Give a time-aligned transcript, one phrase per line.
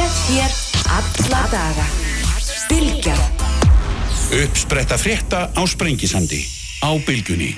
[0.00, 0.52] Með þér
[0.96, 1.82] alla daga.
[2.70, 3.16] Bilgja.
[4.32, 6.38] Uppspretta frétta á Sprengisandi
[6.80, 7.50] á Bilgunni.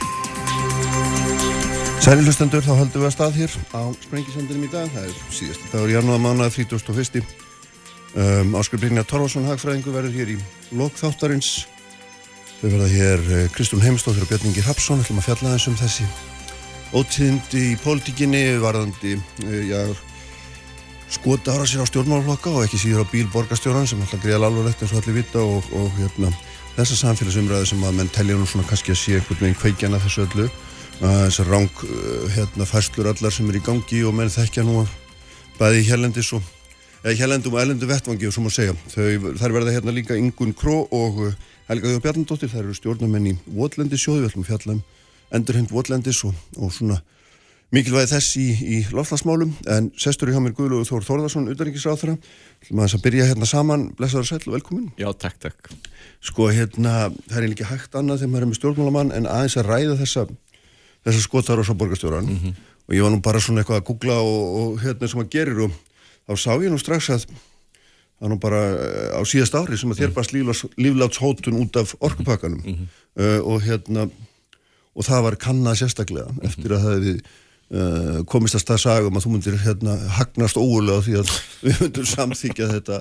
[2.02, 4.91] Sæli hlustendur, þá höldum við að stað hér á Sprengisandinum í dag.
[4.91, 7.23] Það er síðast dagur janúar mánuða 31.
[8.18, 10.38] Um, Áskar Brynja Torvarsson, hagfræðingu, verður hér í
[10.74, 11.68] lokþáttarins.
[12.59, 14.98] Þau verða hér uh, Kristún Heimstóttir og Björningi Rapsson.
[14.98, 16.11] Við ætlum að fjalla þessum þessi
[16.90, 19.84] ótíðindi í pólitíkinni, varðandi, uh, já,
[21.13, 24.95] skota ára sér á stjórnmálflokka og ekki síður á bílborgastjóran sem alltaf greiðal alvarlegt eins
[24.95, 26.30] og allir vita og, og hérna,
[26.77, 30.25] þessa samfélagsumræði sem að menn telja nú svona kannski að sé einhvern veginn kveikjana þessu
[30.25, 30.48] öllu.
[31.03, 31.84] Þessar ráng
[32.37, 34.87] hérna, fæslur allar sem er í gangi og menn þekkja nú
[35.59, 36.45] bæði hérlendis og
[37.03, 38.77] eða hérlendum og erlendu vettvangi og svo má segja.
[38.95, 41.25] Þau, þær verða hérna líka Ingun Kró og
[41.69, 42.53] Helga Þjóð Bjarnadóttir.
[42.53, 44.84] Þær eru stjórnamenn í Votlendi-sjóði við ætlum að fjalla um
[45.33, 47.01] endurhend Votlendis og, og svona
[47.73, 52.17] mikilvægi þess í, í lofslagsmálum en sestur í hjá mér Guðlúður Þór Þórðarsson utanrikkisráþara,
[52.62, 53.87] ætlum að byrja hérna saman.
[53.97, 55.73] Blessaður sæl og velkomin Já, takk, takk.
[56.20, 59.70] Sko hérna, það er ekki hægt annað þegar maður er með stjórnmálamann en aðeins að
[59.70, 60.27] ræða þessa
[61.03, 62.59] þessa skotar og svo borgarstjóran mm -hmm.
[62.89, 65.64] og ég var nú bara svona eitthvað að googla og, og hérna sem að gerir
[65.67, 65.73] og
[66.29, 67.27] þá sá ég nú strax að
[68.20, 68.61] það nú bara
[69.19, 70.27] á síðast ári sem að þér bara
[70.79, 72.62] lífláts hótun út af orkupakkanum.
[72.64, 72.86] Mm -hmm.
[73.23, 74.11] uh, og hérna
[74.95, 76.45] og það var kannað sérstaklega -hmm.
[76.47, 77.23] eftir að það hefði
[77.73, 81.31] Uh, komist að stað sagum að þú myndir hérna, hagnast ógulega því að
[81.65, 82.98] við myndum samþykja þetta.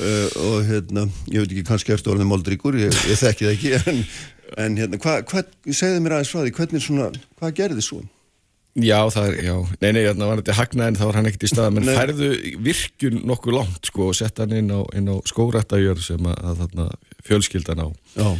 [0.00, 3.74] Uh, og hérna, ég veit ekki kannski eftir orðin moldríkur, ég, ég þekki það ekki
[3.76, 4.02] en,
[4.64, 8.02] en hérna, hvað hva, segði mér aðeins frá því, hvernig svona, hvað gerði svo?
[8.76, 11.44] Já, það er, já, nei, nei, hérna var þetta hagnað en það var hann ekkert
[11.44, 16.00] í stað, menn færðu virkun nokkuð langt, sko, og sett hann inn á, á skórættajör
[16.04, 16.92] sem að, að þarna
[17.28, 17.88] fjölskyldan á.
[18.16, 18.30] Já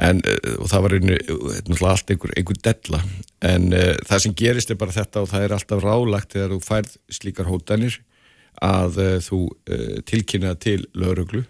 [0.00, 3.02] En, eh, og það var einu, náttúrulega allt einhver, einhver della.
[3.44, 6.60] En uh, það sem gerist er bara þetta og það er alltaf rálagt þegar þú
[6.64, 7.98] færð slíkar hótanir
[8.64, 11.44] að uh, þú uh, tilkynna til lauruglu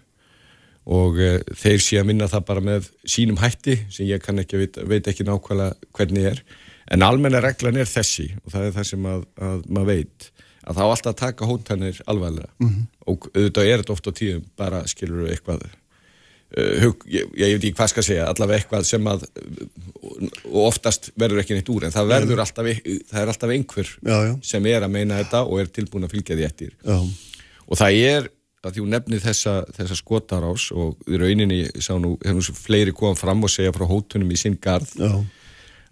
[0.83, 1.15] og
[1.55, 5.05] þeir sé að minna það bara með sínum hætti sem ég kann ekki veit, veit
[5.07, 6.41] ekki nákvæmlega hvernig er.
[6.91, 10.27] En almenna reglan er þessi og það er það sem að, að maður veit
[10.67, 12.51] að þá alltaf taka hótanir alvarlega.
[12.59, 12.83] Mm -hmm.
[13.07, 15.63] og auðvitað er þetta oft á tíum bara skilur við eitthvað
[16.53, 19.25] hug, ég, ég veit ekki hvað skal segja allavega eitthvað sem að
[20.51, 22.69] og oftast verður ekki neitt úr en það verður alltaf,
[23.09, 24.33] það er alltaf einhver já, já.
[24.53, 26.97] sem er að meina þetta og er tilbúin að fylgja því eftir já.
[26.99, 28.31] og það er
[28.63, 33.23] að því hún nefnir þessa, þessa skotarás og í rauninni sá nú, hefur fleiri komað
[33.25, 34.93] fram og segja frá hótunum í sinn garð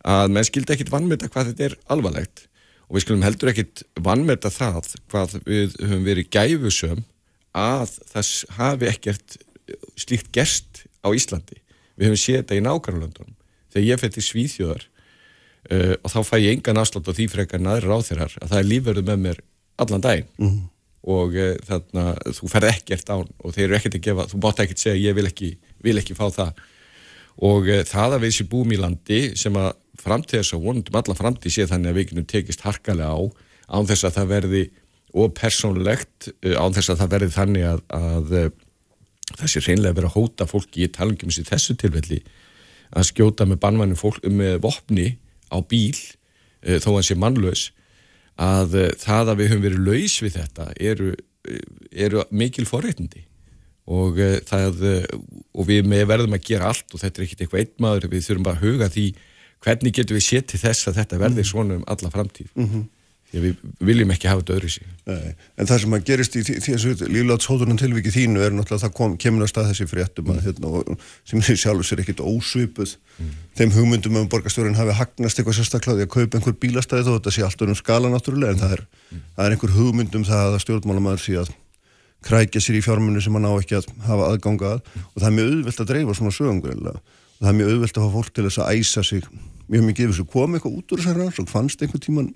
[0.08, 2.46] að menn skildi ekkit vannmeta hvað þetta er alvarlegt
[2.88, 7.04] og við skilum heldur ekkit vannmeta það hvað við höfum verið gæfusum
[7.58, 9.42] að þess hafi ekkert
[10.00, 11.60] slíkt gerst á Íslandi.
[11.98, 13.38] Við höfum séð þetta í nákvæmlandunum
[13.72, 14.84] þegar ég fyrir svíþjóðar
[15.72, 18.70] uh, og þá fæ ég engan afslátt á því frekar næður ráþeirar að það er
[18.70, 19.42] lífverðu með mér
[19.82, 20.30] allan daginn.
[20.42, 20.60] Mm.
[21.02, 24.42] og uh, þannig að þú ferð ekkert án og þeir eru ekkert að gefa, þú
[24.44, 26.60] mátt ekkert segja ég vil ekki, vil ekki fá það.
[27.42, 29.72] Og uh, það að við séum búum í landi sem að
[30.02, 33.22] framtíðast og vonundum alla framtíð sé þannig að við kunum tekist harkalega á
[33.72, 34.64] án þess að það verði
[35.12, 38.36] og persónlegt uh, án þess að það verði þannig að, að
[39.40, 42.22] sé reynlega verið að hóta fólki í talangum sem þessu tilfelli
[42.92, 45.08] að skjóta með bannvæðinu fólk með vopni
[45.52, 47.66] á bíl e, þó að það sé mannlaus
[48.42, 51.12] að e, það að við höfum verið laus við þetta eru,
[51.48, 51.60] e,
[52.08, 53.26] eru mikil forreitindi
[53.92, 54.84] og, það,
[55.58, 58.46] og við verðum að gera allt og þetta er ekkert eitthvað einn maður við þurfum
[58.48, 59.06] bara að huga því
[59.62, 62.50] hvernig getum við til þess að þetta verði svona um alla framtíð.
[62.56, 62.86] Mm -hmm.
[63.32, 64.88] Við viljum ekki hafa þetta öðru í sig.
[65.08, 68.94] Nei, en það sem að gerist í þessu lífláttshóðunum tilvikið þínu er náttúrulega að það
[68.98, 70.34] kom, kemur að stað þessi fréttum mm.
[70.34, 70.98] að, hérna,
[71.32, 72.98] sem sjálfur sér ekkit ósvipuð.
[73.16, 73.30] Mm.
[73.56, 77.46] Þeim hugmyndum um borgarstjórin hafi hagnast eitthvað sérstaklega að kaupa einhver bílastæði þó þetta sé
[77.48, 78.66] alltaf um skala náttúrulega en mm.
[78.66, 78.84] það, er,
[79.16, 79.24] mm.
[79.38, 81.56] það er einhver hugmyndum það að stjórnmálamæður sé að
[82.28, 85.08] krækja sér í fjármunni sem hann á ekki að hafa aðgangað mm.
[85.08, 87.02] og það er mjög auðvilt að dreifa svona sögum og
[87.42, 89.24] það er mjög auðvilt að hafa fólk til þess að æsa sig
[89.72, 92.30] mjög mikið yfir þessu kom eitthvað út úr þessar rannsók, fannst einhvern tíman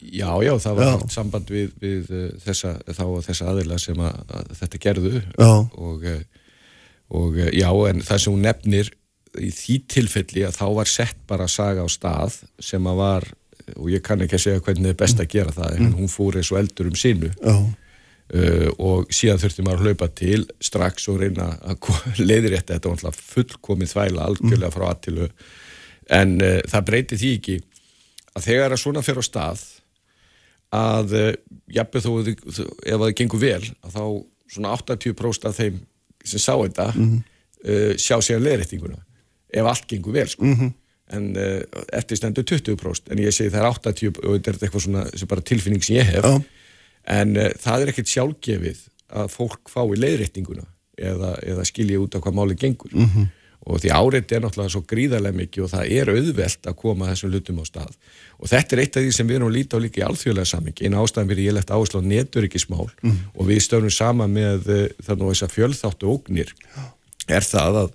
[0.00, 1.08] Já, já, það var já.
[1.12, 5.22] samband við, við uh, þessa, þá og þessa aðila sem að, að þetta gerðu.
[5.80, 6.52] Og, uh,
[7.16, 8.92] og uh, já, en það sem hún nefnir
[9.36, 13.26] í því tilfelli að þá var sett bara saga á stað sem að var,
[13.76, 15.96] og ég kann ekki að segja hvernig það er best að gera það, en mm.
[15.98, 17.32] hún fór eins og eldur um sínu
[18.82, 21.90] og síðan þurfti maður að hlaupa til strax og reyna að
[22.28, 25.28] leiðir þetta, var alltaf fullkomið þvægla algjörlega frá aðtilu
[26.16, 27.58] en það breyti því ekki
[28.32, 29.66] að þegar að svona fer á stað
[30.74, 31.34] að eh,
[31.76, 34.04] jafnveg þó ef það gengur vel að þá
[34.50, 35.78] svona 80% af þeim
[36.26, 37.22] sem sá þetta mm -hmm.
[37.70, 38.98] uh, sjá sér leðrættinguna
[39.54, 40.44] ef allt gengur vel sko.
[40.44, 40.72] mm -hmm.
[41.16, 44.82] en uh, eftir stendur 20% en ég segi það er 80 og þetta er eitthvað
[44.82, 46.40] svona sem bara tilfinning sem ég hef oh.
[47.04, 48.78] en uh, það er ekkert sjálfgefið
[49.08, 50.66] að fólk fái leiðréttinguna
[50.98, 53.26] eða, eða skilja út á hvað máli gengur mm -hmm.
[53.66, 57.32] Og því áreiti er náttúrulega svo gríðarlega mikið og það er auðvelt að koma þessum
[57.32, 57.94] hlutum á stað.
[58.38, 60.50] Og þetta er eitt af því sem við erum að líta á líka í alþjóðlega
[60.52, 63.16] samingi, eina ástæðan fyrir ég lett áherslu á neturikismál mm.
[63.34, 66.54] og við stöfum sama með uh, þannig að þessar fjölþáttu ógnir
[67.26, 67.90] er það að,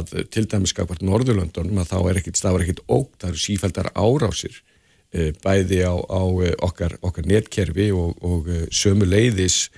[0.00, 3.92] að til dæmis skapart Norðurlöndunum að þá er ekkit stafar ekkit ógn, það eru sífældar
[3.94, 9.68] árásir uh, bæði á, á uh, okkar, okkar netkerfi og, og sömu leiðis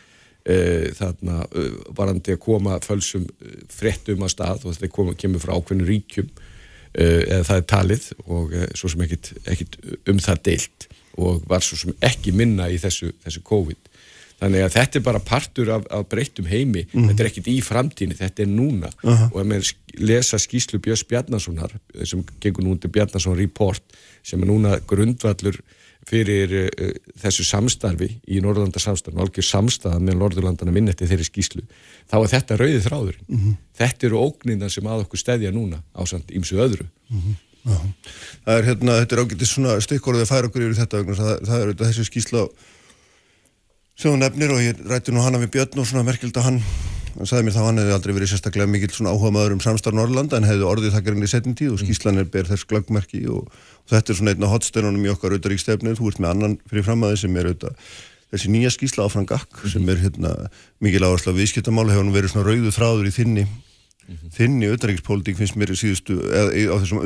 [0.46, 5.88] þarna uh, varandi að koma fölsum uh, frettum að stað og þetta kemur frá ákveðinu
[5.88, 6.30] ríkjum
[6.96, 9.74] eða það er talið og svo sem ekkit, ekkit
[10.08, 10.86] um það deilt
[11.20, 13.90] og var svo sem ekki minna í þessu, þessu COVID
[14.40, 17.08] þannig að þetta er bara partur af, af breyttum heimi mm.
[17.10, 19.28] þetta er ekkit í framtíni, þetta er núna -huh.
[19.30, 21.72] og ef maður lesa skýslu Björns Bjarnasonar
[22.04, 23.82] sem gengur nú undir Bjarnason Report
[24.22, 25.60] sem er núna grundvallur
[26.06, 26.92] fyrir uh,
[27.22, 31.64] þessu samstarfi í Norðurlandarsamstarfi, algjör samstæða með Norðurlandana minnetti þeirri skýslu
[32.06, 33.58] þá er þetta rauðið þráður mm -hmm.
[33.80, 37.42] þetta eru ógnina sem að okkur stedja núna á samt ímsu öðru mm -hmm.
[37.66, 41.62] Það er hérna, þetta er ágætið svona stikkorðið að færa okkur yfir þetta það, það
[41.62, 42.42] er þessi skýsla
[43.96, 46.60] sem hún nefnir og ég rætti nú hana við Björn og svona merkild að hann
[47.16, 49.96] hann sagði mér þá hann hefði aldrei verið sérstaklega mikill svona áhuga maður um samstarf
[49.96, 51.86] Norrlanda en hefði orðið þakkarinn í setjum tíð og mm.
[51.86, 55.36] skýslan er ber þess glöggmerki og, og þetta er svona einn á hotsteinunum í okkar
[55.36, 57.94] auðaríkstefnið, þú ert með annan fyrir framæði sem er auðvitað
[58.34, 59.92] þessi nýja skýsla áfram gakk sem mhm.
[59.94, 60.34] er hérna
[60.82, 63.46] mikil áherslu af viðskiptamáli hefur nú verið svona rauðu þráður í þinni
[64.06, 64.30] Mm -hmm.
[64.36, 67.00] þinni auðaríkspólitík finnst mér síðustu, eða á þessum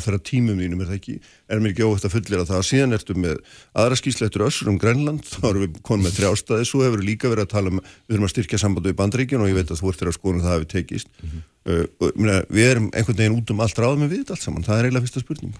[0.00, 1.16] þeirra tímum mínum er það ekki,
[1.48, 3.36] er mér ekki óvægt að fullera það, síðan ertu með
[3.76, 7.10] aðra skýsla eftir össur um Grænland, þá erum við konið með þrjástaði, svo hefur við
[7.10, 9.70] líka verið að tala um við erum að styrkja sambandu í bandríkjun og ég veit
[9.70, 11.42] að þú ert skoðun að það hefur tekist mm -hmm.
[11.70, 14.64] uh, og, minna, við erum einhvern veginn út um allt ráðum við þetta allt saman,
[14.64, 15.54] það er eiginlega fyrsta spurning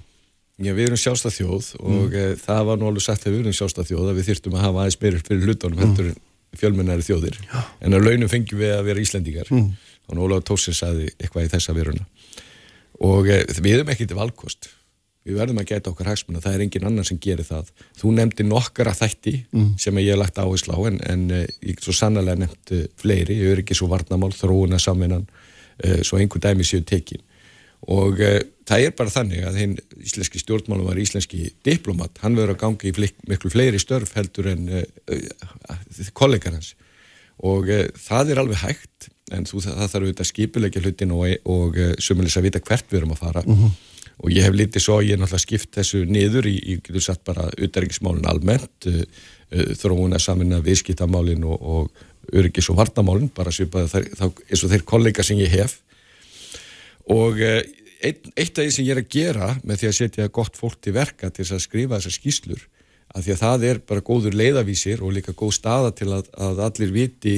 [0.60, 2.16] Já, við erum sjálfstað þjóð og mm.
[2.20, 4.64] e, það var nú alveg sagt að við erum sjálfstað þjóð að við þyrtum að
[4.66, 5.84] hafa aðeins meira fyrir hlutunum mm.
[5.84, 6.08] heldur
[6.60, 7.60] fjölmennari þjóðir Já.
[7.80, 9.72] en á launum fengjum við að vera Íslendingar mm
[10.18, 12.06] og Óláður Tórsins saði eitthvað í þessa veruna
[13.00, 14.70] og e, við erum ekkert valkost.
[15.26, 17.68] Við verðum að geta okkar hagsmuna, það er engin annan sem gerir það.
[18.00, 19.66] Þú nefndi nokkara þætti mm.
[19.80, 23.36] sem ég hef lagt áherslu á en, en e, ég svo sannlega nefndi fleiri.
[23.40, 25.26] Ég er ekki svo varnamál, þróuna saminan
[25.76, 27.24] e, svo einhver dæmi séu tekin.
[27.90, 28.18] Og
[28.68, 32.90] það er bara þannig að hinn íslenski stjórnmálum var íslenski diplomat, hann verður að gangi
[32.90, 34.66] í flik, miklu fleiri störf heldur en
[36.12, 36.74] kollegar hans.
[37.40, 41.24] Og það er alveg hægt en þú, það þarf auðvitað að skipilegja hlutin og,
[41.54, 43.64] og eh, sömulis að vita hvert við erum að fara mhm.
[43.64, 44.06] -huh.
[44.24, 47.24] og ég hef litið svo, ég er náttúrulega skipt þessu niður í, ég getur satt
[47.24, 49.02] bara auðverðingismálin almennt uh,
[49.50, 51.90] þróuna samin að viðskiptamálin og, og
[52.32, 55.80] öryggis og vartamálin, bara svipaði þá eins og þeir kollega sem ég hef
[57.10, 60.58] og eitt, eitt af því sem ég er að gera með því að setja gott
[60.58, 62.62] fólk til verka til að skrifa þessar skýslur
[63.10, 66.62] að því að það er bara góður leiðavísir og líka góð staða til að, að
[66.68, 67.34] allir viti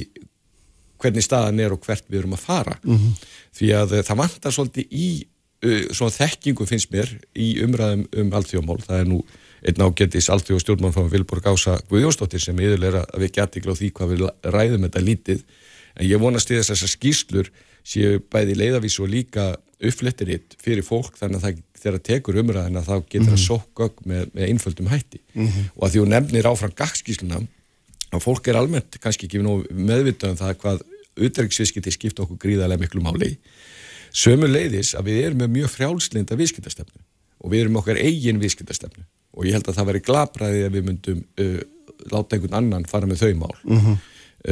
[1.03, 3.31] hvernig staðan er og hvert við erum að fara mm -hmm.
[3.59, 5.09] því að eh, það vantar svolítið í
[5.67, 9.23] uh, svona þekkingu finnst mér í umræðum um alþjóðmál það er nú
[9.63, 13.91] einn ágættis alþjóð stjórnmann frá Vilborg Ása Guðjónsdóttir sem yfirlega að við gæti glóð því
[13.97, 15.45] hvað við ræðum þetta lítið
[15.95, 17.53] en ég vonast í þess að þessar skýslur
[17.83, 22.85] séu bæði leiðavís og líka uppflettirinn fyrir fólk þannig að það þegar það tekur umræðina
[22.87, 23.47] þá getur það mm -hmm.
[23.47, 25.65] sókgögg með, með einföldum hætti mm -hmm.
[25.75, 27.41] og að því hún nefnir áfram gagskísluna
[28.13, 30.85] og fólk er almennt kannski ekki meðvitað um það hvað
[31.19, 33.35] auðverksviðskipti skipta okkur gríðarlega miklu máli
[34.13, 37.03] sömu leiðis að við erum með mjög frjálslinda viðskiptastefnu
[37.43, 40.89] og við erum okkar eigin viðskiptastefnu og ég held að það veri glabræði að við
[40.89, 41.61] myndum uh,
[42.13, 43.99] láta einhvern annan fara með þau mál uh -huh.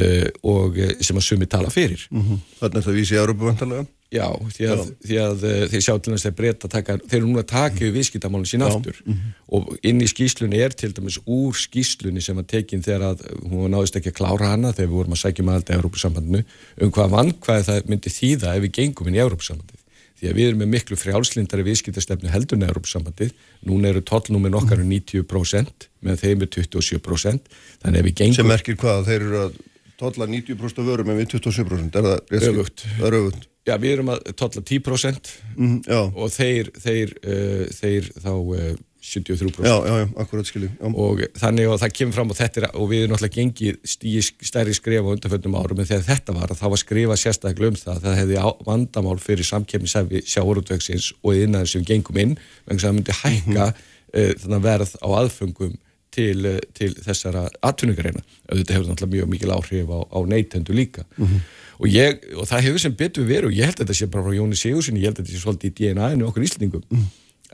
[0.00, 2.38] uh, og uh, sem að sumi tala fyrir -huh.
[2.60, 3.86] Þannig að það vísi í Árubu vantarlega?
[4.10, 7.28] Já, því að, því að eh, þeir sjá til þess að breyta taka, þeir eru
[7.28, 8.96] núna að taka við viðskiptamálun sín aftur.
[9.04, 9.34] Mm -hmm.
[9.54, 13.70] og inn í skýslunni er til dæmis úr skýslunni sem var tekinn þegar að hún
[13.70, 16.42] náðist ekki að klára hana þegar við vorum að sækja með alltaf Európa-sambandinu
[16.82, 19.78] um hvað vann hvað það myndi þýða ef við gengum inn í Európa-sambandið
[20.20, 23.30] því að við erum með miklu frjálslindari viðskiptastefnu heldur en Európa-sambandið
[23.62, 27.46] núna eru tollnúmin okkar um 90% með þeim er 27%
[27.80, 29.06] þannig að við gengum sem merkir hvað?
[29.06, 29.54] Þeir eru að
[30.00, 32.84] tolla 90% vörum en við 27% er það öfugt?
[32.98, 35.74] Það er öfugt Já, við erum að totla 10% mm,
[36.18, 39.64] og þeir, þeir, uh, þeir þá uh, 73%.
[39.64, 40.68] Já, já, já, akkurat skilji.
[40.92, 44.24] Og þannig að það kemur fram og þetta er, og við erum náttúrulega gengið stíði
[44.50, 47.94] stærri skrif á undanfjöldum árum en þegar þetta var, þá var skrifað sérstaklega um það
[47.94, 49.92] að það hefði vandamál fyrir samkemmi
[50.34, 52.36] sjáurútvöksins og innan sem gengum inn,
[52.68, 53.78] vegna það myndi hækka mm
[54.12, 54.52] -hmm.
[54.52, 55.78] uh, verð á aðfengum
[56.20, 58.22] til, uh, til þessara atvinningareina.
[58.52, 61.08] Þetta hefur náttúrulega mjög mikil áhrif á, á neytendu líka.
[61.16, 63.98] Mm -hmm og, ég, og það hefur sem betur verið og ég held að þetta
[64.00, 66.84] sé bara frá Jóni Sigurssoni ég held að þetta sé svolítið í DNA-inu okkur íslendingum
[66.90, 67.08] mm.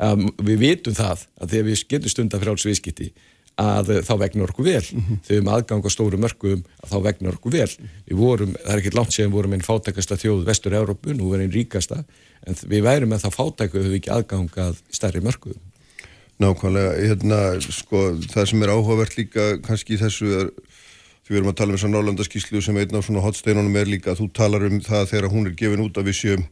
[0.09, 3.11] um, við vitum það að þegar við getum stundar frálsviðskipti
[3.57, 5.21] að þá vegnar okkur vel mm -hmm.
[5.25, 7.71] þegar við aðgang á stóru mörgum að þá vegnar okkur vel
[8.05, 11.47] við vorum, það er ekkert langt séðan við vorum einn fátækasta þjóð vestur-Európu, nú verðum
[11.47, 12.03] einn ríkasta
[12.45, 15.57] en við værum en þá fátæku við ekki aðgang að stærri mörgum
[16.43, 20.51] Nákvæmlega, hérna, sko, það sem er áhugavert líka kannski þessu er,
[21.25, 23.89] því við erum að tala um þess að Norrlandaskíslu sem einn á svona hotsteinunum er
[23.89, 26.45] líka þú talar um það þegar hún er gefin út að við séum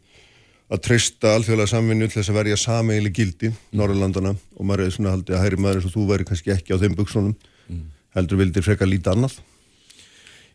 [0.72, 5.12] að treysta alþjóðlega samvinnu til þess að verja sameigli gildi Norrlandana og maður er svona
[5.12, 7.34] haldið að hægri maður eins og þú væri kannski ekki á þeim buksunum
[7.68, 7.82] mm.
[8.16, 9.38] heldur vildir frekar lítið annað?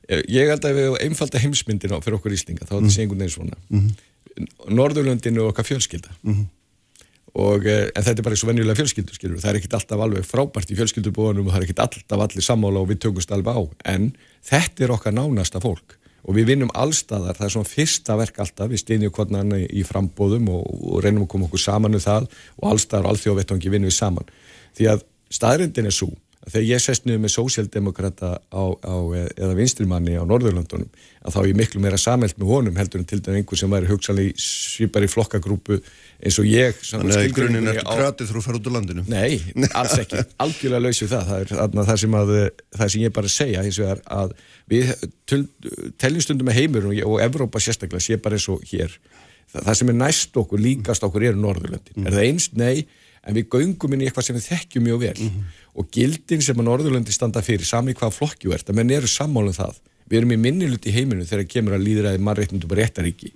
[0.10, 2.88] Eh, Ég held að við einfalda heimsmyndin á fyrir okkur íslinga þá er
[6.02, 6.48] þetta mm.
[7.38, 9.40] Og eh, en þetta er bara eins og venjulega fjölskyldu skilur.
[9.42, 12.82] það er ekkit alltaf alveg frábært í fjölskyldubóðanum og það er ekkit alltaf allir sammála
[12.82, 13.62] og við tökumst alveg á.
[13.94, 14.12] En
[14.50, 15.98] þetta er okkar nánasta fólk.
[16.28, 19.86] Og við vinnum allstaðar, það er svona fyrsta verk alltaf, við stýnjum hvernig hann í
[19.88, 22.28] frambóðum og, og reynum að koma okkur saman um það.
[22.60, 24.34] Og allstaðar og alþjóðvettangi vinnum við saman.
[24.78, 26.12] Því að staðrindin er svo
[26.53, 30.89] þegar ég sest niður með sósjaldemokrata eða vinstrimanni á Norðurlandunum
[31.20, 33.74] að þá er ég miklu meira samhælt með honum heldur en til dæmis einhver sem
[33.74, 38.41] væri hugsanlega svipar í flokkagrúpu eins og ég Þannig að í grunninn ertu kratið þrú
[38.41, 39.03] að fara út á landinu?
[39.12, 41.29] Nei, alls ekki, algjörlega lausið það.
[41.29, 42.34] Það er það sem, að,
[42.79, 44.34] það sem ég bara segja hins vegar að
[44.72, 44.94] við
[45.29, 48.96] teljum stundum með heimur og, og Evrópa sérstaklega sé bara eins og hér.
[49.50, 52.10] Það, það sem er næst okkur, líkast okkur eru Norðurlandin, mm.
[52.10, 52.60] er það einst?
[52.60, 52.88] Nei
[53.28, 55.62] en við göngum inn í eitthvað sem við þekkjum mjög vel mm -hmm.
[55.74, 59.56] og gildin sem að Norðurlandi standa fyrir sami hvað flokkju er, það menn eru sammálum
[59.56, 63.34] það við erum í minnilut í heiminu þegar kemur að líðræði mannreitnundum og réttaríki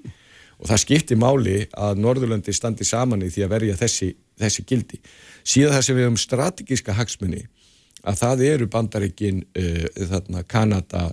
[0.63, 4.99] og það skiptir máli að Norðurlandi standi saman í því að verja þessi, þessi gildi.
[5.43, 7.43] Síðan það sem við höfum strategíska hagsmunni
[8.03, 11.03] að það eru bandaríkin uh, þarna Kanada,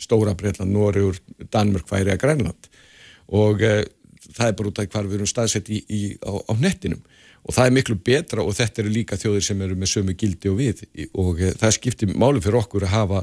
[0.00, 1.20] Stóra Breitland, Norður,
[1.52, 2.70] Danmörk, Færi að Grænland
[3.32, 3.82] og uh,
[4.32, 7.02] það er bara út af hvað við erum staðsett í, í, á, á nettinum
[7.42, 10.50] og það er miklu betra og þetta eru líka þjóðir sem eru með sömu gildi
[10.50, 10.82] og við.
[11.18, 13.22] Og e, það skiptir máli fyrir okkur að hafa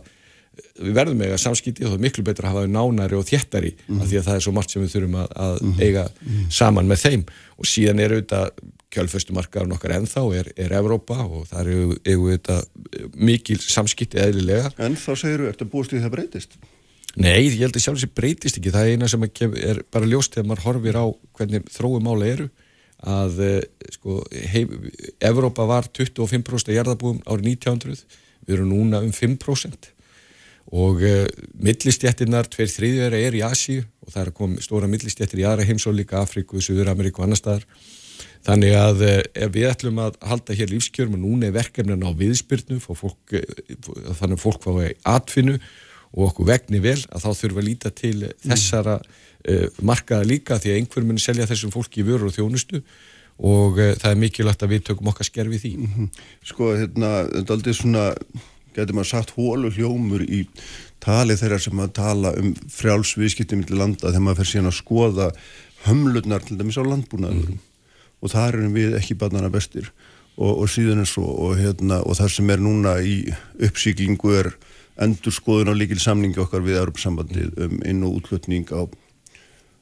[0.80, 4.02] við verðum eiga samskipti og það er miklu betra að hafa nánari og þjættari mm
[4.02, 6.52] af því að það er svo margt sem við þurfum að, að mm eiga mm
[6.60, 7.24] saman með þeim.
[7.60, 12.64] Og síðan er auðvitað kjálföstumarkaðun okkar ennþá er, er Evrópa og það eru auðvitað
[13.14, 16.58] mikil samskipti eðlilega En þá segir þú, ertu búist í það breytist?
[17.20, 18.74] Nei, ég held að sjálf þessi breytist ekki.
[18.74, 21.06] Það er eina sem er bara ljóst þegar maður horfir á
[21.38, 22.50] hvernig þróum mála eru
[23.08, 23.62] að eh,
[23.96, 24.20] sko,
[24.52, 24.74] heim,
[25.24, 28.04] Evrópa var 25% jarðabúum árið 1900,
[28.48, 29.94] við erum núna um 5%
[30.70, 31.24] og uh,
[31.58, 35.96] millistjættirnar, tveir þriðjara er í Asíu og það er komið stóra millistjættir í aðra heimsól
[35.98, 37.66] líka Afríku, Suður Ameríku og annar staðar.
[38.46, 42.78] Þannig að uh, við ætlum að halda hér lífskjörum og núna er verkefnin á viðspyrnu
[42.86, 43.82] fólk, uh,
[44.20, 45.58] þannig að fólk fái atfinnu
[46.14, 48.16] og okkur vegni vel að þá þurfum að líta til
[48.46, 49.26] þessara mm
[49.86, 52.82] markaða líka því að einhver muni selja þessum fólki í vörur og þjónustu
[53.40, 55.74] og uh, það er mikilvægt að við tökum okkar skerfi því.
[55.78, 56.10] Mm -hmm.
[56.44, 58.06] Sko, hérna, þetta er aldrei svona,
[58.76, 60.46] getur maður sagt hólu hljómur í
[61.00, 65.32] tali þeirra sem að tala um frjálsviðskiptum í landa þegar maður fer síðan að skoða
[65.88, 67.60] hömlurnar til dæmis á landbúnaður mm.
[68.22, 69.92] og það erum við ekki barnana bestir
[70.36, 73.16] og, og síðan eins og, og, hérna, og það sem er núna í
[73.64, 74.52] uppsíklingu er
[75.00, 78.84] endur skoðun á líkil samningi okkar við Europasambandið um inn- og útlutning á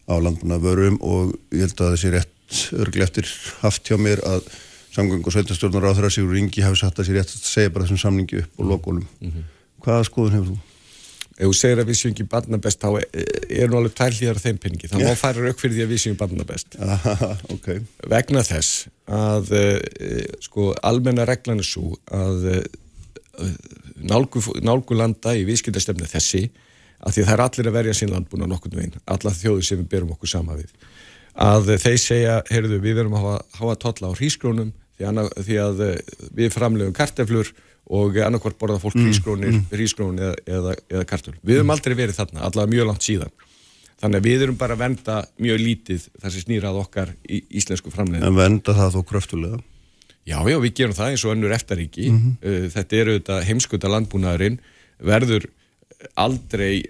[0.08, 3.28] á landbúna vörum og ég held að þessi rétt örglega eftir
[3.62, 4.48] haft hjá mér að
[4.96, 7.86] samgöng og sveitastjórnar á þeirra Sigur Ingi hafi satt að sér rétt að segja bara
[7.86, 9.06] þessum samningi upp og lokólum.
[9.20, 9.54] Mm -hmm.
[9.84, 10.58] Hvaða skoðun hefur þú?
[11.38, 12.90] Ef þú segir að við séum ekki barna best þá
[13.50, 14.88] er nú alveg tælhýðar þeim peningi.
[14.88, 15.12] Það yeah.
[15.12, 16.68] má fara rauk fyrir því að við séum barna best.
[16.80, 17.82] Aha, okay.
[18.10, 19.80] Vegna þess að uh,
[20.42, 22.66] sko almenna reglan er svo að
[24.02, 26.48] nálgu, nálgu landa í viðskiptastefni þessi
[27.04, 29.90] að því það er allir að verja sín landbúna nokkurn veginn, alla þjóður sem við
[29.92, 30.74] berum okkur sama við
[31.38, 35.84] að þeir segja, heyrðu, við verum að hafa, hafa totla á hrískrónum því, því að
[35.86, 35.98] eh,
[36.40, 37.52] við framlegum karteflur
[37.98, 39.76] og annarkvort borða fólk hrískrónir mm, mm.
[39.78, 41.76] hrískrón eða, eða, eða karteflur við höfum mm.
[41.78, 43.36] aldrei verið þarna, allavega mjög langt síðan
[44.02, 47.94] þannig að við erum bara að venda mjög lítið þar sem snýrað okkar í íslensku
[47.94, 48.28] framlegin.
[48.28, 49.62] En venda það þó kröftulega?
[50.28, 52.68] Já, já, við gerum það eins og önnur eftaríki, mm -hmm.
[52.76, 54.60] þetta eru þetta heimskuta landbúnaðurinn
[55.08, 55.48] verður
[56.16, 56.82] aldrei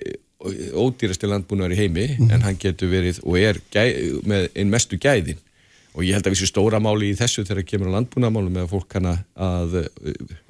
[0.77, 2.31] ódýrasti landbúnaður í heimi mm.
[2.31, 3.83] en hann getur verið og er gæ,
[4.27, 5.39] með einn mestu gæðin
[5.97, 8.73] og ég held að séum stóra máli í þessu þegar kemur á landbúnaðmálu með að
[8.75, 9.79] fólk hana að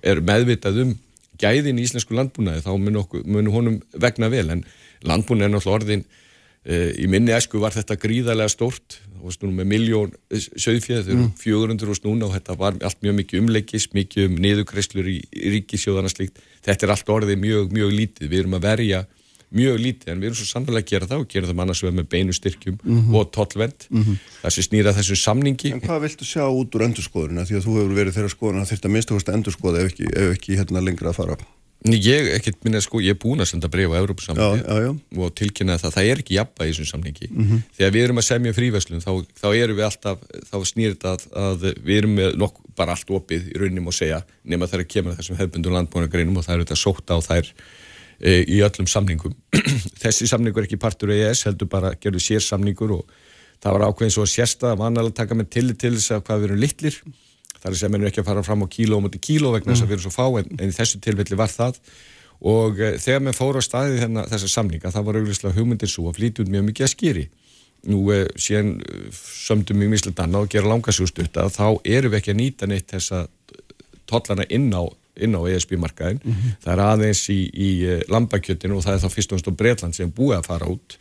[0.04, 0.94] er meðvitað um
[1.40, 4.66] gæðin í íslensku landbúnaði þá mun, okkur, mun honum vegna vel en
[5.08, 6.06] landbúnaði er náttúrulega orðin
[6.68, 9.00] í minni esku var þetta gríðarlega stórt.
[9.18, 13.00] Þá varst nú með miljón söðfjöð þau eru 400 og snúna og þetta var allt
[13.06, 16.42] mjög mikið umleikis, mikið um niðugreislur í, í ríkisjóðana slíkt.
[16.68, 18.30] Þetta er allt orðið mjög, mjög lítið.
[18.34, 19.06] Við erum að verja
[19.56, 21.96] mjög lítið en við erum svo sannlega að gera það og gera það annars vegar
[21.96, 23.16] með beinu styrkjum mm -hmm.
[23.16, 24.18] og tollvend mm -hmm.
[24.42, 25.72] það sem snýra þessu samningi.
[25.72, 28.90] En hvað viltu sjá út úr endurskoðuna því að þú hefur verið þeirra að þetta
[28.90, 31.38] minnst að endurskoða ef ekki, ef ekki hérna lengra að fara
[31.94, 35.96] Ég, ekkert minna sko, ég er búin að senda breyf á Európa-samlingi og tilkynna það.
[35.96, 37.64] Það er ekki jafna í þessum samlingi mm -hmm.
[37.78, 41.68] þegar við erum að semja frívæslun þá, þá erum við alltaf, þá snýrt að, að
[41.84, 44.94] við erum með nokk, bara allt opið í rauninum og segja, nema það er að
[44.94, 47.54] kemur þessum hefbundum landbúinargreinum og það eru þetta sótt á þær
[48.20, 49.36] e, í öllum samlingum
[50.04, 53.16] þessi samlingur er ekki partur af ES heldur bara að gerðu sér samlingur og
[53.64, 56.44] það var ákveðin svo að sérsta að mannalega taka með til til þess að hvað
[56.44, 57.00] við erum litlir
[57.62, 59.82] það er sem ennur ekki að fara fram á kíló og mútið kíló vegna þess
[59.82, 59.88] mm.
[59.88, 61.82] að við erum svo fá en, en í þessu tilfelli var það
[62.46, 66.08] og e, þegar maður fóru á staði þennan þessar samlinga það var auðvitað hugmyndir svo
[66.10, 67.26] að flýta út mjög mikið að skýri
[67.88, 72.20] nú e, síðan e, sömdum við mislega danna og gera langasjústut að þá eru við
[72.22, 73.26] ekki að nýta neitt þessa
[74.08, 76.58] tollana inn á, á ESB-markaðin mm -hmm.
[76.64, 77.70] það er aðeins í, í
[78.12, 81.00] lambakjötinu og það er þá fyrst og náttúrulega Breitland sem búið að fara út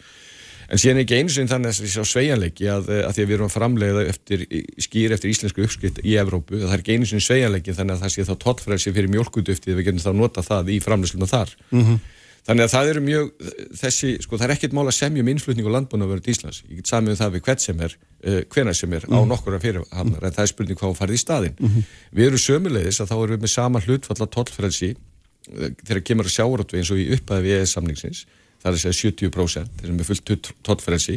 [0.67, 3.37] En síðan ekki eins og þannig að það er sveianleiki að, að því að við
[3.37, 4.45] erum að framleiða eftir,
[4.83, 8.15] skýr eftir íslensku uppskritt í Evrópu, það er ekki eins og sveianleiki þannig að það
[8.15, 11.55] sé þá tollfrælsi fyrir mjölkuduftið við getum þá nota það í framleiðsluna þar.
[11.71, 12.05] Mm -hmm.
[12.47, 13.31] Þannig að það eru mjög,
[13.75, 16.61] þessi, sko það er ekkert mál að semja um innflutning og landbúnaverð í Íslands.
[16.69, 19.19] Ég get samið um það við hvert sem er, uh, hvena sem er mm -hmm.
[19.19, 19.29] á mhm.
[19.33, 21.57] nokkura fyrirhamnar, en það er spurning hvað farið í staðin.
[21.59, 21.83] Mm -hmm.
[22.13, 26.37] Við erum sömulegis að þá erum við með sama hlutfalla tollfrælsi uh, þegar kemur að
[26.37, 28.27] sjárótvi eins og í upphæði við EES-samningsins
[28.63, 31.17] það er að segja 70% þessum er fullt tóttfrelsi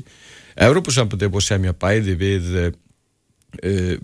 [0.60, 2.72] Európusambandi er búið að semja bæði við uh,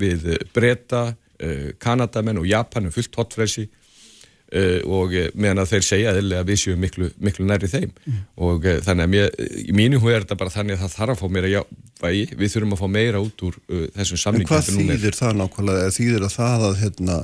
[0.02, 6.14] við breyta uh, Kanadamenn og Japan um fullt tóttfrelsi uh, og meðan að þeir segja
[6.16, 8.22] að við séum miklu, miklu nærri þeim mm.
[8.48, 9.34] og þannig að mér,
[9.66, 12.56] í mínu hú er þetta bara þannig að það þarf að fá meira jávægi við
[12.56, 13.60] þurfum að fá meira út úr
[13.98, 15.92] þessum samling En hvað þýðir það nákvæmlega?
[16.00, 17.20] Þýðir að það að hérna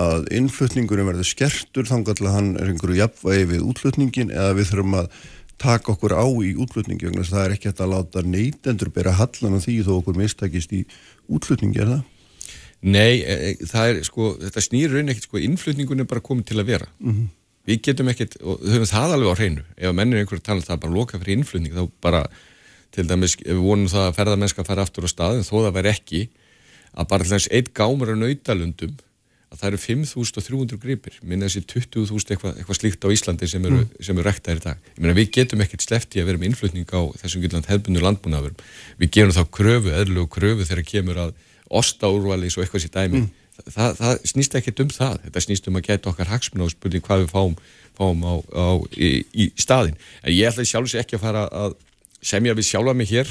[0.00, 4.96] að innflutningunum verður skertur þannig að hann er einhverju jafnvægi við útflutningin eða við þurfum
[5.02, 5.08] að
[5.62, 9.14] taka okkur á í útlutningi þannig að það er ekki hægt að láta neytendur bera
[9.18, 10.82] hallan af því þó okkur mistakist í
[11.30, 12.02] útlutningi, er það?
[12.82, 16.48] Nei, e, e, það er sko, þetta snýr raun ekkert sko, innflutningun er bara komið
[16.50, 17.28] til að vera mm -hmm.
[17.70, 20.82] við getum ekkert, og höfum það alveg á hreinu ef mennir einhverju tala um það
[20.82, 22.26] bara loka fyrir innflutning þá bara,
[22.90, 26.28] til dæmis við vonum það að ferðarmennska fara aftur á staðin þó það verð ekki
[26.92, 28.96] að bara þess eitt gámur á nautalundum
[29.52, 31.18] að það eru 5.300 gripir.
[31.28, 34.08] Minna þessi 20.000 eitthvað eitthva slíkt á Íslandi sem eru, mm.
[34.14, 34.88] eru rektaðir í dag.
[34.94, 38.64] Ég meina við getum ekkert slefti að vera með innflutning á þessum gilland hefbundu landbúnaðurum
[39.02, 41.36] við gerum þá kröfu, eðlulegu kröfu þegar kemur að
[41.72, 43.22] ostaúrvalis og eitthvað sér dæmi.
[43.22, 43.30] Mm.
[43.60, 45.16] það, það, það snýst ekkert um það.
[45.26, 47.56] Þetta snýst um að geta okkar hagsmun og spurning hvað við fáum,
[47.98, 51.76] fáum á, á, í, í staðin en ég ætla sjálfs ekki að fara að
[52.24, 53.28] semja við sjálfa mig hér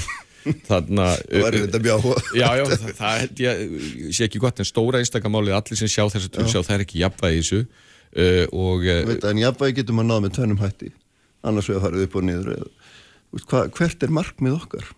[0.68, 1.24] Þannig að...
[1.28, 2.24] Það var þetta mjög áhuga.
[2.38, 3.62] Já, já, það, það held ég,
[4.02, 6.86] ég sé ekki gott, en stóra einstakamálið, allir sem sjá þessu tún sjá, það er
[6.86, 8.90] ekki jafnvægi í þessu uh, og...
[9.12, 10.92] Veit, en jafnvægi getur maður náð með tönum hætti,
[11.48, 12.52] annars við að fara upp og niður.
[13.46, 14.92] Hva, hvert er markmið okkar?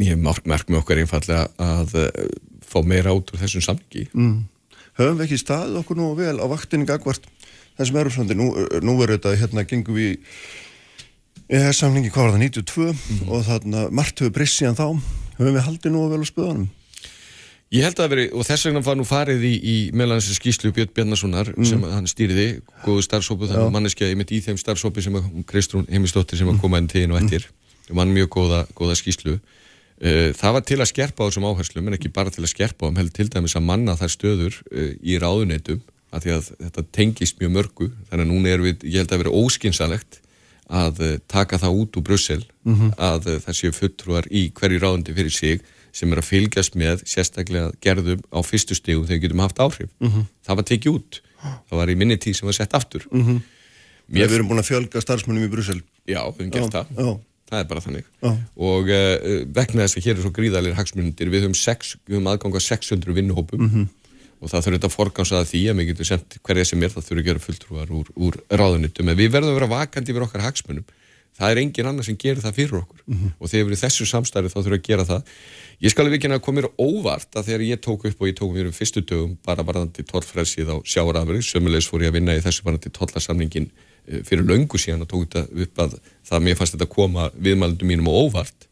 [0.00, 2.24] Ég mark, markmið okkar einfallega að uh,
[2.64, 4.06] fá meira át úr þessum samlingi.
[4.14, 4.40] Mm.
[5.00, 7.24] Höfum við ekki staðið okkur nú vel á vaktinni gagvart
[7.78, 8.36] þessum erfsvöndi?
[8.38, 8.50] Nú,
[8.84, 10.18] nú er þetta, hérna, gengum við
[11.50, 13.22] EHS-samlingi, hvað var það, 92 mm.
[13.26, 14.84] og þarna margt hefur breyst síðan þá.
[15.38, 16.68] Höfum við haldið nú að vel á spöðunum?
[17.70, 20.90] Ég held að veri, og þess vegna var nú farið í, í meðlansi skýslu Björn
[20.94, 21.66] Bjarnasonar mm.
[21.66, 22.46] sem hann stýriði,
[22.82, 26.58] góðu starfsópu þannig að manneskja einmitt í þeim starfsópi sem að Kristrún Heimistóttir sem að
[26.62, 27.46] koma enn tegin og eftir.
[27.46, 27.98] Mm.
[27.98, 31.96] mann mjög góða, góða skýslu uh, það var til að skerpa á þessum áherslu en
[31.96, 35.18] ekki bara til að skerpa á, held til dæmis að manna þær stöður uh, í
[35.18, 35.82] ráðuneytum
[36.14, 37.90] að því að þetta tengist mjög mörgu.
[38.10, 40.20] Þannig að núna er við, ég held að vera óskinsalegt
[40.70, 42.90] að eh, taka það út úr Brussel mm -hmm.
[42.96, 45.60] að eh, það séu fulltrúar í hverju ráðandi fyrir sig
[45.92, 49.90] sem er að fylgjast með sérstaklega gerðum á fyrstu stegum þegar við getum haft áhrif
[49.98, 50.24] mm -hmm.
[50.46, 53.40] það var tekið út það var í minni tíð sem var sett aftur mm -hmm.
[54.10, 54.26] Mér...
[54.26, 57.20] Við erum búin að fjölga starfsmunum í Brussel Já, við hefum gert já, það já.
[57.50, 58.30] það er bara þannig já.
[58.56, 62.26] og uh, vegna þess að hér er svo gríðalir hagsmundir við höfum, sex, við höfum
[62.26, 63.86] aðgang á 600 vinnuhópum mhm
[64.40, 67.06] og það þurfur þetta að forgansaða því að við getum sendt hverja sem er það
[67.06, 70.44] þurfur að gera fulltrúar úr, úr ráðunitum en við verðum að vera vakandi fyrir okkar
[70.46, 70.86] hagsmunum.
[71.40, 73.02] Það er engin annar sem gerir það fyrir okkur.
[73.06, 73.34] Mm -hmm.
[73.38, 75.22] og þegar við erum þessu samstæri þá þurfum við að gera það.
[75.80, 78.50] Ég skal ekki að koma mér óvart að þegar ég tók upp og ég tók
[78.52, 82.42] mér um fyrstu dögum bara varðandi tórfrelsið á sjáarafri sömulegs fór ég að vinna í
[82.44, 83.70] þessu varðandi tórlarsamningin
[84.08, 85.96] eh, fyrir löngu síðan og tók þetta upp að
[86.28, 88.68] það mér fannst þetta að koma viðmælundum mínum og óvart.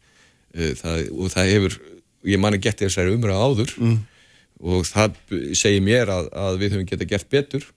[0.53, 1.79] Eh, það, og það hefur,
[2.25, 3.73] ég man ekki eftir þessari umræða áður.
[3.79, 3.97] Mm
[4.59, 5.19] og það
[5.57, 7.67] segir mér að, að við höfum geta gert betur.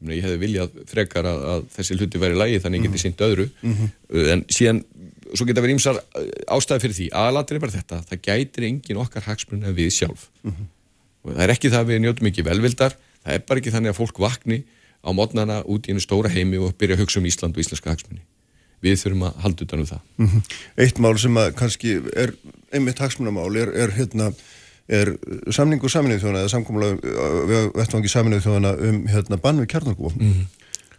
[0.00, 3.46] Ég hefði viljað frekar að, að þessi hluti væri lægi þannig ég geti syngt öðru.
[3.60, 4.28] Mm -hmm.
[4.32, 4.82] en síðan,
[5.34, 6.00] svo geta verið ímsar
[6.48, 10.28] ástæði fyrir því, aðalatir er bara þetta það gætir engin okkar hagsmunni en við sjálf.
[10.42, 10.66] Mm -hmm.
[11.22, 13.92] og það er ekki það að við njótum ekki velvildar, það er bara ekki þannig
[13.92, 14.64] að fólk vakni
[15.04, 17.92] á mótnana út í einu stóra heimi og byrja að hugsa um Ísland og íslenska
[17.92, 18.24] hagsmunni
[18.80, 20.02] við þurfum að halda utan um það.
[20.16, 20.42] Mm -hmm.
[20.76, 22.32] Eitt mál sem að kannski er
[22.72, 24.32] einmitt hagsmunamál er, er hérna
[24.90, 25.12] er
[25.54, 30.32] samningu saminuð þjóðana eða samkómulega uh, vettvangi saminuð þjóðana um hérna bann við kjarnarkúa mm
[30.32, 30.46] -hmm.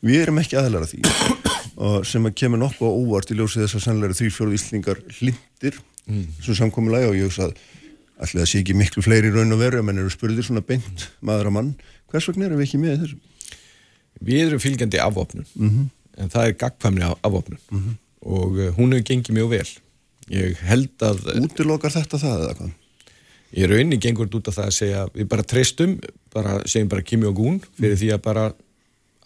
[0.07, 1.01] við erum ekki aðlæra því
[1.87, 6.27] og sem að kemur nokkuð óvart í ljósið þess að sannlega þrýfjóru íslningar hlindir mm.
[6.43, 7.55] sem samkómulega og ég hugsa að
[8.21, 11.09] allir það sé ekki miklu fleiri raun og veru að menn eru spurðir svona beint
[11.21, 11.73] maður að mann
[12.11, 13.17] hvers vegna erum við ekki með þessu?
[14.21, 17.95] Við erum fylgjandi afvopnum mm -hmm en það er gagkvæmni afopnum mm -hmm.
[18.21, 19.69] og uh, hún hefur gengið mjög vel
[20.31, 22.71] ég held að Útilokar þetta það eða hvað?
[23.51, 25.97] Er rauninni gengur út af það að segja við bara treystum,
[26.31, 28.45] bara segjum bara kimi og gún fyrir því að bara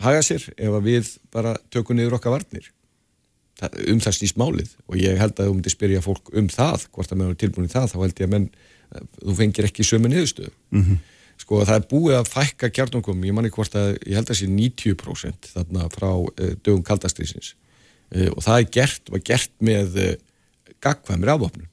[0.01, 2.71] haga sér ef að við bara tökum niður okkar varnir.
[3.55, 6.87] Það, um það snýst málið og ég held að þú myndir spyrja fólk um það
[6.91, 8.47] hvort að maður er tilbúin í það þá held ég að menn,
[9.21, 10.55] þú fengir ekki sömu niðurstöðu.
[10.75, 11.03] Mm -hmm
[11.41, 14.39] sko það er búið að fækka kjarnungum, ég manni hvort að ég held að það
[14.41, 17.53] sé 90% þarna frá uh, dögum kaldastriðsins
[18.15, 20.11] uh, og það er gert, var gert með uh,
[20.83, 21.71] gagkvæmri afvopnun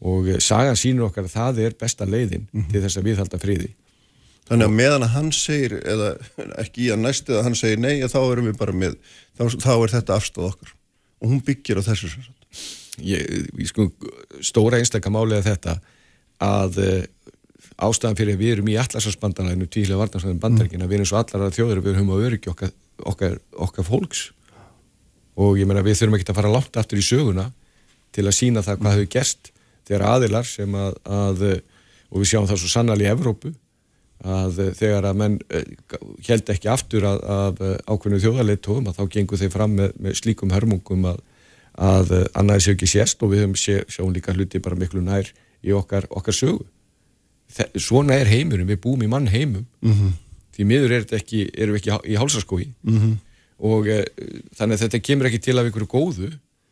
[0.00, 2.72] og sagan sínur okkar að það er besta leiðin mm -hmm.
[2.72, 3.70] til þess að við halda friði
[4.50, 6.08] Þannig að meðan að hann segir eða
[6.58, 8.96] ekki í að næstu að hann segir nei þá erum við bara með,
[9.38, 10.72] þá, þá er þetta afstáð okkar
[11.20, 12.08] og hún byggir á þessu
[12.98, 13.86] ég, ég sko
[14.42, 15.76] stóra einstakka máli að þetta
[16.40, 16.80] að
[17.80, 20.90] ástæðan fyrir að við erum í allarsvarsbandalæðinu tvílega varnarsvæðin bandaríkina, mm.
[20.90, 22.74] við erum svo allar að þjóður við höfum að öryggi okkar,
[23.12, 24.26] okkar, okkar fólks
[25.40, 27.46] og ég meina við þurfum ekki að fara látt aftur í söguna
[28.14, 28.98] til að sína það hvað mm.
[28.98, 29.52] hefur gerst
[29.90, 31.44] þegar aðilar sem að, að
[32.10, 33.52] og við sjáum það svo sannal í Evrópu
[34.20, 39.40] að þegar að menn held eh, ekki aftur að, að ákveðinu þjóðarleitóðum að þá gengur
[39.40, 41.22] þeir fram með, með slíkum hörmungum að,
[41.80, 45.30] að annaði séu ekki sérst og við höfum sjá, sjáum líka hluti bara miklu nær
[45.64, 46.66] í okkar, okkar sögu
[47.80, 50.12] svona er heimurum, við búum í mann heimum mm -hmm.
[50.56, 53.16] því miður er ekki, erum við ekki í hálsaskói mm -hmm.
[53.58, 54.04] og e,
[54.54, 56.30] þannig að þetta kemur ekki til af einhverju góðu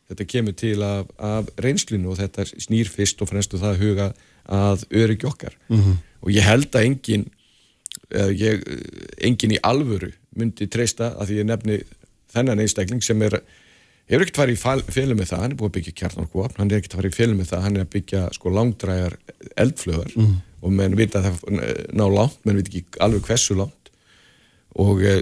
[0.09, 4.09] þetta kemur til af, af reynslinu og þetta snýr fyrst og fremst og það huga
[4.49, 5.55] að öryggi okkar.
[5.69, 5.95] Mm -hmm.
[6.21, 7.29] og ég held að engin
[8.33, 8.63] ég,
[9.21, 11.79] engin í alvöru myndi treysta að því ég nefni
[12.33, 13.41] þennan einstakling sem er
[14.09, 16.77] hefur ekkert farið í félum með það, hann er búið að byggja kjarnarkvapn, hann er
[16.77, 19.17] ekkert farið í félum með það, hann er að byggja sko langdrægar
[19.55, 21.59] eldflöðar mm og menn vita að það
[21.95, 23.91] ná langt, menn veit ekki alveg hversu langt.
[24.79, 25.15] Og e,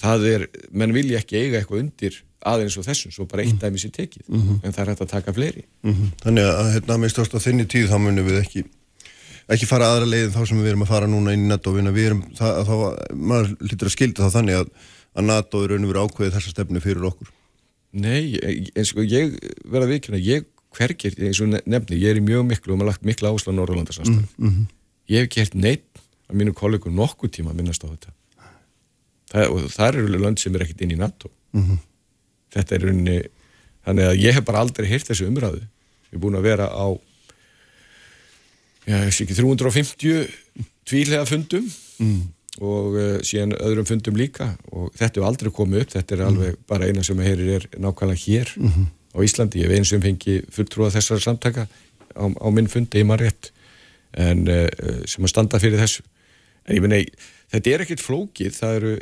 [0.00, 2.18] það er, menn vilja ekki eiga eitthvað undir
[2.50, 3.60] aðeins og þessum, svo bara eitt mhm.
[3.60, 4.60] dæmis í tekið, mm -hmm.
[4.64, 6.12] en það er hægt að taka fleiri mm -hmm.
[6.22, 8.64] Þannig að hérna með stórst á þinni tíð þá munum við ekki
[9.50, 12.06] ekki fara aðra leiðin þá sem við erum að fara núna inn í NATO við
[12.06, 12.74] erum, það, þá,
[13.14, 14.70] maður lítur að skilta þá þannig að,
[15.14, 17.32] að NATO er verið ákveðið þessa stefnu fyrir okkur
[17.90, 18.38] Nei,
[18.78, 19.34] eins og ég
[19.66, 23.08] verða vikina, ég hvergir, eins og nefni, ég er í mjög miklu og maður lagt
[23.08, 24.66] miklu áslá Norrlandarsamstæð mm -hmm.
[25.10, 28.14] ég hef hert neitt að mínu kollegum nokkuð tíma að minnast á þetta
[29.32, 31.78] það, og það eru lönd sem er ekkit inn í NATO mm -hmm.
[32.56, 33.20] þetta er unni
[33.86, 36.86] þannig að ég hef bara aldrei heyrt þessu umræðu ég er búin að vera á
[38.86, 40.28] já, ég sé ekki 350
[40.84, 41.66] tvílega fundum
[41.98, 42.22] mm.
[42.60, 46.56] og uh, síðan öðrum fundum líka og þetta er aldrei komið upp þetta er alveg
[46.66, 50.38] bara eina sem að heyrir er nákvæmlega hér -hmm á Íslandi, ég eins og fengi
[50.54, 53.50] fulltrúa þessara samtaka á, á minn fundi í maður rétt
[54.18, 54.68] en uh,
[55.06, 56.04] sem að standa fyrir þessu
[56.66, 57.00] en ég menna,
[57.50, 58.94] þetta er ekkert flókið það eru,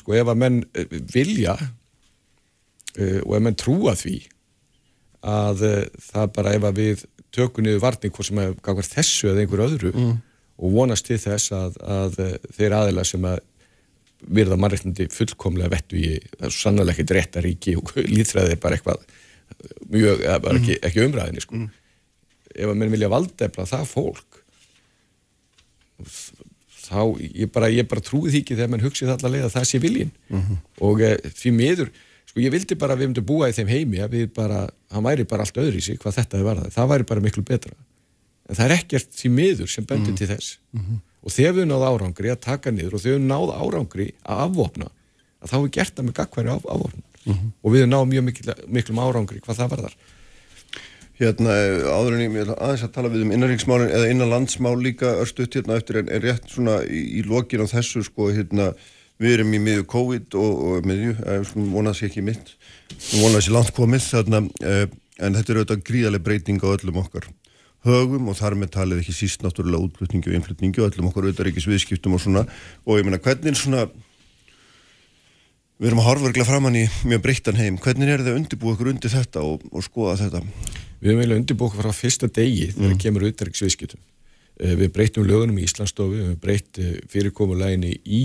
[0.00, 4.16] sko ef að menn eh, vilja uh, og ef menn trúa því
[5.26, 7.04] að uh, það bara ef að við
[7.36, 10.14] tökum niður varning hvort sem gafar þessu eða einhver öðru mm.
[10.62, 12.20] og vonast til þess að, að
[12.56, 13.42] þeir aðila sem að
[14.36, 16.12] virða mannreitnandi fullkomlega vettu í
[16.52, 19.04] sannlega ekkert réttaríki og líðfræði er bara eitthvað
[19.92, 21.60] mjög, bara ekki, ekki umræðinni sko.
[21.60, 21.68] Mm.
[22.56, 24.40] Ef að mér vilja valdefla það fólk
[26.86, 29.80] þá ég bara, ég bara trúi því ekki þegar mann hugsið allavega að það sé
[29.82, 30.60] viljin mm -hmm.
[30.88, 31.90] og e, því miður,
[32.26, 35.04] sko ég vildi bara að við myndum búa í þeim heimi að við bara, hann
[35.04, 37.74] væri bara allt öðru í sig hvað þetta er varðað, það væri bara miklu betra.
[38.46, 40.18] En það er ekkert því miður sem bendur mm -hmm.
[40.18, 40.58] til þess.
[40.74, 44.42] -hmm og þegar við náðum árangri að taka niður og þegar við náðum árangri að
[44.44, 44.90] afvopna
[45.42, 47.48] að þá er gert það með gagværi af, afvopna mm -hmm.
[47.62, 49.96] og við náðum mjög mikil, miklum árangri hvað það var
[51.16, 51.54] Hérna
[51.88, 56.02] áðurinn ég vil aðeins að tala við um innanriksmálin eða innanlandsmál líka örstuðt hérna eftir
[56.02, 58.74] en, en rétt svona í, í lokin á þessu sko hérna
[59.22, 61.16] við erum í miðju COVID og, og miðju,
[61.48, 62.52] svona vonað sér ekki mitt
[63.16, 64.84] vonað sér langt komið þarna eh,
[65.16, 67.30] en þetta er auðvitað gríðarlega breyting á öllum okkar
[67.86, 71.50] högum og þar með talið ekki síst náttúrulega útflutningi og innflutningi og öllum okkur auðvitað
[71.52, 72.44] ekki sviðskiptum og svona.
[72.86, 73.86] Og ég meina hvernig svona
[75.76, 78.74] við erum að horfa örglega framann í mjög breyttan heim hvernig er það að undirbúa
[78.74, 80.42] okkur undir þetta og, og skoða þetta?
[81.00, 83.00] Við erum eiginlega að undirbúa okkur frá fyrsta degi þegar mm.
[83.02, 84.04] kemur auðvitað ekki sviðskiptum
[84.56, 86.78] við breytum lögunum í Íslandsstofu, við breytt
[87.12, 88.20] fyrirkomulegini í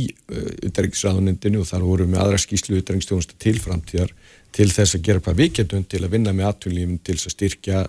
[0.64, 4.14] utæriksraðunendinu og þar vorum við aðra skýslu utæriksstjónustu til framtíðar
[4.56, 7.84] til þess að gera hvað við getum til að vinna með atvinnlífum til að styrkja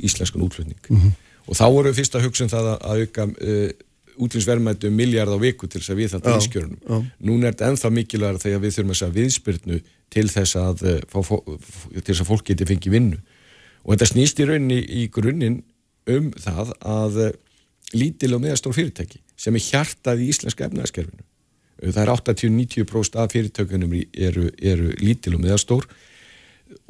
[0.00, 1.12] íslenskan útflutning mm -hmm.
[1.46, 5.38] og þá vorum við fyrst að hugsa um það að auka útlýnsverðmættu um miljard á
[5.40, 7.10] viku til þess að við þetta ískjörunum.
[7.20, 9.78] Nún er þetta ennþá mikilvægur þegar við þurfum þess að viðspyrnu
[10.12, 13.20] til þess að, til þess að fólk geti fengið vinnu
[13.82, 15.58] og þetta snýst í rauninni í grunninn
[16.10, 17.34] um það að eh,
[17.98, 21.24] lítil og meðastór fyrirtæki sem er hjartað í íslenska efnaðaskerfinu.
[21.82, 25.88] Það er 80-90% af fyrirtökunum eru, eru lítil og meðastór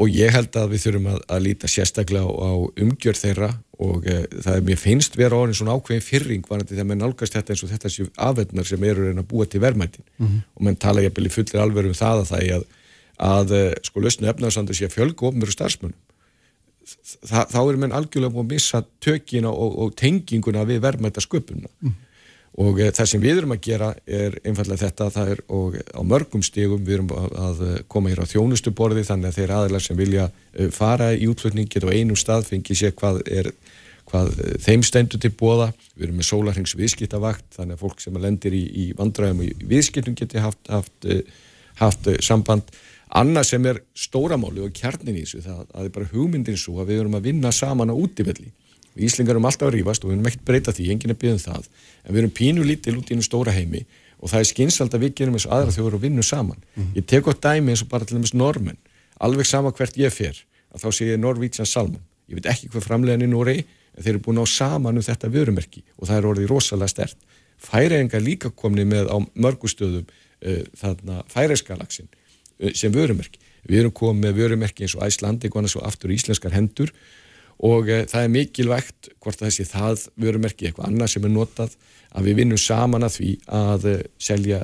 [0.01, 2.53] og ég held að við þurfum að, að líta sérstaklega á, á
[2.85, 3.51] umgjör þeirra
[3.83, 7.37] og e, það er mér finnst vera orðin svona ákveðin fyrring varandi þegar maður nálgast
[7.37, 10.45] þetta eins og þetta séu afveldnar sem eru að búa til verðmættin mm -hmm.
[10.55, 12.65] og mann tala ég byrju fullir alveg um það að það er að,
[13.33, 16.01] að eh, sko lausnu efnaðsandur sé að fjölga ofnveru starfsmönum
[17.23, 21.93] Þa, þá er mann algjörlega búin að missa tökina og, og tenginguna við verðmættasköpunna mm.
[22.61, 26.01] Og e, það sem við erum að gera er einfallega þetta það er og á
[26.05, 27.63] mörgum stegum við erum að, að
[27.93, 31.89] koma hér á þjónustuborði þannig að þeir aðlar sem vilja e, fara í útflutning geta
[31.89, 33.53] á einum stað fengi sér hvað er
[34.13, 38.57] hvað þeim stendur til bóða við erum með sólarhengs viðskiptavakt þannig að fólk sem lendir
[38.57, 41.07] í, í vandræðum í viðskiptum geti haft, haft,
[41.81, 42.69] haft samband
[43.13, 46.93] Annað sem er stóramáli og kjarnin í þessu það, það er bara hugmyndin svo að
[46.93, 48.49] við erum að vinna saman á útífelli.
[48.95, 51.43] Við Íslingar erum alltaf að rýfast og við erum ekkert breyta því, enginn er byggðin
[51.43, 51.69] það,
[52.05, 53.85] en við erum pínu lítil út í einu stóra heimi
[54.23, 56.59] og það er skynsald að við gerum þessu aðra þjóður og vinnum saman.
[56.63, 56.97] Mm -hmm.
[56.97, 58.77] Ég tek á dæmi eins og bara til dæmis normen,
[59.19, 60.37] alveg sama hvert ég fer,
[60.75, 62.03] að þá sé ég Norvítsjan Salmon.
[62.29, 63.65] Ég veit ekki hvað framlegan í Noregi,
[63.97, 67.17] en þeir eru búin á saman um þetta vörumerki og það er orðið rosalega stert.
[67.59, 72.09] Færiðingar líka komni með á mörgustöðum uh, þarna færiðskalaksin
[72.63, 73.41] Eh, sem vörumerki.
[73.67, 76.93] Við erum komið með vörumerki eins og Æslandi, konar svo aftur íslenskar hendur
[77.59, 81.77] og e, það er mikilvægt hvort að þessi það vörumerki eitthvað annað sem er notað
[82.13, 84.61] að við vinnum saman að því að e, selja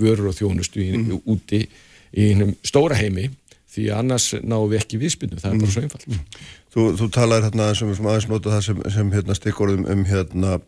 [0.00, 1.20] vörur og þjónustu í, mm.
[1.30, 1.64] úti
[2.10, 3.28] í hennum stóra heimi
[3.70, 6.06] því annars náum við ekki viðspilnum, það er bara svo einfalt.
[6.10, 6.38] Mm.
[6.74, 10.58] Þú, þú talar hérna sem, aðeins nota það sem, sem hérna, stikkorðum um hérna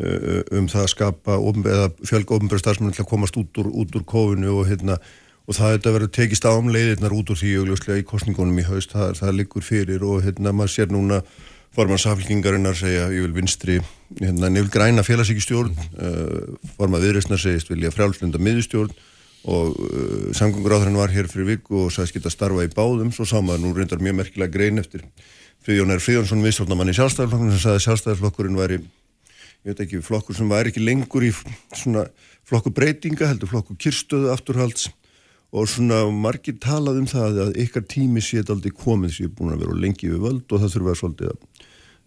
[0.00, 4.04] um það að skapa eða fjölga ofnbæra starfsmenn til að komast út úr, út úr
[4.08, 4.96] kófinu og hérna
[5.50, 8.66] og það hefði verið tekist á um leiðirnar út úr því augljóslega í kostningunum í
[8.68, 11.18] haust, það, það liggur fyrir og hérna maður sér núna
[11.74, 13.80] forman saflkingarinnar segja ég vil vinstri,
[14.20, 18.94] hérna vil græna félagsíkistjórn, uh, eh, forman viðreysnar segist vilja frjálslunda miðustjórn
[19.50, 23.26] og uh, samgöngur áþrann var hér fyrir viku og sagðist geta starfa í báðum svo
[23.26, 25.02] sá maður nú reyndar mjög merkilega grein eftir
[25.66, 26.00] Friðjón R.
[26.00, 30.84] Friðjónsson viðstjórnamann í sjálfstæðarflokkurinn sem sagði sjálfstæðarflokkurinn væri ég veit ekki, flokkur sem væri ekki
[30.84, 31.34] lengur í
[31.74, 32.06] svona
[32.48, 34.88] flokku breytinga heldur flokku kyrstöðu afturhalds
[35.50, 39.38] og svona margir talað um það að ykkar tími sétt aldrei komið sem ég er
[39.38, 41.40] búin að vera lengi við völd og það þurfa svolítið að,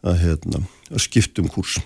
[0.04, 1.82] að, hérna, að skiptum kurs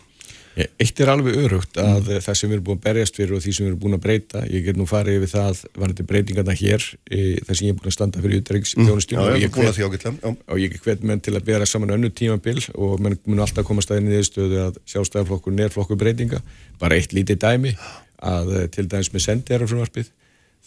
[0.58, 2.22] Eitt er alveg örugt að mm.
[2.26, 4.04] það sem við erum búin að berjast fyrir og því sem við erum búin að
[4.08, 7.92] breyta ég get nú farið yfir það varandi breytingarna hér þar sem ég er búin
[7.92, 8.90] að standa fyrir útreiks mm.
[8.90, 13.68] og, og ég hvet menn til að bera saman önnu tímabil og menn mun alltaf
[13.70, 16.42] koma staðinni í þessu að sjálfstæðarflokkur nérflokkur breytinga.
[16.82, 17.76] Bara eitt lítið dæmi
[18.18, 20.10] að til dæmis með sendiðarafröðvarpið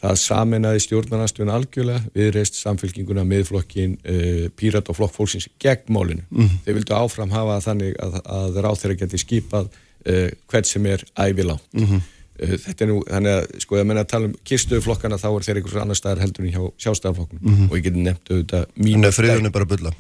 [0.01, 6.25] Það saminnaði stjórnarnastöðun algjörlega, viðreist samfélkinguna, miðflokkin, uh, pírat og flokk fólksins gegn málinu.
[6.31, 6.63] Mm -hmm.
[6.65, 11.05] Þeir vildu áfram hafa þannig að, að ráð þeirra geti skipað uh, hvert sem er
[11.19, 11.59] ævilá.
[11.73, 12.01] Mm -hmm.
[12.41, 15.45] uh, þetta er nú, þannig að, sko, ég menna að tala um kirstöðuflokkana, þá er
[15.45, 17.71] þeir einhvers annar staðar heldur en hjá sjálfstæðarflokkunum mm -hmm.
[17.71, 18.97] og ég geti nefnt auðvitað mínu...
[18.97, 19.93] En það friðun er bara að bylla?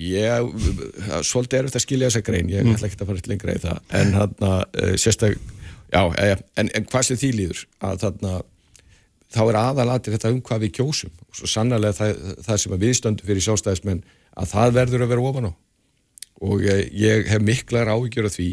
[0.00, 0.32] Ég,
[1.28, 2.74] svolítið er þetta að skilja þessa grein, ég mhm.
[2.74, 4.62] ætla ekki að fara lengra í það, en hann að,
[4.96, 5.36] sérstak,
[5.92, 6.02] já,
[6.56, 6.84] en, en
[9.30, 11.12] þá er aðalatir þetta um hvað við kjósum.
[11.28, 14.02] Og svo sannarlega það, það sem við stöndum fyrir sjálfstæðismenn
[14.40, 15.52] að það verður að vera ofan á.
[16.40, 18.48] Og ég, ég hef miklar áhyggjur af því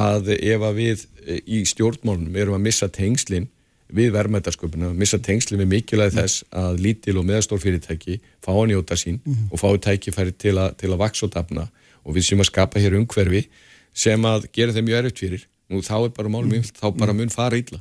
[0.00, 3.48] að ef að við eh, í stjórnmálunum erum að missa tengslinn
[3.90, 8.98] við verðmættasköpuna, missa tengslinn við mikilvæg þess að lítil og meðastór fyrirtæki fá að njóta
[8.98, 9.48] sín mm -hmm.
[9.50, 11.66] og fá tækifæri til, a, til að vaks og dafna.
[12.04, 13.48] Og við sem að skapa hér umhverfi
[13.94, 15.46] sem að gera þeim mjög erfitt fyrir.
[15.70, 17.80] Og þá er bara málum yfir, þá bara mun fara ítla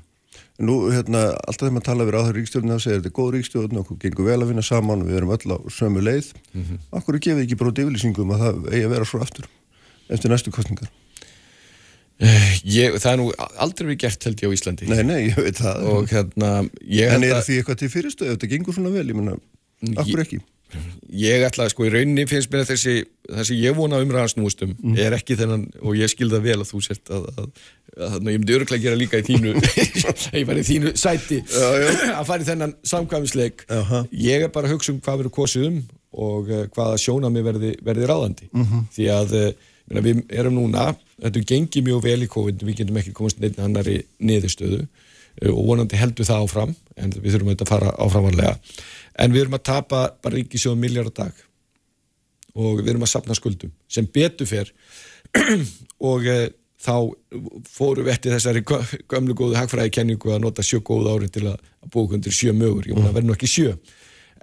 [0.60, 3.78] Nú, hérna, alltaf þegar maður tala við áður ríkstjórn þá segir þetta er góð ríkstjórn,
[3.80, 6.34] okkur gengur vel að vinna saman við erum öll á sömu leið.
[6.52, 6.82] Mm -hmm.
[7.00, 9.48] Akkur er gefið ekki bróti yfirlýsingum að það eigi að vera svo aftur
[10.10, 10.90] eftir næstu kostningar
[12.20, 13.28] ég, Það er nú
[13.64, 14.88] aldrei við gert held ég á Íslandi.
[14.92, 15.86] Nei, nei, ég veit það.
[15.88, 19.38] Og, hérna, En er því eitthvað til fyrirstöðu, þetta gengur svona vel, ég menna,
[19.96, 20.42] akkur ekki
[21.10, 24.98] Ég ætla að sko í rauninni finnst mér að þessi, þessi ég vona umræðansnústum mm.
[25.02, 27.48] er ekki þennan og ég skilða vel að þú sért að, að,
[27.96, 29.56] að, að ég myndi öruglega gera líka í þínu
[30.38, 34.06] ég var í þínu sæti að fara í þennan samkvæmisleik uh -huh.
[34.14, 35.82] ég er bara að hugsa um hvað verður kosið um
[36.30, 38.88] og uh, hvaða sjónami verði, verði ráðandi mm -hmm.
[38.94, 39.52] því að uh,
[39.90, 43.58] Menna, við erum núna, þetta gengir mjög vel í COVID, við getum ekki komast neitt
[43.58, 45.09] annari niðurstöðu uh,
[45.48, 48.56] og vonandi heldur það áfram, en við þurfum að fara áframvarlega,
[49.24, 51.46] en við erum að tapa bara ríkisjóðum miljard dag.
[52.60, 54.72] Og við erum að sapna skuldum sem betur fyrr
[56.10, 56.38] og e,
[56.82, 56.96] þá
[57.70, 61.62] fóru við eftir þessari gömlu góðu hagfræði kenningu að nota sjö góð ári til að
[61.94, 63.78] búa undir sjö mögur, ég vona að verða nokkið sjö.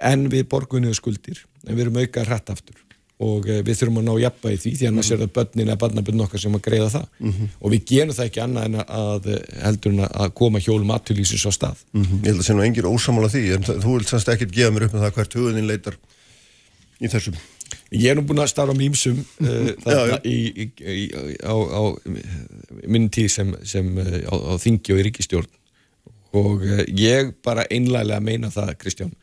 [0.06, 2.85] En við borgum niður skuldir en við erum auka hrætt aftur
[3.22, 5.72] og e, við þurfum að ná jafna í því því að maður sér að börnin
[5.72, 7.06] er barnabönn okkar sem að greiða það.
[7.18, 7.54] Mm -hmm.
[7.60, 9.30] og við gerum það ekki annað en að
[9.62, 11.84] heldur en að koma hjólum aðtulísins á stað.
[11.92, 12.20] Mm -hmm.
[12.20, 13.44] Ég held að sé nú engir ósamála því.
[13.56, 15.96] En þú vilt sannst ekkert gefa mér upp með það hvert hugðin leitar
[17.00, 17.36] í þessum
[17.94, 21.04] Ég er nú búin að starfa mýmsum uh, þarna í, í, í,
[21.46, 21.82] á, á
[22.90, 25.52] minn tíð sem, sem uh, á, á þingi og í ríkistjórn
[26.36, 29.14] og uh, ég bara einlega meina það, Kristján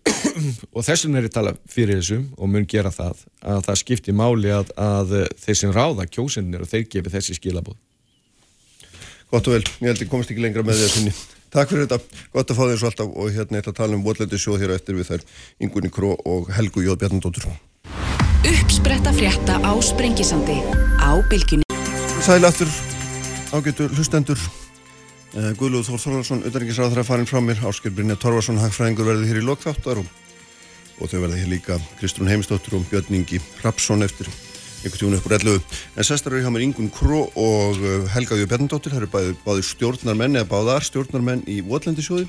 [0.76, 4.52] og þessum er ég tala fyrir þessum og mun gera það að það skiptir máli
[4.54, 7.78] að, að þeir sem ráða kjósennir og þeir gefi þessi skilabóð
[9.32, 11.14] Gott og vel, ég held að ég komist ekki lengra með þessinni
[11.52, 14.04] Takk fyrir þetta, gott að fá þér svo alltaf og hérna eitt að tala um
[14.06, 15.26] Votlendi sjóð hér eftir við þær
[15.64, 17.50] Ingunni Kró og Helgu Jóð Bjarnandóttur
[18.48, 20.56] Uppspretta frétta á Sprengisandi
[21.00, 21.68] á Bilginni
[22.24, 22.72] Sæl aftur
[23.52, 24.40] ágætu hlustendur
[25.32, 27.60] Guðlúð Þór Þorvarsson auðvitaðingisráð þar að farin frá mér.
[27.64, 30.08] Ásker Brynja Torvarsson, hagfræðingur verði hér í lokþáttar og,
[30.98, 34.28] og þau verði hér líka Kristrún Heimistóttur og Björningi Rapsson eftir
[34.82, 38.36] einhvern tíun upp úr ellu en sestar eru hjá mér Ingun Kró og uh, Helga
[38.36, 42.26] Jú Bjarnandóttir það eru báði, báði stjórnarmenn eða báðar stjórnarmenn í Votlendisjóði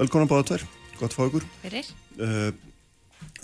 [0.00, 0.66] velkonan báða tvær,
[0.98, 1.46] gott fá ykkur.
[2.16, 2.50] Uh,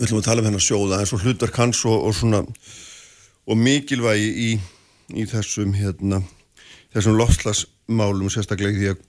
[0.01, 2.43] við ætlum að tala um hennar sjóða eins og hlutverk hans og, og svona
[3.47, 4.51] og mikilvægi í,
[5.15, 6.25] í þessum hérna,
[6.97, 7.21] þessum
[7.87, 9.03] lofslagsmálum sérstaklega því að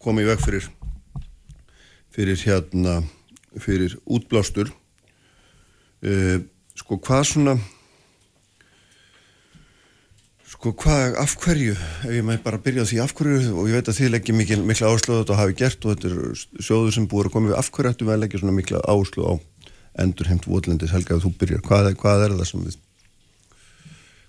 [0.00, 0.68] koma í veg fyrir
[2.10, 3.02] fyrir hérna
[3.58, 4.70] fyrir útblástur
[6.02, 6.40] uh,
[6.74, 7.54] sko hvað svona
[10.50, 13.88] sko hvað, af hverju ef ég mæ bara byrja því af hverju og ég veit
[13.88, 17.30] að þið leggja mikil, mikla áslöðu þetta hafi gert og þetta er sjóður sem búið
[17.30, 19.34] að koma við af hverju ættum við að leggja svona mikla áslöðu á
[20.00, 22.76] endur heimt votlendis Helga þú byrjar, hvað, hvað er það sem við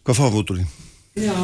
[0.05, 0.90] hvað fáum við út úr því?
[1.19, 1.35] Já,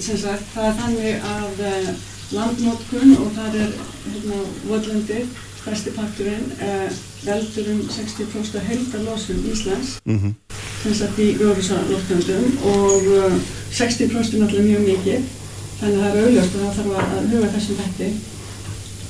[0.00, 1.90] sem sagt það er þannig að uh,
[2.34, 3.76] landnótkun og það er
[4.08, 5.20] hérna, votlendi,
[5.60, 6.88] stærsti parturinn uh,
[7.22, 9.98] veldur um 60% heldalosum Íslands.
[10.04, 10.94] Mm -hmm.
[10.94, 13.38] sagt í Jórusaloftöndum og uh,
[13.70, 15.22] 60% er mjög mikið.
[15.80, 18.10] Þannig að það er auðvitað og það þarf að huga þessum hætti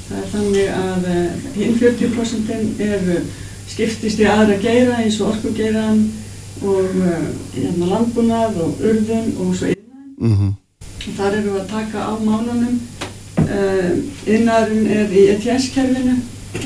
[0.08, 1.02] það er þannig að
[1.56, 3.18] hinn 40% eru
[3.68, 6.06] skiptist í aðra geira eins og orkugeiran
[6.62, 10.14] og uh, hérna, landbúnað og urðun og svo innan.
[10.18, 10.52] Mm -hmm.
[11.16, 12.80] Þar eru við að taka á málunum.
[13.38, 13.92] Uh,
[14.26, 16.16] Innarinn er í ETS-kerfinu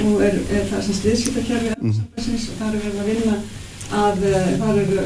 [0.04, 2.02] og er, er það sem styrskiptakerfi mm -hmm.
[2.16, 3.36] og þar eru við að vinna
[3.92, 4.98] að uh, þar eru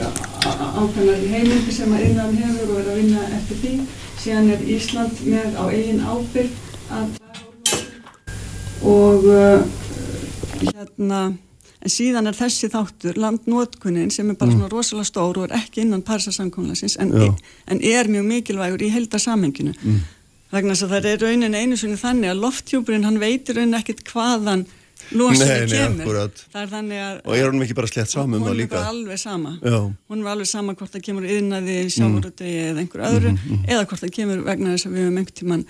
[0.81, 3.81] ákveðnar heimildi sem að innarinn hefur og er að vinna eftir því.
[4.23, 6.51] Síðan er Ísland með á eigin ábyrg
[6.91, 7.07] að
[8.83, 9.61] og uh,
[10.61, 11.33] hérna
[11.87, 14.59] en síðan er þessi þáttur landnótkunin sem er bara mm.
[14.59, 17.13] svona rosalega stór og er ekki innan parsasamkónlasins en,
[17.71, 20.01] en er mjög mikilvægur í heldarsamhenginu mm.
[20.55, 24.03] vegna þess að það er raunin einu svona þannig að lofthjúburinn hann veitir raunin ekkit
[24.11, 24.67] hvaðan
[25.15, 28.75] losaði kemur að, og er hún ekki bara slett saman hún er líka?
[28.75, 29.79] bara alveg sama Já.
[29.87, 32.71] hún er alveg sama hvort það kemur yðnaði, sjáuröldegi mm.
[32.71, 33.67] eða einhver öðru mm -hmm.
[33.71, 35.67] eða hvort það kemur vegna þess að við hefum einhvern tíman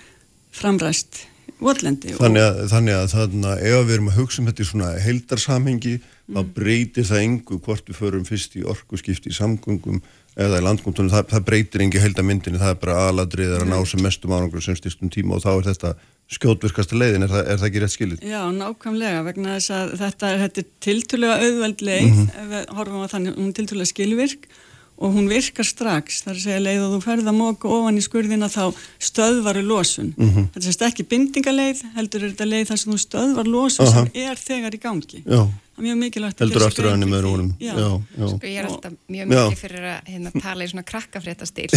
[0.57, 1.21] framræst
[1.57, 4.69] Votlendi þannig að, þannig að þannig að ef við erum að hugsa um þetta í
[4.69, 6.37] svona heildarsamhengi mm.
[6.37, 10.01] þá breytir það engu hvort við förum fyrst í orkuskipti í samgöngum
[10.37, 14.03] eða í landgómtunum, það, það breytir engi heildamindinu, það er bara aðladrið að ná sem
[14.05, 15.93] mestum árangur sem styrstum tíma og þá er þetta
[16.37, 18.21] skjótvirkasta leiðin, er er það ekki rétt skilit?
[18.27, 22.29] Já, nákvæmlega, vegna þess að þetta, þetta er tiltúlega auðveld leið, mm -hmm.
[22.43, 24.49] ef við horfum á þannig, hún er tiltúlega skilvirk
[24.97, 28.49] og hún virkar strax, þar að segja leið og þú ferða móku ofan í skurðina
[28.49, 30.13] þá stöðvaru losun.
[30.17, 30.49] Mm -hmm.
[30.53, 34.11] Þetta sést ekki bindingaleið, heldur er þetta leið þar sem þú stöðvar losun uh -huh.
[34.11, 35.23] sem er þegar í gangi.
[35.25, 35.41] Já.
[35.77, 37.53] Það er mjög mikilvægt að gera sér grein fyrir því.
[37.59, 37.73] Já.
[37.77, 37.89] Já.
[38.17, 38.27] Já.
[38.27, 41.69] Sko ég er alltaf mjög mikið fyrir að hérna, tala í svona krakkafréttastíl.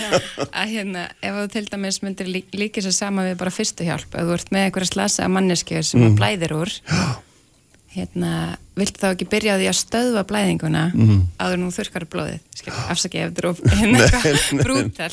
[0.60, 4.14] að hérna, ef þú til dæmis myndir lí líka sér sama við bara fyrstu hjálp,
[4.14, 6.14] ef þú ert með einhverja slasa manneskjöð sem mm.
[6.14, 6.70] blæðir úr,
[7.94, 8.32] hérna
[8.78, 12.40] viltu þá ekki byrja á því að stöðva blæðinguna mm áður nú þurkar blóðið?
[12.92, 14.06] Afsakið eftir og hérna
[14.62, 15.10] brútal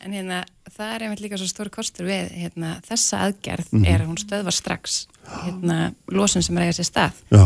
[0.00, 4.04] en hérna það er einmitt líka svo stór kostur við hérna, þessa aðgerð mm er
[4.04, 5.02] að hún stöðva strax
[5.44, 5.80] hérna
[6.10, 7.18] losun sem eigað sér stað.
[7.28, 7.44] Já,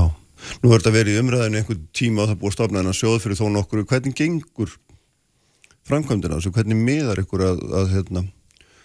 [0.60, 3.40] nú verður þetta verið í umræðinu einhvern tíma og það búið stofnaðin að sjóð fyrir
[3.40, 4.76] þó nokkur hvernig gengur
[5.88, 8.24] framkvæmdina þessu, hvernig miðar ykkur að, að, hérna,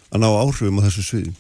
[0.10, 1.36] að ná áhrifum á þessu sviði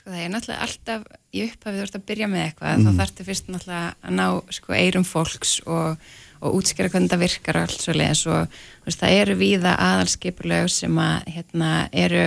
[0.00, 1.02] Sko það er náttúrulega alltaf
[1.36, 2.84] í upphafið þú ert að byrja með eitthvað, mm.
[2.86, 4.26] þá þarftu fyrst náttúrulega að ná
[4.56, 6.06] sko eirum fólks og,
[6.40, 8.54] og útskjara hvernig það virkar og allt svo leiðis og
[8.86, 12.22] veist, það eru víða aðalskipulög sem að hérna eru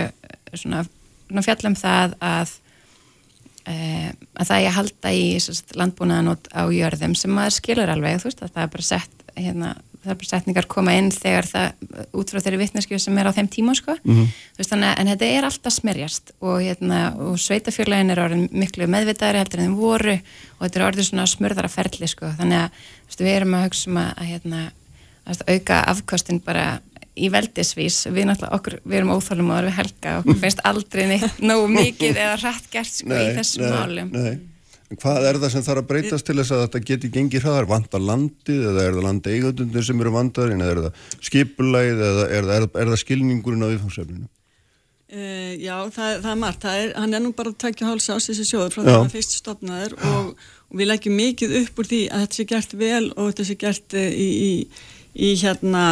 [0.54, 0.84] svona,
[1.26, 2.54] svona fjallum það að
[3.66, 5.26] e, að það er að halda í
[5.82, 9.74] landbúnaðan á jörðum sem maður skilur alveg, þú veist að það er bara sett hérna
[10.04, 13.50] þar bara setningar koma inn þegar það út frá þeirri vittneskju sem er á þeim
[13.52, 13.96] tíma sko.
[14.02, 14.30] mm -hmm.
[14.58, 19.42] veist, þannig, en þetta er alltaf smerjast og, hérna, og sveitafjörlegin er orðin miklu meðvitaðri
[19.42, 22.32] heldur en þeim voru og þetta er orðin svona smörðara ferli sko.
[22.38, 22.70] þannig að
[23.08, 24.64] veist, við erum að hugsa um að, að, hérna,
[25.24, 26.80] að auka afkostin bara
[27.14, 31.38] í veldisvís við, okkur, við erum óþálum og við helga og okkur finnst aldrei neitt
[31.38, 34.10] nógu mikið eða rætt gert sko, nei, í þessum málum
[34.92, 37.68] hvað er það sem þarf að breytast til þess að þetta geti gengið hraðar?
[37.70, 42.48] Vandar landið eða er það landeigatundir sem eru vandarinn eða er það skipulæð eða er
[42.50, 44.28] það, er það skilningurinn á viðfangsefninu?
[45.14, 46.64] Uh, já, það, það er margt.
[46.64, 49.36] Það er, hann er nú bara að takja háls ás þessi sjóður frá það fyrst
[49.38, 50.30] stopnaður og,
[50.68, 53.58] og við leggjum mikið upp úr því að þetta sé gert vel og þetta sé
[53.60, 54.52] gert uh, í, í,
[55.14, 55.84] í hérna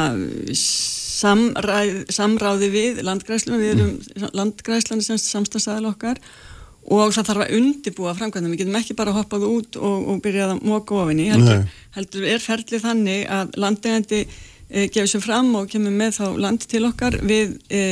[0.59, 3.62] samræð, samráði við landgræslunum.
[3.62, 4.32] Við erum mm.
[4.40, 6.51] landgræslan sem samstagsæðal okkar og
[6.89, 10.64] það þarf að undibúa framkvæmdum, við getum ekki bara hoppað út og, og byrjað að
[10.66, 15.95] móka ofinni heldur, heldur er ferlið þannig að landegandi e, gefur sér fram og kemur
[15.95, 17.20] með þá land til okkar.
[17.22, 17.85] Við e,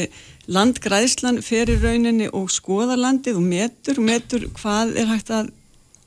[0.50, 5.54] landgræðslan ferir rauninni og skoðar landið og metur, metur hvað er hægt að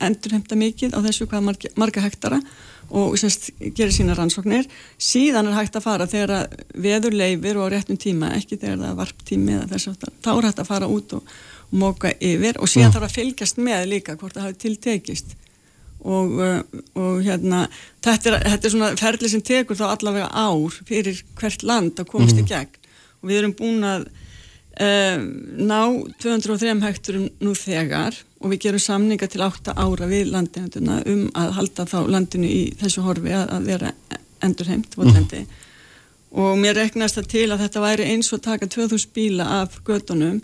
[0.04, 2.40] endurhemta mikið á þessu hvað marga, marga hektara
[2.94, 4.68] og semst gerir sína rannsóknir.
[5.00, 8.90] Síðan er hægt að fara þegar veður leifir og á réttum tíma, ekki þegar það
[8.90, 11.34] er varptími eða þess að þá er hægt að fara út og
[11.70, 12.96] móka yfir og síðan mm.
[12.96, 15.34] þarf að fylgjast með líka hvort það hafi tiltekist
[16.04, 16.60] og, uh,
[17.00, 17.64] og hérna
[18.04, 22.10] þetta er, þetta er svona ferli sem tekur þá allavega ár fyrir hvert land að
[22.12, 22.44] komast mm.
[22.44, 22.92] í gegn
[23.22, 24.06] og við erum búin að
[24.84, 25.24] uh,
[25.64, 25.80] ná
[26.22, 31.54] 203 hekturum nú þegar og við gerum samninga til 8 ára við landinanduna um að
[31.58, 33.92] halda þá landinu í þessu horfi að, að vera
[34.44, 35.46] endurheimt mm.
[36.36, 40.42] og mér reknast það til að þetta væri eins og taka 2000 bíla af gödunum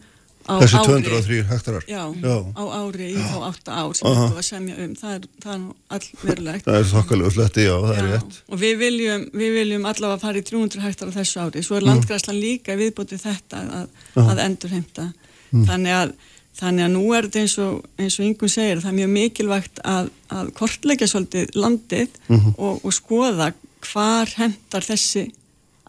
[0.49, 1.85] Þessi 203 hektarar?
[1.87, 5.13] Já, já, á ári í þá 8 ár sem við búum að semja um, það
[5.13, 5.67] er, það er
[5.97, 6.65] allverulegt.
[6.67, 8.01] Það er þokkalegu sletti, já, það já.
[8.01, 8.41] er rétt.
[8.49, 11.91] Og við viljum, við viljum allavega fara í 300 hektarar þessu ári, svo er mm.
[11.91, 15.07] landgræslan líka viðbútið þetta að, að endurheimta.
[15.51, 15.67] Mm.
[15.69, 16.15] Þannig, að,
[16.63, 19.83] þannig að nú er þetta eins og, eins og yngun segir, það er mjög mikilvægt
[19.97, 22.57] að, að kortleggja svolítið landið mm -hmm.
[22.57, 23.53] og, og skoða
[23.91, 25.29] hvar hendar þessi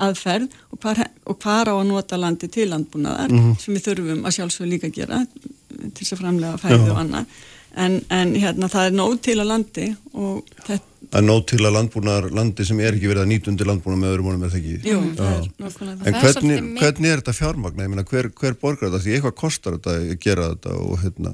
[0.08, 3.58] aðferð og hvar, og hvar á að nota landi til landbúnaðar mm -hmm.
[3.60, 7.26] sem við þurfum að sjálfsög líka gera til þess að framlega fæði og annað
[7.76, 11.58] en, en hérna það er nóg til að landi og þetta Það er nóg til
[11.60, 14.60] að landbúnaðar landi sem er ekki verið að nýtundi landbúnaðar með öðrum vonum er það
[14.60, 17.84] ekki Jú, það er nákvæmlega En hvernig, hvernig er þetta fjármagna?
[17.84, 19.02] Ég meina hver, hver borgar þetta?
[19.04, 21.34] Því eitthvað kostar þetta að gera þetta og hérna,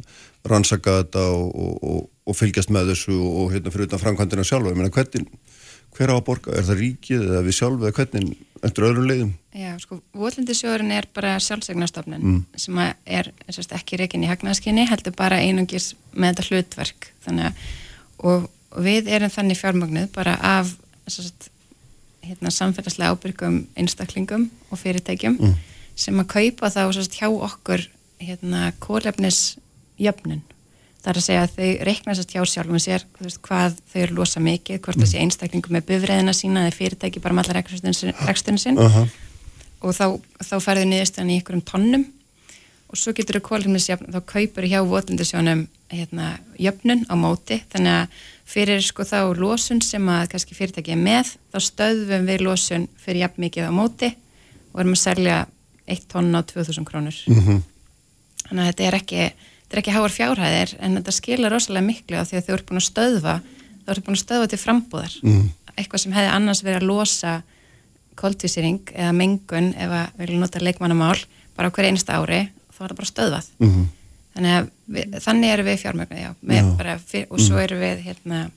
[0.50, 1.60] rannsaka þetta og,
[1.92, 5.30] og, og fylgjast með þessu og hérna fyrir utan framkvæmdina sjálfa Ég meina hvernig
[5.96, 6.54] hver á að borga?
[6.58, 8.36] Er það ríkið eða við sjálf eða hvernig
[8.66, 9.34] eftir öðrum leiðum?
[9.58, 12.40] Já, sko, Vólindisjóðurinn er bara sjálfsegnarstofnun mm.
[12.60, 17.62] sem er sérst, ekki reikin í hagnaðskinni, heldur bara einungis með þetta hlutverk þannig,
[18.22, 20.74] og, og við erum þannig fjármagnuð bara af
[21.10, 21.50] sérst,
[22.26, 25.56] hérna, samfélagslega ábyrgum einstaklingum og fyrirtækjum mm.
[25.98, 27.88] sem að kaupa þá sérst, hjá okkur
[28.22, 30.44] hérna, kólefnisjöfnun
[31.08, 34.16] Það er að segja að þau reikna sérst hjá sjálfum sér veist, hvað þau eru
[34.18, 38.60] losa mikið, hvort það sé einstaklingum með bufriðina sína eða fyrirtæki bara með allar reksturinn
[38.60, 39.08] sinn uh -huh.
[39.88, 42.04] og þá, þá færðu niðurstöðan í einhverjum tonnum
[42.92, 45.64] og svo getur þau kólumnisjöfn, þá kaupur hjá votundisjónum
[45.96, 46.28] hérna,
[46.60, 51.34] jöfnun á móti, þannig að fyrir sko þá losun sem að kannski fyrirtæki er með,
[51.56, 54.12] þá stöðum við losun fyrir jafn mikið á móti
[54.74, 55.46] og erum að selja
[55.88, 57.16] eitt tonn á 2000 krónur.
[57.28, 57.48] Uh mhm.
[57.48, 57.62] -huh.
[58.48, 59.32] Þannig að þetta er ekki
[59.68, 62.68] þetta er ekki háar fjárhæðir en þetta skilur rosalega miklu af því að þau eru
[62.70, 63.36] búin að stöðva
[63.84, 65.18] þau eru búin að stöðva til frambúðar.
[65.24, 65.50] Mm.
[65.78, 67.34] eitthvað sem hefði annars verið að losa
[68.18, 71.20] koldvísýring eða mengun ef við viljum nota leikmannamál
[71.58, 73.50] bara hverja einsta ári, þá er það bara stöðvað.
[73.60, 73.86] Mm -hmm.
[74.34, 78.50] þannig að við, þannig eru við fjármögnu og svo eru við hérna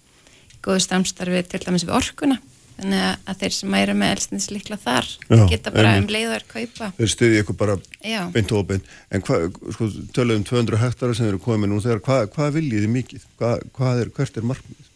[0.63, 2.39] góðu stamstarfi til dæmis við orkuna
[2.81, 7.13] þannig að þeir sem eru með elsnislikla þar Já, geta bara um leiðar kaupa þeir
[7.13, 7.77] stuði ykkur bara
[8.35, 9.41] beint og beint en hva,
[9.77, 13.27] sko, töluðum 200 hektara sem eru komið nú þegar, hvað hva viljið þið mikið?
[13.41, 14.89] Hva, hvað er, hvert er markmið?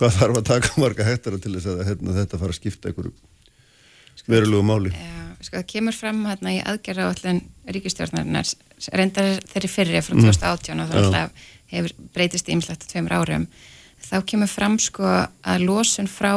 [0.00, 3.10] Hvað þarf að taka marga hektara til þess að hérna, þetta fara að skipta ykkur
[3.12, 4.94] sko, verulegu máli?
[4.94, 7.42] Já, sko það kemur fram hérna í aðgerra á allan
[7.72, 8.54] ríkistjórnarinnar
[8.96, 10.86] reyndar þeirri fyrri frá 2018 mm.
[10.86, 13.46] og það hefur breytist ímslegt tveimur árum
[14.12, 16.34] þá kemur fram sko að losun frá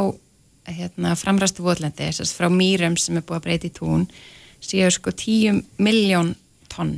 [0.65, 4.07] hérna, framræstu votlendi, þess að frá mýrum sem er búið að breyti í tún,
[4.63, 6.34] séu sko 10 miljón
[6.71, 6.97] tonn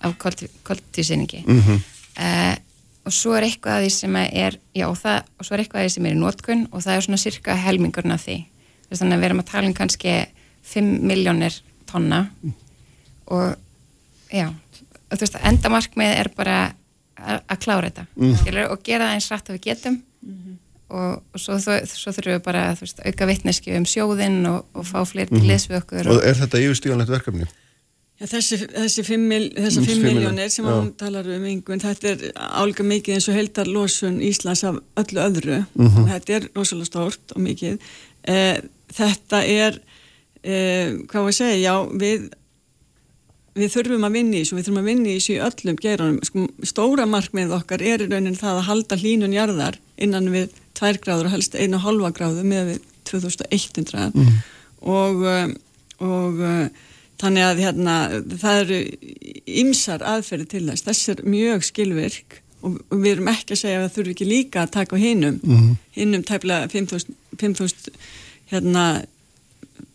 [0.00, 1.80] af koltísinningi mm -hmm.
[2.16, 2.56] uh,
[3.04, 5.80] og svo er eitthvað að því sem er já, og, það, og svo er eitthvað
[5.80, 8.44] að því sem er í nótkunn og það er svona cirka helmingurna því
[8.90, 10.26] þannig að við erum að tala um kannski
[10.62, 12.52] 5 miljónir tonna mm.
[13.26, 13.56] og
[14.32, 14.48] já,
[15.10, 16.74] og þú veist að endamarkmið er bara
[17.20, 18.34] að klára þetta mm.
[18.40, 20.58] skilur, og gera það eins rætt að við getum mm -hmm.
[20.88, 21.58] og, og svo,
[21.94, 25.50] svo þurfum við bara veist, auka vittneski um sjóðinn og, og fá fleiri til -hmm.
[25.52, 27.46] les við okkur og, og er þetta yfirstíganlegt verkefni?
[28.20, 29.46] Ja, þessi, þessi 5 mil,
[30.04, 34.64] miljónir sem hún talar um yngun, þetta er álga mikið eins og heldar losun Íslands
[34.64, 36.08] af öllu öðru mm -hmm.
[36.10, 37.78] þetta er rosalega stórt og mikið
[38.28, 38.60] eh,
[38.92, 39.80] þetta er
[40.44, 42.28] eh, hvað var að segja, já við
[43.58, 46.20] við þurfum að vinni í þessu, við þurfum að vinni í þessu í öllum geranum.
[46.26, 51.00] Sko, stóra markmið okkar er í raunin það að halda hlínun jarðar innan við 2
[51.04, 54.36] gráður og helst 1,5 gráðu með við 2100 mm.
[54.86, 55.56] og, um,
[56.06, 56.86] og uh,
[57.20, 57.96] þannig að hérna,
[58.40, 58.78] það eru
[59.60, 60.86] ymsar aðferði til þess.
[60.86, 64.74] Þess er mjög skilvirk og við erum ekki að segja að þurfi ekki líka að
[64.76, 65.70] taka hinnum, mm.
[65.96, 67.94] hinnum tæpla 5.000
[68.52, 68.84] hérna,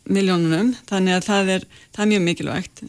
[0.06, 2.84] miljónunum, þannig að það er, það er mjög mikilvægt.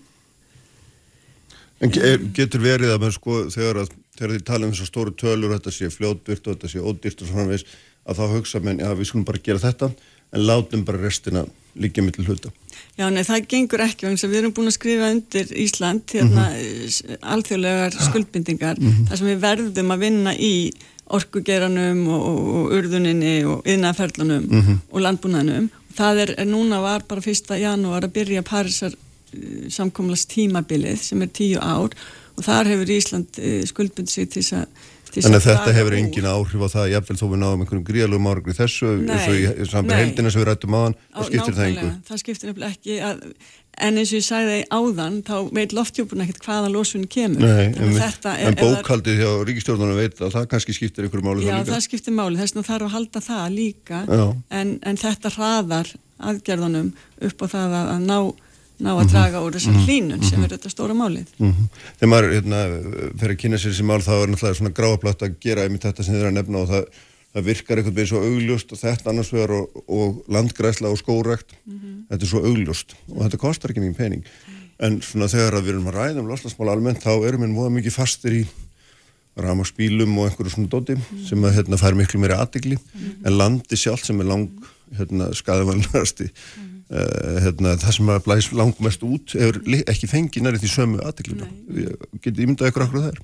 [1.80, 1.92] En
[2.36, 5.90] getur verið að sko, þegar, að, þegar þið tala um þessar stóru tölur þetta sé
[5.92, 7.74] fljótdyrt og þetta sé ódyrt og svona veist
[8.06, 9.90] að þá hugsa menn að við skulum bara gera þetta
[10.32, 11.44] en látum bara restina
[11.76, 12.50] líka mitt til hluta.
[12.96, 16.56] Já, nei, það gengur ekki vegna við erum búin að skrifa undir Ísland hérna, mm
[16.56, 17.18] -hmm.
[17.32, 19.08] alþjóðlegar skuldbindingar mm -hmm.
[19.08, 20.72] þar sem við verðum að vinna í
[21.06, 24.78] orkugeranum og, og, og urðuninni og yðnaferlunum mm -hmm.
[24.90, 25.68] og landbúnaðinum.
[25.96, 28.92] Það er, er núna var bara fyrsta janúar að byrja Parísar
[29.72, 31.94] samkomlast tímabilið sem er tíu ár
[32.36, 36.26] og þar hefur Ísland eh, skuldbund sig til þess að Þannig að þetta hefur engin
[36.28, 39.68] áhrif á það jafnvel þó við náðum einhverjum gríðalögum ára í þessu eins og í
[39.70, 42.98] saman heldina sem við rættum á hann það skiptir það einhver Það skiptir nefnilega ekki
[43.06, 43.22] að,
[43.86, 47.44] en eins og ég sagði áðan þá veit loftjópun ekkert hvaða lósun kemur.
[47.46, 47.96] Nei, en,
[48.34, 52.40] en bókaldið hjá ríkistjórnarna veit að það kannski skiptir einhverju máli Já það skiptir máli,
[52.40, 54.02] þess vegna þarf að halda það líka.
[54.50, 56.92] En, en þetta hraðar aðgerðunum
[57.28, 58.18] upp á það að, að ná
[58.76, 59.10] ná að mhm.
[59.12, 59.84] draga úr þessar mhm.
[59.86, 60.46] hlínun sem mhm.
[60.46, 61.34] er þetta stóra málið.
[61.98, 62.62] Þegar maður hérna,
[63.20, 66.06] fer að kynna sér þessi mál þá er náttúrulega svona gráaplátt að gera einmitt þetta
[66.06, 66.90] sem þið er að nefna og það,
[67.32, 71.56] það virkar einhvern veginn svo augljóst og þetta annars vegar og, og landgræsla og skórekt
[71.56, 71.96] mm -hmm.
[72.10, 74.28] þetta er svo augljóst og þetta kostar ekki mikið pening
[74.78, 77.96] en svona þegar við erum að ræða um loslasmál almennt þá erum við mjög mikið
[77.96, 78.46] fastir í
[79.36, 81.28] ramaspílum og einhverju svona dóti mm -hmm.
[81.28, 83.26] sem að hérna, fær miklu meiri aðdegli mm -hmm.
[83.26, 84.50] en landi sjálf sem er lang
[84.96, 86.30] hérna, skadavannarasti
[86.86, 89.56] Uh, hérna, það sem að blæs langmest út er
[89.90, 91.48] ekki fengið næri því sömu aðtekluna.
[92.22, 93.16] Getið ímyndað ykkur okkur þær?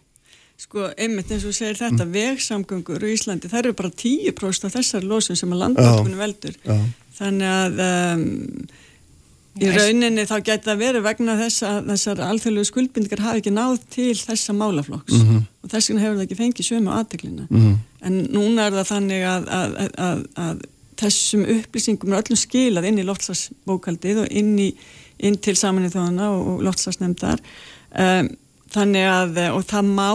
[0.63, 2.13] Sko, einmitt eins og segir þetta, mm.
[2.17, 6.59] vegsamgöngur í Íslandi, það eru bara 10% af þessar lósun sem að landvöldunum veldur.
[6.67, 6.77] Já.
[7.19, 8.27] Þannig að um,
[9.63, 14.15] í rauninni þá geta verið vegna þess að þessar alþjóðlegu skuldbindikar hafi ekki náð til
[14.19, 15.49] þessa málaflokks mm -hmm.
[15.63, 17.47] og þess vegna hefur það ekki fengið sömu aðtekluna.
[17.51, 17.81] Mm -hmm.
[18.03, 19.77] En núna er það þannig að, að,
[20.09, 20.63] að, að
[21.03, 24.71] þessum upplýsingum er öllum skilað inn í loftslagsbókaldið og inn, í,
[25.23, 27.43] inn til samanið þóðana og, loftslagsnefndar.
[27.93, 28.33] Um,
[28.73, 30.11] þannig að og það má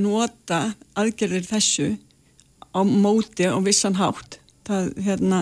[0.00, 0.60] nota
[0.98, 1.90] aðgerðir þessu
[2.70, 4.38] á móti og vissan hátt.
[4.68, 5.40] Það, hérna,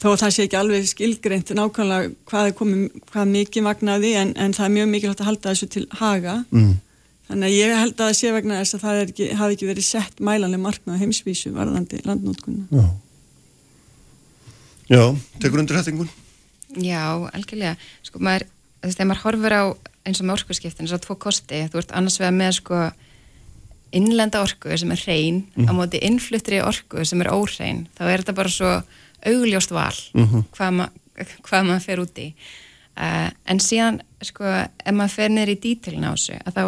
[0.00, 4.54] þó það sé ekki alveg skilgreint nákvæmlega hvað er komið, hvað mikið magnaði en, en
[4.56, 6.40] það er mjög mikilvægt að halda þessu til haga.
[6.52, 6.72] Mm.
[7.30, 9.86] þannig að ég held að það sé vegna þess að það ekki, hafi ekki verið
[9.86, 12.88] sett mælanlega marknað heimsvísu varðandi landnótkunna Já,
[15.38, 16.10] tekur undir hættingun?
[16.78, 17.76] Já, algjörlega.
[18.06, 18.46] Sko maður,
[18.80, 19.62] þú veist, þegar maður horfur á
[20.06, 22.80] eins og með orkuskiptin, þess að tvo kosti, þú ert annars vegar með sko
[23.94, 25.66] innlenda orku sem er hrein, mm.
[25.66, 28.70] á móti innfluttri orku sem er óhrein, þá er þetta bara svo
[29.26, 30.44] augljóst val mm -hmm.
[30.56, 30.88] hvað, ma
[31.46, 32.28] hvað maður fer út í.
[33.00, 36.64] Uh, en síðan, sko, ef maður fer niður í dítilin á þessu, að þá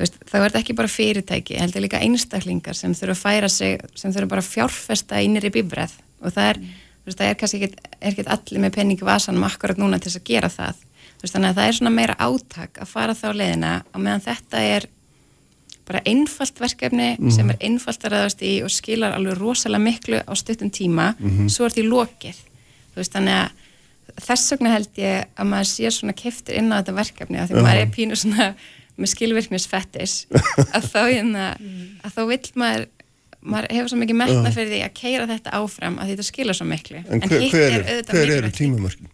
[0.00, 3.80] Veist, þá er þetta ekki bara fyrirtæki, heldur líka einstaklingar sem þurfa að færa sig,
[3.94, 5.92] sem þurfa bara að fjárfesta innir í bíbrað
[6.24, 6.70] og það er, mm
[7.06, 7.70] veist, það er kannski
[8.00, 10.80] ekki allir með penningi vasanum akkurat núna til þess að gera það
[11.22, 14.64] veist, þannig að það er svona meira áttak að fara þá leiðina og meðan þetta
[14.74, 14.88] er
[15.90, 17.34] bara einfalt verkefni mm -hmm.
[17.34, 21.30] sem er einfalt að ræðast í og skilar alveg rosalega miklu á stuttum tíma mm
[21.30, 21.48] -hmm.
[21.48, 22.36] svo er þetta í lokið
[22.94, 23.48] veist, þannig að
[24.26, 27.54] þess vegna held ég að maður sé svona keftir inn á þetta verkefni að því
[27.54, 27.66] uh -huh.
[27.66, 28.54] maður er pínu svona
[28.96, 30.26] með skilvirknisfettis
[30.76, 31.56] að þá, hérna,
[32.04, 32.86] að þá vil maður
[33.40, 36.66] maður hefur svo mikið metna fyrir því að keira þetta áfram að þetta skilja svo
[36.68, 37.00] miklu.
[37.06, 39.08] En, en hver, er, hver eru tímamörkin?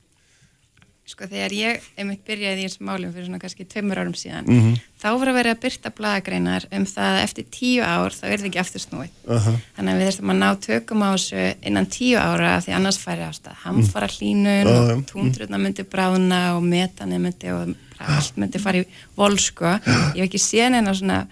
[1.07, 4.57] sko þegar ég einmitt byrjaði í þessum málum fyrir svona kannski tveimur árum síðan mm
[4.59, 4.81] -hmm.
[4.99, 8.41] þá voru að vera að byrta blagagreinar um það að eftir tíu ár þá er
[8.41, 9.13] það ekki aftur snúið.
[9.23, 9.61] Uh -huh.
[9.77, 13.23] þannig að við þurfum að ná tökum á þessu innan tíu ára því annars færi
[13.23, 14.97] ástað hamfara hlínun uh -huh.
[14.99, 19.79] og túndruna myndi brána og metani myndi og allt myndi fara í volsko
[20.15, 21.27] ég hef ekki séð neina svona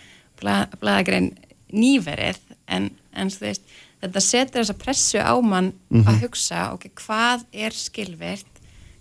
[0.80, 1.34] blagagrein
[1.74, 3.62] nýverið en, en veist
[4.02, 6.08] þetta setur þessa pressu á mann mm -hmm.
[6.08, 8.50] að hugsa ok, hvað er skilvirt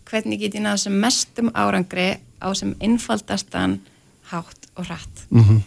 [0.09, 3.79] hvernig get ég náðu sem mestum árangri á sem innfaldastan
[4.31, 5.61] hátt og hratt mm -hmm.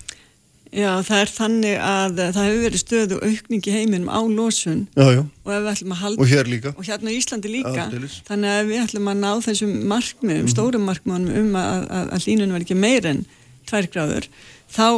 [0.76, 5.06] Já, það er þannig að það hefur verið stöðu aukning í heiminum á losun já,
[5.14, 5.22] já.
[5.44, 8.16] og ef við ætlum að halda og hér líka og hérna í Íslandi líka Afdelis.
[8.28, 10.52] þannig að ef við ætlum að ná þessum markmiðum, mm -hmm.
[10.52, 13.24] stórum markmiðum um að, að, að hlínun var ekki meir en
[13.66, 14.28] tvær gráður
[14.68, 14.88] þá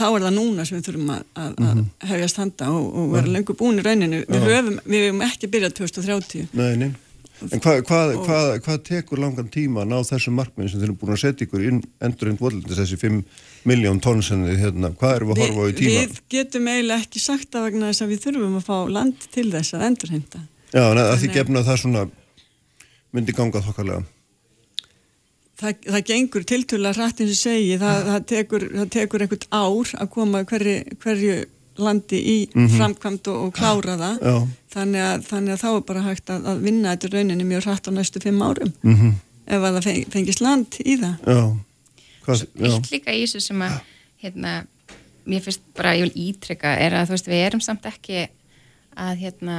[0.00, 1.68] þá er það núna sem við þurfum að, að, mm -hmm.
[1.68, 2.08] að mhm.
[2.14, 4.24] hefja standa og, og vera lengur búin í rauninu.
[4.28, 6.50] Við höfum, við höfum ekki byrjað 2030.
[6.56, 6.90] Nei, nei.
[7.40, 10.96] En hvað hva, hva, hva tekur langan tíma að ná þessum markmiðin sem þeir eru
[11.00, 13.22] búin að setja ykkur inn endur einn volundis þessi 5
[13.70, 16.02] miljón tónn sem þið hérna, hvað eru við að horfa á í tíma?
[16.02, 19.46] Við getum eiginlega ekki sagt að vegna þess að við þurfum að fá land til
[19.54, 20.42] þess að endurheimta.
[20.68, 22.04] Já, en að því gefna það svona
[23.16, 24.04] myndi gangað þokkarlega.
[25.60, 30.12] Það, það gengur tiltvöla hrætt eins og segi, það, það tekur, tekur einhvern ár að
[30.14, 31.34] koma hverju, hverju
[31.80, 32.76] landi í mm -hmm.
[32.76, 34.46] framkvæmt og, og klára það.
[34.72, 37.88] Þannig að, þannig að þá er bara hægt að, að vinna þetta rauninni mjög hrætt
[37.88, 38.72] á næstu fimm árum.
[38.82, 39.12] Mm -hmm.
[39.46, 41.16] ef að það fengist land í það.
[41.26, 41.42] Já,
[42.24, 43.78] Hvað, Eitt líka í þessu sem að
[44.22, 44.64] hérna,
[45.28, 48.26] mér finnst bara ég vil ítrykka er að þú veist við erum samt ekki
[49.00, 49.56] að hérna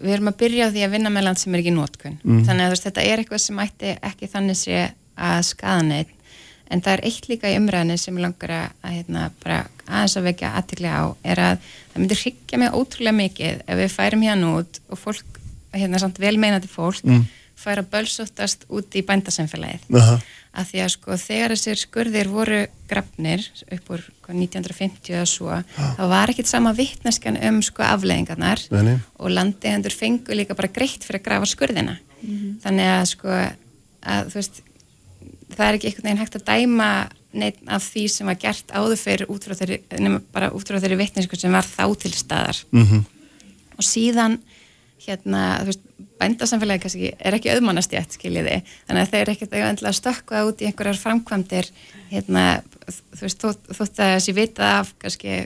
[0.00, 2.42] við erum að byrja á því að vinna með land sem er ekki nótkunn mm.
[2.48, 4.82] þannig að veist, þetta er eitthvað sem ætti ekki þannig sé
[5.20, 6.16] að skaða neitt
[6.70, 9.58] en það er eitt líka í umræðinu sem ég langar að, að hérna, bara
[9.90, 13.94] aðeins að vekja aðtikli á er að það myndir hryggja mig ótrúlega mikið ef við
[13.96, 15.40] færum hérna út og fólk,
[15.74, 17.24] hérna samt velmeinandi fólk mm.
[17.58, 20.22] færa bölsóttast út í bændasemfélagið uh -huh.
[20.54, 25.94] að því að sko þegar þessir skurðir voru grafnir upp úr 1950 eða svo, uh.
[25.98, 28.98] þá var ekkit sama vittneskan um sko afleðingarnar Veni.
[29.18, 32.60] og landegendur fengu líka bara greitt fyrir að grafa skurðina mm -hmm.
[32.62, 33.28] þannig að sko
[34.00, 34.62] að þú veist
[35.56, 36.90] það er ekki einhvern veginn hægt að dæma
[37.40, 40.80] neitt af því sem var gert áður fyrir út frá þeirri, nema bara út frá
[40.82, 43.04] þeirri vittnesku sem var þá til staðar mm -hmm.
[43.78, 44.40] og síðan
[45.00, 45.84] hérna, þú veist,
[46.20, 50.68] bændasamfélagi kannski er ekki auðmannastjætt, skiljiði þannig að þeir eru ekkert auðvendlega stökkuða út í
[50.68, 51.70] einhverjar framkvæmdir
[52.10, 52.44] hérna,
[52.88, 53.46] þú veist,
[53.78, 55.38] þótt að þessi vitað af kannski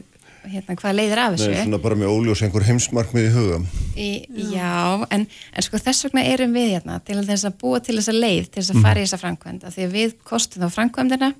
[0.51, 1.51] hérna, hvað leiðir af þessu.
[1.53, 3.59] Nei, svona bara með óljós einhver heimsmarkmið í huga.
[3.95, 4.09] Í,
[4.53, 8.15] já, en, en sko þess vegna erum við hérna til þess að búa til þessa
[8.17, 9.09] leið, til þess að fara í mhm.
[9.09, 11.33] þessa framkvæmd, af því að við kostum þá framkvæmdina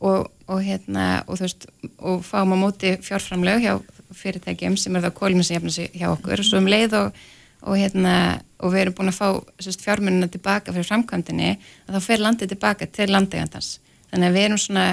[0.00, 1.68] og, og hérna, og þú veist,
[1.98, 3.74] og fáum á móti fjárframlög hjá
[4.16, 7.20] fyrirtækjum sem er þá kóluminsjafnasi hjá okkur og svo um leið og,
[7.66, 8.14] og hérna,
[8.58, 11.54] og við erum búin að fá fjármunina tilbaka fyrir framkvæmdini,
[11.86, 13.78] að þá fer landið tilbaka til landegandans.
[14.10, 14.86] Þannig að við erum svona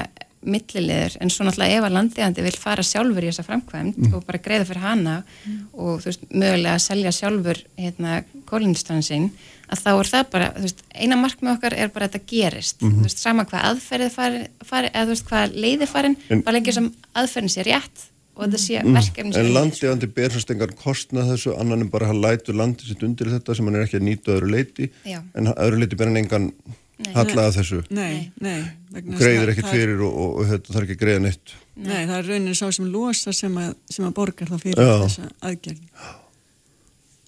[0.45, 4.15] millilegir en svo náttúrulega ef að landiðandi vil fara sjálfur í þessa framkvæmt mm.
[4.15, 5.61] og bara greiða fyrir hana mm.
[5.73, 8.19] og þú veist, mögulega að selja sjálfur hérna
[8.49, 9.31] kólinistrann sinn
[9.67, 12.81] að þá er það bara, þú veist, eina markmið okkar er bara að þetta gerist,
[12.81, 12.99] mm -hmm.
[12.99, 16.77] þú veist, sama hvað aðferðið fari, fari eða þú veist, hvað leiði farin, bara lengi
[16.77, 18.05] sem aðferðin sé rétt
[18.37, 18.97] og þetta sé mm.
[18.97, 23.03] verkefni En landiðandi ber fyrst engar kostna þessu annan en bara að lætu landið sitt
[23.03, 25.21] undir þetta sem hann er ekki að nýta öðru leiti Já.
[25.33, 26.51] en öðru leiti ber hann engan
[26.97, 27.81] Hallaða þessu?
[27.93, 28.61] Nei, nei.
[28.89, 31.57] Greiðir ekkert fyrir og, og, og þetta þarf ekki að greiða neitt?
[31.77, 34.95] Nei, það er raunin sá sem losa sem að, sem að borgar þá fyrir já.
[35.03, 35.83] þessa aðgerð.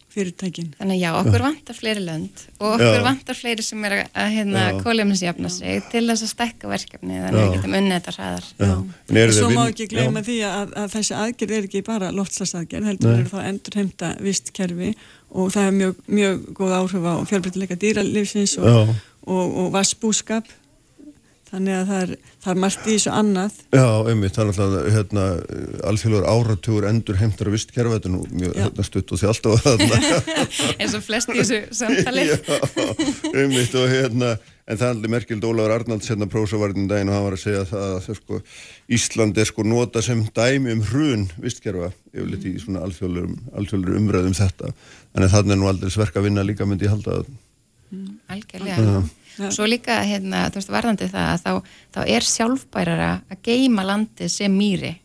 [0.09, 0.71] Fyrirtækin.
[0.79, 3.03] Þannig já, okkur vantar fleiri lönd og okkur já.
[3.05, 7.45] vantar fleiri sem er að hérna kólefnisjafna sig til þess að stekka verkefni þannig að
[7.45, 9.35] við getum unnið þetta hraðar.
[9.37, 13.31] Svo má ekki gleyma því að, að þessi aðgerð er ekki bara loftslasaðgerð, heldur verður
[13.35, 14.95] þá endur heimta vist kerfi
[15.29, 18.95] og það er mjög, mjög góð áhrif á fjárbreytileika dýralífsins og
[19.29, 20.49] og, og vassbúskap
[21.49, 22.11] þannig að það er,
[22.43, 23.57] það er margt í þessu annað.
[23.73, 25.25] Já, einmitt, þannig að hérna,
[25.89, 29.67] alþjóðar áratugur endur heimtar að vistkerfa þetta nú mjög hérna, stutt og því alltaf
[30.79, 32.27] eins og flest í þessu samtali.
[32.29, 32.37] Já,
[33.33, 34.35] einmitt og hérna
[34.69, 37.65] en það er alveg merkild Ólafur Arnalds hérna prósavartin daginn og hann var að segja
[37.65, 38.41] það að það, sko,
[38.99, 44.73] Ísland er sko nota sem dæmi um hrun vistkerfa yfirleitt í svona alþjóðar umræðum þetta.
[45.17, 47.31] En þannig er nú aldrei sverka að vinna líka myndi ég halda að
[47.89, 49.01] mm, algjörlega
[49.39, 49.51] ja.
[49.55, 54.33] svo líka hérna, þú veist, varðandi það að þá, þá er sjálfbærara að geima landið
[54.33, 54.95] sem mýri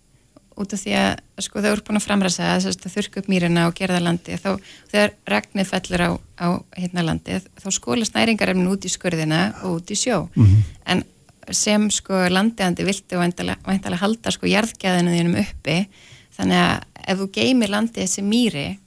[0.54, 3.74] út af því að sko þau eru búin að framræsa að þurrka upp mýrina og
[3.74, 4.50] gera það landi þá
[4.92, 9.90] þegar regnið fellur á, á hérna landið, þá skólast næringarefnin út í skurðina og út
[9.90, 10.62] í sjó mm -hmm.
[10.92, 11.04] en
[11.50, 15.78] sem sko landiðandi vilti og væntalega halda sko jarðgæðinu þínum uppi
[16.36, 18.78] þannig að ef þú geimir landið sem mýri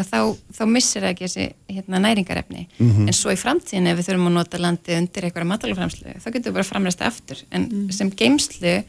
[0.00, 0.20] að þá,
[0.58, 3.10] þá missir það ekki þessi hérna, næringarefni mm -hmm.
[3.10, 6.50] en svo í framtíðin ef við þurfum að nota landi undir eitthvað matalaframslu, þá getur
[6.50, 7.92] við bara framræst aftur en mm -hmm.
[7.92, 8.82] sem geimslu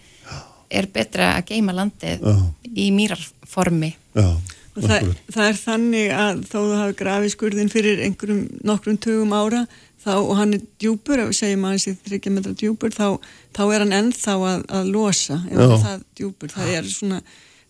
[0.72, 2.36] er betra að geima landið Já.
[2.76, 4.38] í mýrarformi Já
[4.72, 9.66] Það, það er þannig að þó þú hafi grafið skurðin fyrir einhverjum nokkrum tögum ára
[10.00, 13.08] þá, og hann er djúpur, ef við segjum að þessi 30 metra djúpur, þá,
[13.52, 17.20] þá er hann ennþá að, að losa, ef það er djúpur það er svona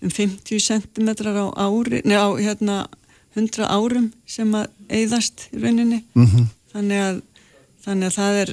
[0.02, 2.78] um 50 centimetrar á ári, neða á hérna
[3.36, 6.04] 100 árum sem að eigðast í rauninni.
[6.16, 6.48] Mm -hmm.
[6.74, 7.22] þannig að
[7.82, 8.52] þannig að það er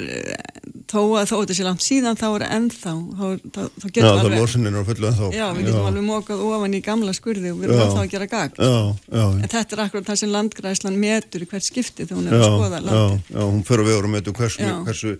[0.88, 4.20] þó að þó þetta sé langt síðan þá er ennþá þá, þá, þá getum við
[4.22, 5.28] alveg losunin á fullu ennþá.
[5.36, 5.88] Já, við getum já.
[5.90, 9.76] alveg mókað ofan í gamla skurði og við erum alltaf að gera gagd en þetta
[9.76, 13.36] er akkurat það sem landgræslan metur í hvert skipti þegar hún er að skoða landi
[13.36, 15.14] Já, hún fyrir að við vorum að metu hversu, hversu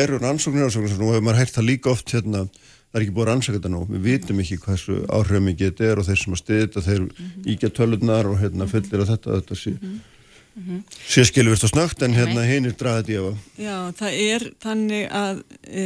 [0.00, 2.46] er rannsóknir rannsóknir og hefur maður hægt það líka oft hérna
[2.92, 5.98] það er ekki búið að rannsaka þetta nú, við vitum ekki hversu áhrifmikið þetta er
[5.98, 7.46] og þeir sem að stiða þetta þeir mm -hmm.
[7.54, 10.00] íkja tölurnar og hérna fullir að þetta, þetta sé, mm
[10.54, 10.82] mm -hmm.
[11.08, 13.32] sé skilverst og snögt en hérna hinn er draðið dífa.
[13.58, 15.84] Já, það er þannig að e,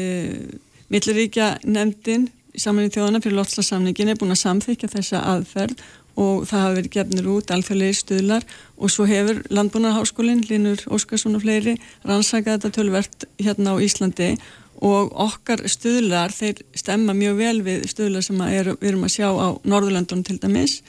[0.88, 5.82] Mittlaríkja nefndin í samanlega þjóðana fyrir lotslasamningin er búin að samþykja þessa aðferð
[6.16, 8.44] og það hafa verið gefnir út alþjóðlega stuðlar
[8.76, 14.36] og svo hefur Landbúnarháskólinn, Linur Óskarsson og fleiri rannsakað þetta tölvert hérna á Íslandi
[14.84, 19.28] og okkar stuðlar, þeir stemma mjög vel við stuðlar sem er, við erum að sjá
[19.32, 20.80] á Norðurlandunum til dæmis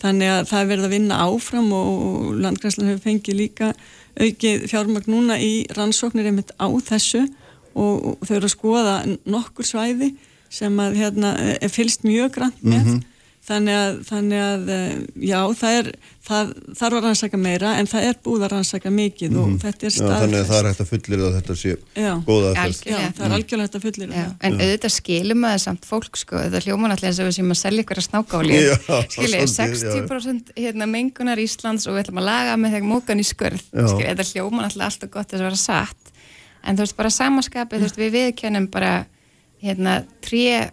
[0.00, 3.72] þannig að það er verið að vinna áfram og landgræslan hefur fengið líka
[4.16, 7.26] aukið fjármagn núna í rannsóknir einmitt á þessu
[7.76, 8.96] og þau eru að skoða
[9.28, 10.14] nokkur svæði
[10.52, 13.04] sem að hérna er fylst mjög grann með mm -hmm.
[13.46, 14.94] Þannig að, þannig að eh,
[15.28, 15.88] já það er
[16.26, 19.42] það þarf að rannsaka meira en það er búið að rannsaka mikið mm -hmm.
[19.42, 19.58] og mhm.
[19.62, 21.76] þetta er staðfæst Þannig að það er hægt að fullir það að þetta sé
[22.26, 24.32] góða aðfæst Já, það er algjörlega hægt að fullir það.
[24.40, 24.64] En já.
[24.66, 27.60] auðvitað skilum að það samt fólk sko þetta hljóman alltaf eins og við séum að
[27.62, 28.58] selja ykkur að snákáli
[29.14, 33.62] Skiljið, 60% hérna, mengunar Íslands og við ætlum að laga með þegar mókan í skörð
[33.70, 36.12] Skiljið, þetta hljóman alltaf alltaf gott að það vera satt.
[36.66, 39.06] En þú veist bara samaskapið, þú veist við viðkennum bara
[39.62, 40.72] hérna, tré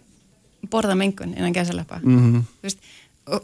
[0.73, 2.01] borða mengun innan gæsalappa.
[2.03, 2.75] Mm -hmm.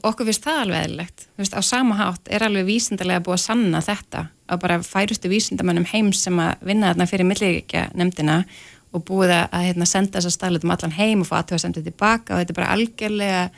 [0.04, 1.28] okkur finnst það alveg eðlilegt.
[1.38, 5.86] Veist, á sama hátt er alveg vísindarlega búið að sanna þetta á bara færustu vísindamannum
[5.94, 8.44] heims sem að vinna þarna fyrir milliríkja nefndina
[8.92, 11.92] og búið að hérna, senda þessar staðlutum allan heim og fá aðtöða að senda þetta
[11.92, 13.50] tilbaka og þetta er bara algjörlega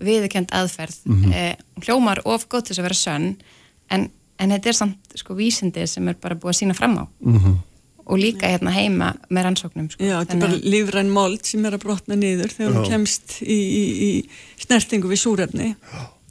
[0.00, 0.96] viðkend aðferð.
[1.04, 1.32] Mm -hmm.
[1.34, 3.36] eh, hljómar of gótt þess að vera sönn
[3.90, 7.04] en, en þetta er samt sko vísindi sem er bara búið að sína fram á.
[7.20, 7.69] Mm -hmm
[8.10, 10.02] og líka hérna heima með rannsóknum sko.
[10.02, 13.58] Já, þetta er bara lífræn mold sem er að brotna niður þegar hún kemst í,
[13.58, 15.74] í, í snertingu við súrefni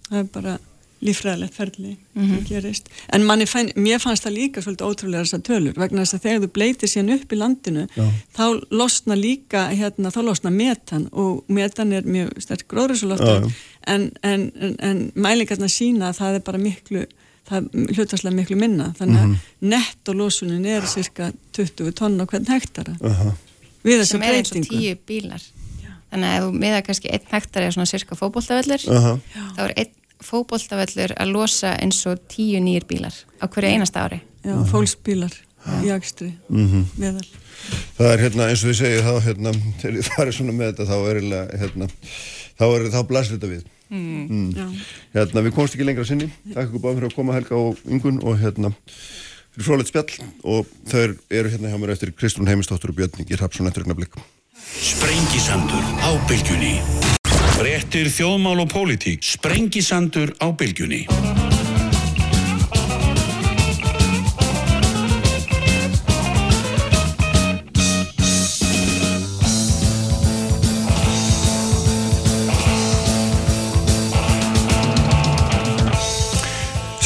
[0.10, 0.58] það er bara
[1.00, 2.82] lífræðilegt ferli mm -hmm.
[3.14, 6.50] en fann, mér fannst það líka svolítið ótrúlega þessar tölur vegna þess að þegar þú
[6.58, 8.06] bleitir síðan upp í landinu Já.
[8.36, 13.52] þá losna líka hérna, þá losna metan og metan er mjög sterk gróðrisulóttur
[13.88, 17.06] en, en, en, en mælingarna sína að það er bara miklu
[17.50, 19.70] það hlutastlega miklu minna þannig að mm -hmm.
[19.74, 23.34] nettolósunin er cirka 20 tonn á hvern hektara uh -huh.
[23.84, 25.42] við þessa breytingu sem er eins og 10 bílar
[25.84, 25.92] Já.
[26.12, 29.20] þannig að ef þú miða kannski einn hektara er svona cirka fókbóltavellur uh -huh.
[29.58, 29.94] þá er einn
[30.24, 34.72] fókbóltavellur að losa eins og 10 nýjir bílar á hverju einasta ári Já, uh -huh.
[34.72, 35.34] fólksbílar
[35.84, 36.86] í agstri mhm.
[36.98, 37.28] meðal
[37.98, 40.86] Það er hérna eins og við segjum þá hérna, þegar þið farið svona með þetta
[40.86, 41.18] þá er
[41.60, 41.88] hérna,
[42.60, 44.52] þá, þá blæsir þetta við Mm.
[44.54, 44.76] Mm.
[45.16, 46.30] Hérna, við komumst ekki lengra sinni.
[46.54, 50.30] Takk ykkur báð fyrir að koma Helga og Ingun og hérna fyrir frólægt spjall.
[50.46, 53.98] Og þau eru hérna hjá mér eftir Kristrún Heimistóttur og Björn Ingi Rapsson eftir ykkurna
[53.98, 54.20] blikk
[54.70, 56.78] Sprengisandur á bylgjunni.
[57.60, 59.26] Réttir þjóðmál og pólitík.
[59.26, 61.08] Sprengisandur á bylgjunni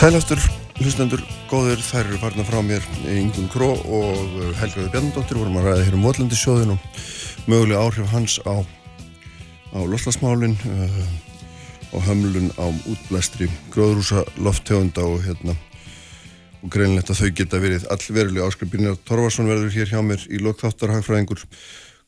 [0.03, 0.41] Sælastur,
[0.81, 5.39] hlustendur, góður, þær eru farna frá mér Ingun Kró og uh, Helgaði Bjarnadóttir.
[5.39, 6.97] Vorum að ræða hér um Votlandisjóðin og
[7.47, 8.59] mögulega áhrif hans á,
[9.71, 10.99] á loslasmálin uh,
[11.95, 15.55] og hömlun á útblæstri gróðrúsa lofttegunda og hérna
[16.59, 21.47] og greinlegt að þau geta verið allverulega áskrifbyrnir Torvarsson verður hér hjá mér í lokþáttarhagfræðingur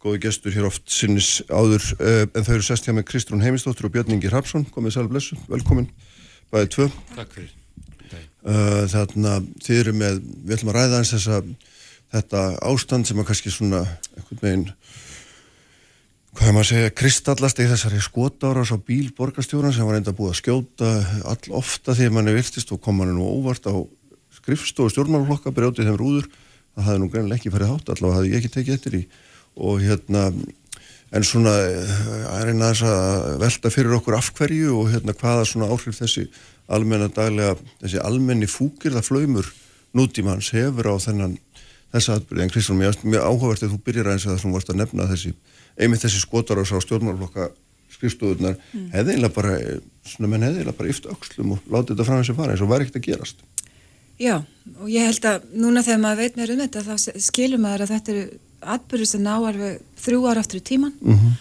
[0.04, 3.88] góði gestur hér oft sinnis áður uh, en þau eru sest hjá með Kristrún Heimistóttur
[3.88, 5.94] og Björn Ingi Rapsson komið sæl blessu, velkomin
[6.52, 6.96] bæðið tvö.
[7.16, 7.62] Takk fyrir
[8.46, 11.48] Uh, þarna þið eru með, við ætlum að ræða eins þess að
[12.14, 13.80] þetta ástand sem að kannski svona
[14.14, 14.68] einhvern veginn
[16.36, 20.14] hvað er maður að segja, kristallast í þessari skotáras á bíl borgarstjóran sem var enda
[20.16, 20.92] búið að skjóta
[21.32, 23.74] all ofta að manni viltist og kom manni nú óvart á
[24.36, 26.28] skrifstofu stjórnmálflokka brjótið þeim rúður,
[26.76, 29.04] það hafði nú greinilega ekki farið hátt allavega hafði ég ekki tekið eftir í
[29.56, 30.26] og hérna
[31.16, 36.02] en svona að reyna þess að velta fyrir okkur afhverju og hérna hvaða svona áhrif
[36.02, 36.26] þessi
[36.68, 39.52] almenna daglega, þessi almenni fúkirða flöymur
[39.96, 41.38] nútímans hefur á þennan
[41.94, 44.72] þessa atbyrði, en Kristján, mér er mjög áhugavert að þú byrjar aðeins að sem varst
[44.74, 45.34] að nefna þessi,
[45.80, 47.52] einmitt þessi skotarás á stjórnmálflokka
[47.96, 48.88] skrifstofunar, mm.
[48.92, 49.58] hefðilega bara
[50.06, 52.84] svona menn hefðilega bara yft öxlum og látið þetta fram þessi fara eins og var
[52.84, 53.46] ekkert að gerast
[54.16, 54.36] Já,
[54.80, 57.94] og ég held að núna þegar maður veit mér um þetta þá skilur maður að
[57.96, 58.26] þetta eru
[58.76, 61.34] atbyrði sem ná alveg þrjú ára aftur í tíman mm -hmm.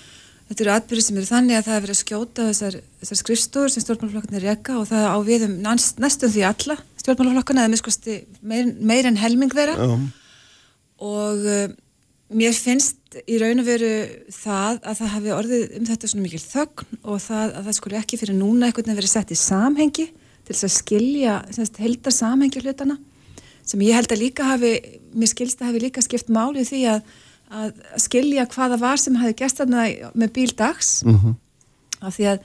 [0.49, 3.72] Þetta eru atbyrði sem eru þannig að það er verið að skjóta þessar, þessar skrifstofur
[3.72, 8.74] sem stjórnmálaflokkarnir reyka og það á við um næstum því alla stjórnmálaflokkarna eða miskusti meir,
[8.80, 10.05] meir en helming þeirra um.
[11.05, 11.64] og uh,
[12.34, 13.95] mér finnst í raun og veru
[14.34, 17.99] það að það hafi orðið um þetta svona mikil þögn og það að það skuli
[18.01, 20.07] ekki fyrir núna eitthvað verið sett í samhengi
[20.45, 21.34] til þess að skilja
[21.80, 22.99] heldar samhengi hlutana
[23.64, 24.72] sem ég held að líka hafi,
[25.16, 27.14] mér skilst að hafi líka skipt málið því að,
[27.53, 27.72] að
[28.03, 31.34] skilja hvaða var sem hafi gæst þarna með bíl dags mm -hmm.
[32.01, 32.38] af því að,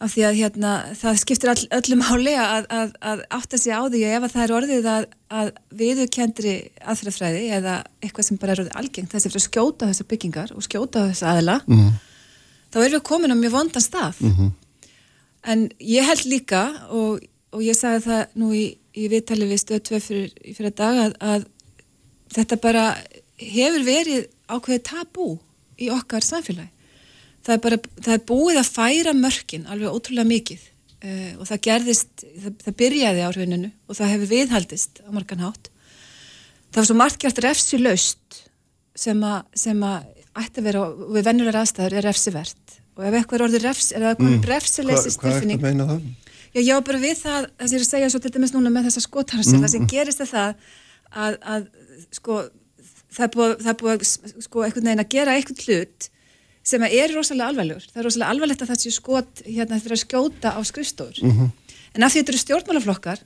[0.00, 4.02] af því að hérna, það skiptir all, öllum máli að, að átta sig á því
[4.04, 4.90] ef það er orðið
[5.30, 10.52] að viðurkendri aðfærafræði eða eitthvað sem bara er orðið algengt fyrir að skjóta þessar byggingar
[10.54, 11.92] og skjóta þessar aðila mm -hmm.
[12.72, 14.50] þá erum við komin á mjög vondan stað mm -hmm.
[15.42, 17.20] en ég held líka og,
[17.52, 21.46] og ég sagði það nú í í viðtali við stöðtöð fyrir, fyrir dag að, að
[22.34, 22.84] þetta bara
[23.40, 25.30] hefur verið ákveðið tabú
[25.80, 26.70] í okkar samfélagi.
[27.40, 31.62] Það er, bara, það er búið að færa mörkin alveg ótrúlega mikið uh, og það
[31.66, 35.70] gerðist, það, það byrjaði á rauninu og það hefur viðhaldist á margan hátt.
[36.70, 38.42] Það var svo margt gert refsi laust
[38.98, 40.10] sem að, sem að
[40.40, 40.84] ætti að vera
[41.16, 44.46] við vennulegar aðstæður er refsivert og ef eitthvað er orðið refs, er það komið mm.
[44.50, 45.60] refsileysi styrfinning.
[45.62, 46.30] Hvað er þetta að meina það?
[46.50, 48.72] Já, já, bara við það, það sem ég er að segja svo til dæmis núna
[48.74, 49.64] með þessa skotarsi, mm.
[49.64, 50.64] það sem gerist er það
[51.10, 51.68] að, að
[52.18, 52.38] sko,
[53.10, 54.04] það er búið, það er búið
[54.46, 56.10] sko, að gera eitthvað hlut
[56.70, 57.88] sem er rosalega alvarlegur.
[57.88, 61.20] Það er rosalega alvarlegt að það sé skot hérna fyrir að skjóta á skrifstofur.
[61.24, 61.50] Mm -hmm.
[61.94, 63.20] En af því þetta eru stjórnmálaflokkar,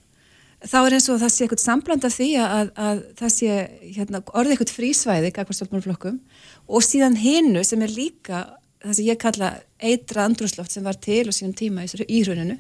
[0.65, 3.51] þá er eins og það sé eitthvað sambland af því að, að það sé
[3.97, 6.21] hérna, orðið eitthvað frísvæði, eitthvað stjórnmálaflokkum,
[6.69, 8.47] og síðan hinnu sem er líka
[8.85, 9.51] það sem ég kalla
[9.83, 12.59] eitra andrúnsloft sem var til og sínum tíma í hruninu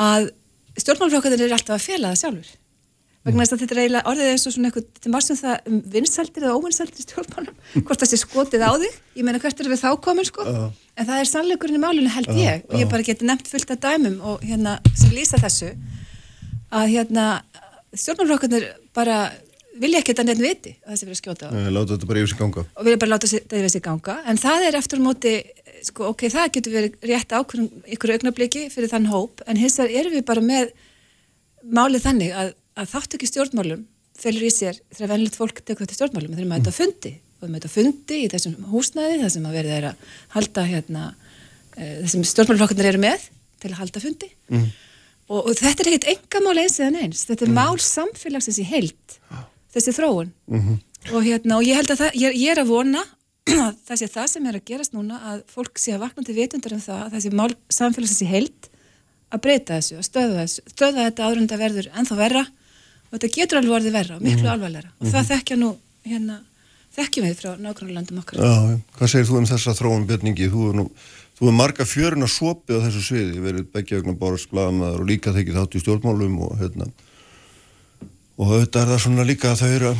[0.00, 0.30] að
[0.80, 2.50] stjórnmálflokkarnir eru alltaf að fela það sjálfur
[3.26, 5.76] vegna þess að þetta er eiginlega orðið eins og svona eitthvað til marsum það um
[5.94, 8.98] vinsældir eða óvinsældir stjórnmálum, hvort það sé skotið á þig.
[9.18, 10.46] Ég meina hvert er við þá komin sko?
[10.48, 10.66] Uh.
[10.98, 12.66] en það er sannleikurinn í málunum held ég.
[12.66, 12.74] Uh.
[12.74, 15.72] og ég bara geti nefnt fullt af dæmum og hérna sem lýsa þessu
[16.72, 17.26] að hérna
[17.92, 19.24] stjórnmálflokkarnir bara
[19.80, 21.50] vilja ekki þetta nefn viti að þessi verið að skjóta á.
[21.72, 22.64] Láta þetta bara yfir sig ganga.
[22.76, 24.16] Og vilja bara láta þetta yfir sig ganga.
[24.28, 25.34] En það er eftir móti
[25.86, 30.02] sko, ok, það getur verið rétt ákveðum ykkur augnabliki fyrir þann hóp, en hins vegar
[30.02, 30.72] erum við bara með
[31.62, 33.84] málið þannig að, að þáttu ekki stjórnmálum
[34.22, 37.12] felur í sér þegar vennilegt fólk tekur þetta stjórnmálum, þeir eru með þetta fundi.
[37.42, 39.92] Og með þetta fundi í þessum húsnæði þar sem að verða þeirra
[40.36, 41.06] halda hérna,
[41.74, 43.24] e, þessum stjórnmálflokkarnir eru með
[43.62, 44.28] til að halda fundi.
[44.52, 44.68] Mm.
[45.32, 47.58] og, og þetta er ekkit enga mál eins eða neins, þetta er mm.
[47.58, 49.18] mál samfélagsins í heilt,
[49.74, 50.32] þessi þróun.
[50.50, 50.78] Mm -hmm.
[51.16, 53.02] og hérna, og ég held að það, ég, ég er að vona
[53.88, 56.76] það sé það sem er að gerast núna að fólk sé að vakna til vitundar
[56.76, 58.68] um það að þessi mál samfélagsins í heild
[59.32, 62.44] að breyta þessu, að stöða þessu stöða þetta áðurund að verður ennþá verra
[63.12, 64.52] og þetta getur alveg orðið verra og miklu mm.
[64.54, 65.12] alvarleira og mm.
[65.12, 65.28] það mhm.
[65.32, 65.70] þekkja nú
[66.08, 66.38] hérna,
[66.96, 68.54] þekkjum við frá nákvæmlega landum okkar Já,
[68.96, 70.48] hvað segir þú um þessa þróum byrningi?
[70.52, 70.86] Þú er nú,
[71.38, 75.56] þú er marga fjörun að sopi á þessu sviði, verið begjaugnar bárasblamaður og líka þekki
[75.58, 76.88] þátt í stjórnmálum og hérna
[78.40, 79.92] og þetta er það svona líka að það eru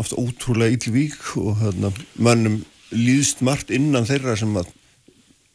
[0.00, 4.54] ofta ótrúlega ílvík og hérna, mannum líðst margt innan þeirra sem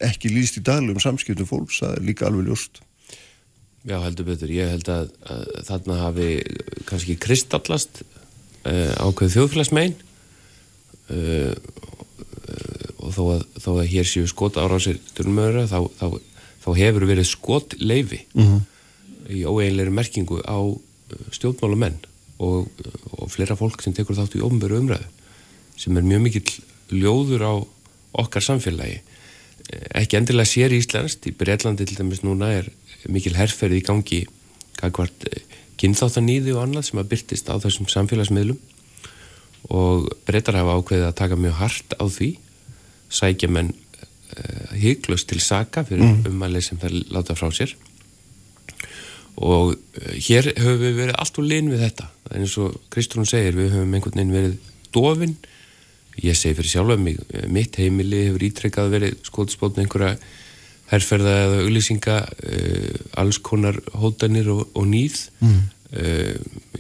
[0.04, 2.82] ekki líðst í daglum samskiptum fólks, það er líka alveg ljóst.
[3.86, 4.50] Já, heldur betur.
[4.50, 6.30] Ég held að, að þarna hafi
[6.90, 8.02] kannski kristallast
[8.66, 9.94] uh, ákveð þjóðfélagsmein
[11.14, 11.54] uh,
[13.06, 16.08] og þó að, þó að hér séu skot árásir turnumöðura, þá, þá,
[16.66, 18.66] þá hefur verið skot leifi mm -hmm.
[19.38, 20.58] í óeinleiri merkingu á
[21.36, 22.00] stjórnmálumenn
[22.42, 22.70] og,
[23.14, 25.06] og fleira fólk sem tekur þátt í ofnböru umræðu
[25.78, 26.56] sem er mjög mikill
[26.90, 27.54] ljóður á
[28.24, 29.02] okkar samfélagi
[29.96, 32.70] ekki endilega sér íslenskt í Breitlandi til dæmis núna er
[33.12, 34.22] mikil herrferði í gangi
[34.80, 35.44] kakvart eh,
[35.82, 38.60] kynþáttanýði og annað sem að byrtist á þessum samfélagsmiðlum.
[39.76, 42.36] Og breytar hafa ákveðið að taka mjög hart á því
[43.16, 46.30] sækja menn uh, hygglust til saka fyrir mm.
[46.30, 47.74] umælið sem það láta frá sér.
[49.36, 52.08] Og uh, hér höfum við verið allt úr linn við þetta.
[52.38, 54.58] Eins og Kristrún segir við höfum einhvern veginn verið
[54.96, 55.38] dofinn
[56.24, 57.20] ég segi fyrir sjálf mig,
[57.52, 60.16] mitt heimili hefur ítrekkað verið skótspótn einhverja
[60.92, 65.58] herrferða eða auglýsinga uh, alls konar hótanir og, og nýð mm.
[65.98, 66.32] uh,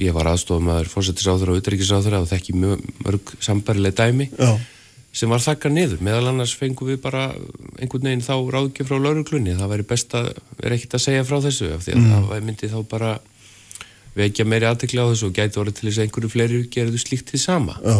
[0.01, 4.51] ég var aðstofum að fórsettisáður og utryggisáður og þekki mjög mörg sambarileg dæmi Já.
[5.15, 7.29] sem var þakkar niður meðal annars fengum við bara
[7.79, 11.39] einhvern veginn þá ráðgjöf frá lauruglunni, það væri best að vera ekkert að segja frá
[11.47, 12.29] þessu af því að mm.
[12.29, 13.15] það myndi þá bara
[14.15, 17.31] vekja meiri aðtekla á þessu og gæti orðið til þess að einhverju fleiri gerðu slíkt
[17.31, 17.97] til sama Já.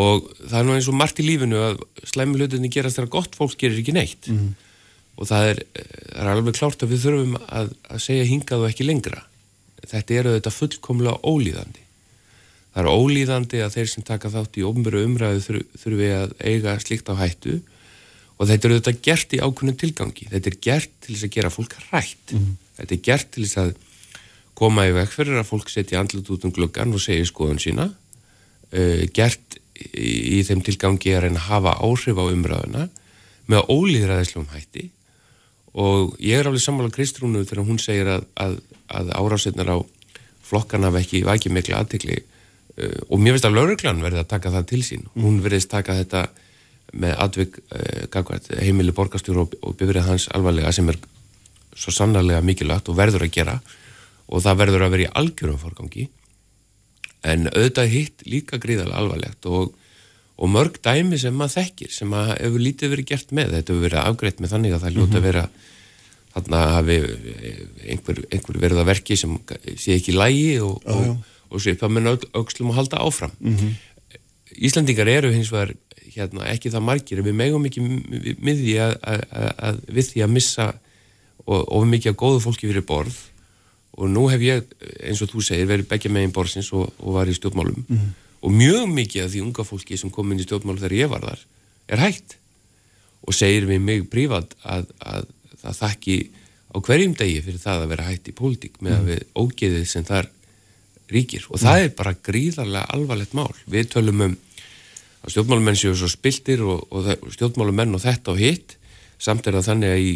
[0.00, 3.38] og það er nú eins og margt í lífinu að slæmi hlutinni gerast þegar gott
[3.38, 4.48] fólk gerir ekki neitt mm.
[5.16, 5.62] Og það er,
[6.12, 9.22] er alveg klárt að við þurfum að, að segja hingað og ekki lengra.
[9.86, 11.84] Þetta eru þetta fullkomlega ólíðandi.
[12.74, 17.08] Það er ólíðandi að þeir sem taka þátt í ofnböru umræðu þurfi að eiga slíkt
[17.08, 17.60] á hættu.
[18.36, 20.26] Og þetta eru þetta gert í ákunnum tilgangi.
[20.28, 22.50] Þetta er gert til þess að gera fólk rætt mm.
[22.80, 23.70] þetta er gert til þess að
[24.56, 27.88] koma í veg fyrir að fólk setja andlut út um gluggan og segja skoðun sína.
[28.68, 32.84] Uh, gert í, í þeim tilgangi að reyna að hafa áhrif á umræðuna
[33.46, 34.90] með ólíðræðislegum hætti
[35.76, 38.56] og ég er alveg sammála Kristrúnu þegar hún segir að, að,
[38.88, 39.78] að árásetnar á
[40.46, 44.52] flokkan hafa ekki, ekki miklu aðtikli uh, og mér finnst að lauruglan verði að taka
[44.54, 45.06] það til sín.
[45.18, 46.26] Hún verðist taka þetta
[46.96, 51.00] með atvik uh, heimili borgastjóru og, og byrjað hans alvarlega sem er
[51.76, 53.58] svo sannarlega mikilvægt og verður að gera.
[54.26, 56.06] Og það verður að vera í algjörum forgangi.
[57.26, 59.74] En auðvitað hitt líka gríðarlega alvarlegt og,
[60.36, 63.86] og mörg dæmi sem maður þekkir sem að hefur lítið verið gert með þetta hefur
[63.86, 65.26] verið afgreitt með þannig að það ljóta að mhm.
[65.30, 65.48] vera
[66.36, 66.96] þarna hafi
[67.88, 69.38] einhver, einhver verið að verki sem
[69.80, 73.74] sé ekki lægi og, ah, og, og svipa með aukslum og halda áfram mm -hmm.
[74.56, 75.74] Íslandingar eru hins vegar
[76.14, 77.80] hérna, ekki það margir við megum ekki
[78.40, 79.22] við því að, að,
[79.68, 80.66] að, við því að missa
[81.46, 83.16] og við mikið að góðu fólki fyrir borð
[83.96, 84.64] og nú hef ég,
[85.00, 88.25] eins og þú segir, verið begja megin borsins og, og var í stjórnmálum mm -hmm.
[88.46, 91.24] Og mjög mikið af því unga fólki sem kom inn í stjórnmálum þegar ég var
[91.26, 91.44] þar
[91.90, 92.36] er hægt
[93.26, 95.26] og segir við mig prívat að, að
[95.62, 96.16] það þakki
[96.70, 99.10] á hverjum degi fyrir það að vera hægt í pólitík með að mhm.
[99.10, 100.30] við ógeðið sem þar
[101.10, 103.52] ríkir og það er bara gríðarlega alvarlegt mál.
[103.70, 104.34] Við tölum um
[105.26, 108.75] að stjórnmálumenn séu svo spiltir og, og stjórnmálumenn og þetta og hitt
[109.22, 110.10] samt er það þannig að í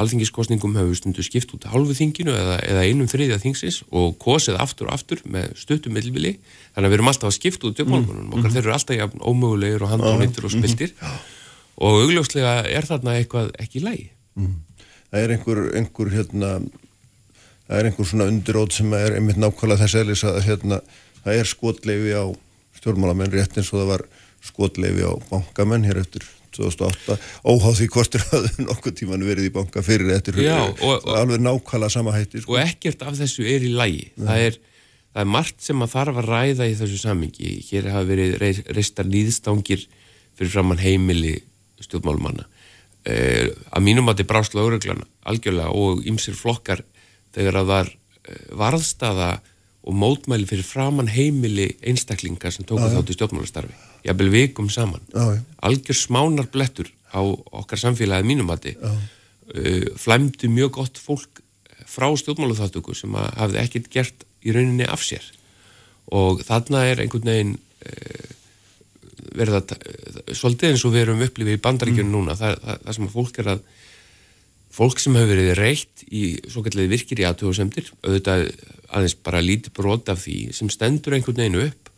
[0.00, 4.88] alþingiskostningum hefur stundu skipt út halvu þinginu eða, eða einum þriðja þingsins og kosið aftur
[4.88, 6.38] og aftur með stöttum millvili
[6.72, 8.30] þannig að við erum alltaf að skipta út uppmálunum mm.
[8.32, 8.54] okkar mm.
[8.54, 10.64] þeir eru alltaf jafn ómögulegir og handónittur og mhm.
[10.64, 11.18] spiltir mm.
[11.84, 14.08] og augljóslega er þarna eitthvað ekki lægi
[14.40, 14.54] mm.
[15.06, 16.48] Það er einhver, einhver hérna,
[17.68, 20.80] það er einhver svona undirót sem er einmitt nákvæmlega þess eðlis að hérna,
[21.22, 22.24] það er skotleifi á
[22.80, 24.04] stjórnmálamenn rétt eins og það var
[24.44, 26.26] skotleifi á bankamenn hér eftir
[26.56, 31.06] 2008 óháð því hvort er að nokkuð tíman verið í banka fyrir eftir Já, og,
[31.16, 32.56] alveg nákvæmlega sama hætti sko.
[32.56, 34.58] og ekkert af þessu er í lægi það er,
[35.12, 38.38] það er margt sem að þarf að ræða í þessu samingi hér hafa verið
[38.76, 39.86] reistar líðstangir
[40.36, 41.36] fyrir framann heimili
[41.84, 42.46] stjórnmálumanna
[43.08, 46.84] eh, að mínum að þetta er brásla öruglan algjörlega og ymsir flokkar
[47.36, 49.34] þegar að var eh, varðstaða
[49.86, 53.76] og mótmæli fyrir framann heimili einstaklingar sem tóku þátt í stjórnmálastarfi
[54.06, 55.02] jafnvel vikum saman.
[55.12, 58.94] Já, algjör smánar blettur á okkar samfélagið mínumati uh,
[59.98, 61.42] flæmdi mjög gott fólk
[61.86, 65.24] frá stjórnmálaþáttöku sem hafði ekkert gert í rauninni af sér.
[66.14, 68.34] Og þarna er einhvern veginn uh,
[69.36, 69.62] verða
[70.34, 72.16] svolítið eins og við erum upplifið í bandaríkjunum mm.
[72.16, 72.38] núna.
[72.38, 73.66] Það, það, það sem að fólk er að
[74.76, 78.48] fólk sem hefur verið reitt í svo kallið virkir í aðtöðusemdir auðvitað
[78.96, 81.92] aðeins bara lítið brot af því sem stendur einhvern veginn upp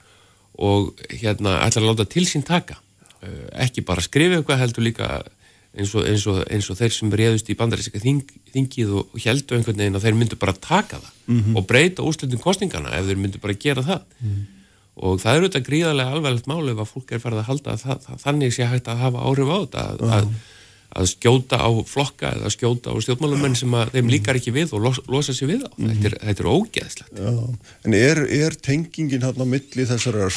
[0.58, 2.78] og hérna ætlar að láta til sín taka
[3.22, 5.08] uh, ekki bara skrifa eitthvað heldur líka
[5.78, 8.22] eins og, eins og, eins og þeir sem reyðust í bandarísika þing,
[8.54, 11.56] þingið og, heldur einhvern veginn að þeir myndu bara taka það mm -hmm.
[11.56, 14.44] og breyta úrslutin kostningana ef þeir myndu bara gera það mm -hmm.
[14.96, 17.82] og það eru þetta gríðarlega alveglegt máli ef að fólk er farið að halda að
[17.84, 20.28] það, það, þannig sé hægt að hafa áhrif á þetta að, að
[20.98, 24.84] að skjóta á flokka eða skjóta á stjórnmálumenn sem að þeim líkar ekki við og
[24.86, 25.70] los, losa sér við á.
[25.76, 25.92] Mm.
[25.92, 27.20] Þetta, er, þetta er ógeðslegt.
[27.22, 27.32] Já.
[27.86, 30.28] En er, er tengingin hann á milli þessara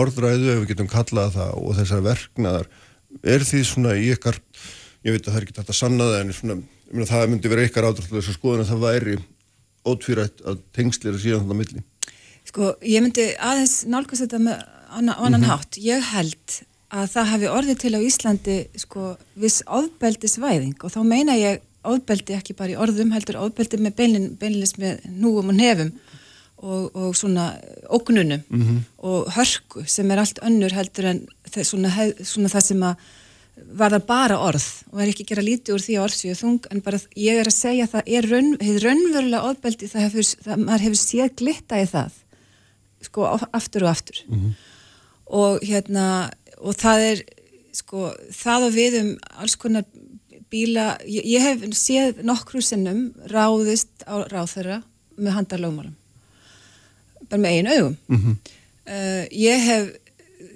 [0.00, 2.70] orðræðu, ef við getum kallað það, og þessar verknaðar,
[3.34, 4.40] er því svona í ykkar,
[5.06, 6.58] ég veit að það er ekki þetta að sanna það, en svona,
[6.90, 9.20] myna, það myndi vera ykkar ádraslega þess að skoðan að það væri
[9.90, 11.84] ótvírætt að tengslir að síðan hann á milli?
[12.50, 15.50] Sko, ég myndi aðeins nálgast þetta með annan mm -hmm.
[15.50, 15.78] hátt.
[15.78, 16.60] Ég held
[16.90, 22.36] að það hafi orðið til á Íslandi sko viss ofbeldisvæðing og þá meina ég ofbeldi
[22.36, 25.92] ekki bara í orðum heldur ofbeldi með beinlin, beinlinis með núum og nefum
[26.60, 27.54] og, og svona
[27.88, 28.80] ógnunum mm -hmm.
[28.98, 31.90] og hörku sem er allt önnur heldur en það, svona,
[32.22, 32.96] svona það sem að
[33.76, 36.66] var það bara orð og er ekki að gera lítið úr því að orðsvíu þung
[36.70, 38.50] en bara ég er að segja að það er raun,
[38.84, 42.12] raunverulega ofbeldi það hefur, það, maður hefur séð glitta í það
[43.00, 44.52] sko aftur og aftur mm -hmm.
[45.26, 46.30] og hérna
[46.60, 47.22] og það er
[47.76, 49.86] sko, það og við um alls konar
[50.50, 54.80] bíla, ég, ég hef séð nokkru sinnum ráðist á ráþæra
[55.20, 55.96] með handarlögmálum
[57.30, 57.96] bara með einu augum.
[58.08, 58.36] Mm -hmm.
[58.90, 59.90] uh, ég hef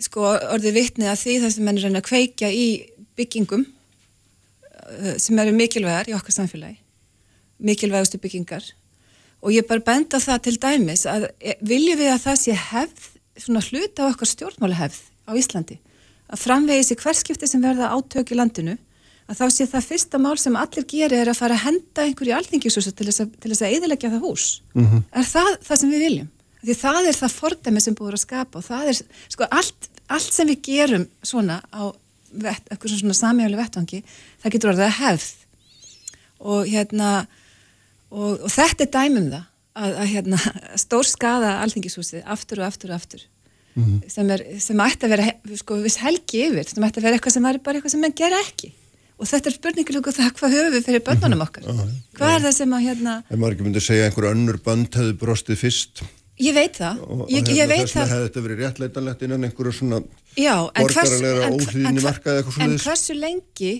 [0.02, 2.66] sko orðið vittnið að því þess að menn er að kveikja í
[3.16, 6.78] byggingum uh, sem eru mikilvægar í okkar samfélagi
[7.58, 8.64] mikilvægastu byggingar.
[9.40, 13.10] Og ég bara benda það til dæmis að e, viljum við að það sé hefð
[13.36, 15.78] svona hluta á okkar stjórnmáli hefð á Íslandi
[16.32, 18.76] að framvegis í hverskipti sem verða átök í landinu
[19.28, 22.34] að þá sé það fyrsta mál sem allir gerir er að fara að henda einhverju
[22.36, 24.46] alþingisúsu til þess að, að eðilegja það hús.
[24.74, 25.04] Mm -hmm.
[25.12, 26.30] er það það sem við viljum?
[26.64, 30.32] Því það er það fordæmi sem búið að skapa og það er sko allt, allt
[30.32, 31.92] sem við gerum svona á
[32.34, 34.02] eitthvað svona samíhjáli vettvangi
[34.42, 35.32] það getur orðið að hefð.
[36.44, 37.10] Og hérna
[38.10, 39.44] og, og þetta er dæmum það
[39.74, 40.40] að, að hérna,
[40.84, 43.24] stór skada alþingishúsið aftur og aftur og aftur
[43.74, 44.10] mm -hmm.
[44.10, 47.36] sem, er, sem ætti að vera sko viss helgi yfir, sem ætti að vera eitthvað
[47.36, 48.72] sem er bara eitthvað sem menn ger ekki
[49.14, 51.94] og þetta er spurningil okkur það hvað höfum við fyrir bönnunum okkar mm -hmm.
[52.18, 55.18] hvað er það sem að hérna en maður ekki myndi segja einhver önnur bönd hefur
[55.22, 56.04] brostið fyrst
[56.42, 57.02] Ég veit það.
[57.06, 58.08] Og, ég, ég veit það.
[58.10, 60.00] Hefði þetta verið réttleitanlegt innan einhverju svona
[60.34, 62.66] borgarleira óhlýðinni markaði eitthvað svona.
[62.66, 63.74] En hversu lengi,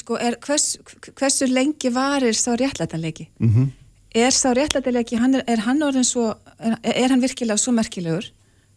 [0.00, 0.64] sko, er, hvers,
[1.12, 3.28] hversu lengi varir sá réttleitanleiki?
[3.38, 3.68] Mm -hmm.
[4.16, 8.26] Er sá réttleitanleiki, hann er, er hann orðin svo, er, er hann virkilega svo merkilegur?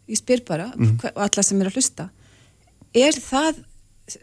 [0.10, 1.12] Ég spyr bara, mm -hmm.
[1.16, 2.10] alla sem er að hlusta.
[2.94, 3.60] Er það,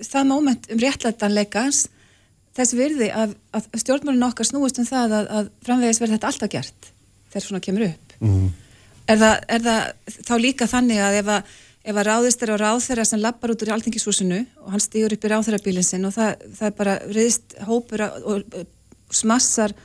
[0.02, 1.86] það móment um réttleitanleikans
[2.56, 6.52] þess virði að, að stjórnmálun okkar snúist um það að, að framvegis verði þetta alltaf
[6.54, 6.90] gert
[7.30, 8.16] þegar svona kemur upp?
[8.20, 8.46] Mm.
[9.06, 11.50] Er, það, er það þá líka þannig að ef að,
[11.86, 15.26] ef að ráðist er á ráðherra sem lappar út úr alþingishúsinu og hann stýur upp
[15.26, 18.56] í ráðherrabílinn sinn og það, það er bara riðist hópur og,
[19.14, 19.76] smassar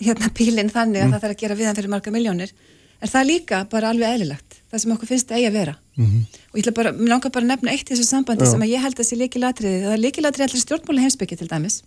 [0.00, 1.14] hérna bílinn þannig að mm.
[1.14, 2.52] það þarf að gera við hann fyrir marga miljónir
[3.00, 6.40] er það líka bara alveg eðlilegt það sem okkur finnst eigi að vera mm -hmm.
[6.52, 8.50] og ég bara, langar bara að nefna eitt í þessu sambandi Já.
[8.50, 11.82] sem að ég held að sé líkilatriði það er líkilatriði allir stjórnmáli heimsbyggi til dæmis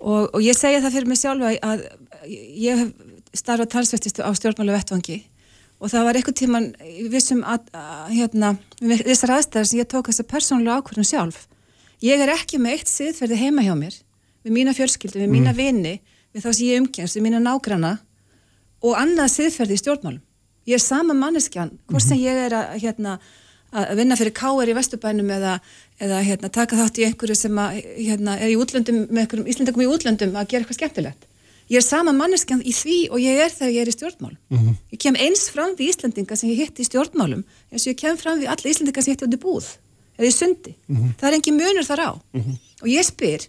[0.00, 1.86] og, og ég segja það fyrir mig sjálfa að
[2.28, 2.90] ég hef
[3.34, 5.24] starfa talsvettist á stjórnmálu vettvangi
[5.80, 6.66] og það var eitthvað tíman
[7.10, 11.46] vissum að, að hérna, þessar aðstæðar sem ég tók þessa persónulega ákvörðun sjálf
[12.04, 13.96] ég er ekki með eitt siðferði heima hjá mér
[14.44, 15.56] við mína fjölskyldu, við mína mm.
[15.56, 15.94] vini
[16.34, 17.98] við þá sem ég umgjast, við mína nágrana
[18.84, 20.22] og annað siðferði í stjórnmálum
[20.66, 23.18] ég er sama manneskjan hvort sem ég er að, hérna,
[23.74, 25.58] að vinna fyrir káer í Vesturbænum eða,
[26.02, 29.84] eða hérna, taka þátt í einhverju sem að, hérna, er í útlöndum með einhverjum íslendingum
[29.84, 31.30] í útlöndum að gera eitthvað skemmtilegt
[31.70, 34.58] ég er sama manneskjan í því og ég er þegar ég er í stjórnmálum mm
[34.58, 34.76] -hmm.
[34.92, 38.16] ég kem eins fram við Íslandinga sem ég hitt í stjórnmálum eins og ég kem
[38.20, 39.66] fram við alla Íslandinga sem ég hitt á því búð
[40.18, 41.14] eða í sundi, mm -hmm.
[41.18, 42.56] það er engin munur þar á mm -hmm.
[42.82, 43.40] og ég spyr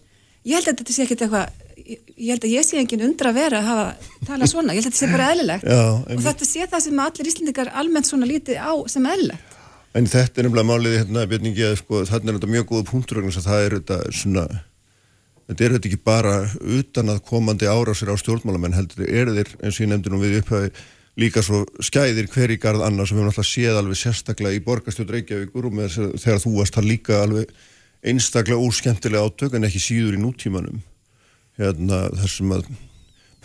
[0.44, 1.46] ég held að þetta sé ekkert eitthvað
[1.76, 4.88] ég held að ég sé engin undra að vera að hafa tala svona, ég held
[4.88, 5.66] að þetta sé bara eðlilegt.
[5.68, 5.82] Já,
[6.14, 9.52] og þetta sé það sem allir Íslandingar almennt svona lítið á sem eðlilegt.
[9.96, 13.20] En þetta er nefnilega málið hérna, Björningi, að sko, þarna er þetta mjög góða punktur
[13.22, 14.48] og það er þetta svona
[15.46, 16.32] Þetta er þetta ekki bara
[16.74, 20.40] utan að komandi árásir á stjórnmálamenn heldur, er þeir eins og ég nefndi nú við
[20.40, 20.72] upphæði
[21.22, 23.12] líka svo skæðir hver í garð annars.
[23.12, 26.52] Sem við náttúrulega séð alveg sérstaklega í borgarstjórn Reykjavíkur og með þess að þegar þú
[26.56, 27.54] varst það líka alveg
[28.10, 30.82] einstaklega óskemmtilega átök en ekki síður í nútímanum
[31.56, 32.68] hérna þessum að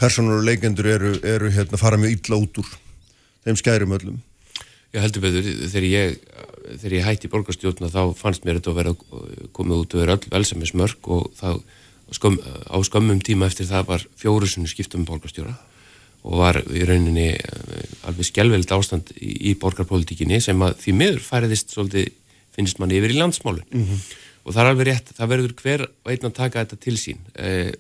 [0.02, 2.72] personur og leikendur eru, eru hérna fara mjög illa út úr
[3.46, 4.22] þeim skærum öllum.
[4.92, 6.18] Já heldur betur, þegar ég,
[6.82, 8.96] þegar ég hætti borgarstjórna þá fannst mér þetta að vera
[9.56, 11.62] komið út og vera öll velsammismörk og þá
[12.12, 15.56] skömm, á skömmum tíma eftir það var fjórusunni skiptum borgarstjóra
[16.22, 21.24] og var í rauninni eh, alveg skjálfveld ástand í, í borgarpolitíkinni sem að því miður
[21.26, 22.12] færiðist svolítið
[22.54, 24.04] finnst mann yfir í landsmálun mm -hmm.
[24.44, 27.72] og það er alveg rétt, það verður hver einn að taka þetta til sín eh,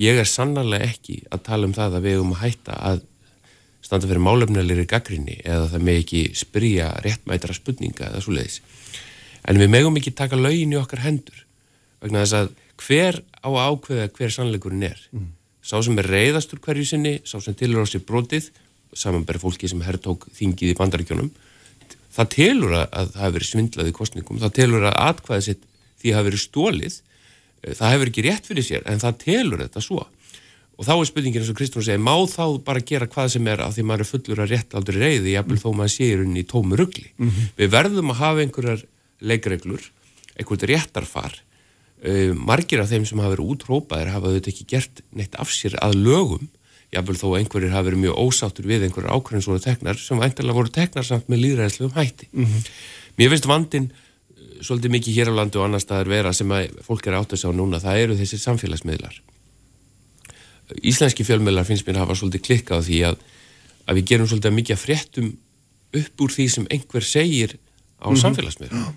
[0.00, 3.04] ég er sannarlega ekki að tala um það að við erum að hætta að
[3.84, 8.60] standa fyrir málefnilegri gaggrinni eða það með ekki spyrja réttmætara spurninga eða svo leiðis
[9.44, 11.44] en við megum ekki taka laugin í okkar hendur
[12.02, 12.52] vegna þess að
[12.84, 15.30] hver á ákveða hver sannleikurinn er mm.
[15.62, 18.50] sá sem er reyðastur hverju sinni sá sem tilur á sér brotið
[18.94, 21.30] samanbæri fólki sem herrtók þingið í bandaríkjónum
[22.14, 25.64] það telur að það hefur verið svindlað í kostningum, það telur að atkvæðið sitt
[26.00, 26.98] því hefur verið stólið
[27.70, 30.04] það hefur ekki rétt fyrir sér en það telur þetta svo
[30.74, 33.60] og þá er spurningin eins og Kristofur segir, má þá bara gera hvað sem er
[33.62, 35.62] af því maður er fullur að rétt aldrei reyði jafnvel mm.
[35.62, 37.50] þó maður sé rauninni í tómu ruggli mm -hmm.
[37.60, 38.86] við verðum að hafa einhverjar
[39.20, 39.90] leikreglur,
[40.36, 41.42] einhvert réttarfar
[42.04, 45.72] Uh, margir af þeim sem hafa verið útrópaðir hafa auðvitað ekki gert neitt af sér
[45.80, 46.50] að lögum,
[46.92, 50.72] jáfnvel þó einhverjir hafa verið mjög ósáttur við einhverjar ákveðin svona teknar sem væntalega voru
[50.74, 52.28] teknar samt með líðræðislegum hætti.
[52.34, 52.66] Mm -hmm.
[53.16, 53.86] Mér finnst vandin
[54.64, 57.42] svolítið mikið hér á landu og annar staðar vera sem að fólk er átt að
[57.44, 59.20] sjá núna, það eru þessi samfélagsmiðlar.
[60.80, 63.18] Íslenski fjölmiðlar finnst mér að hafa svolítið klikkað því að,
[63.84, 65.32] að við gerum svolítið mikið fréttum
[65.94, 67.56] upp úr því sem einhver segir
[68.00, 68.22] á mm -hmm.
[68.22, 68.92] samfélagsmiðlar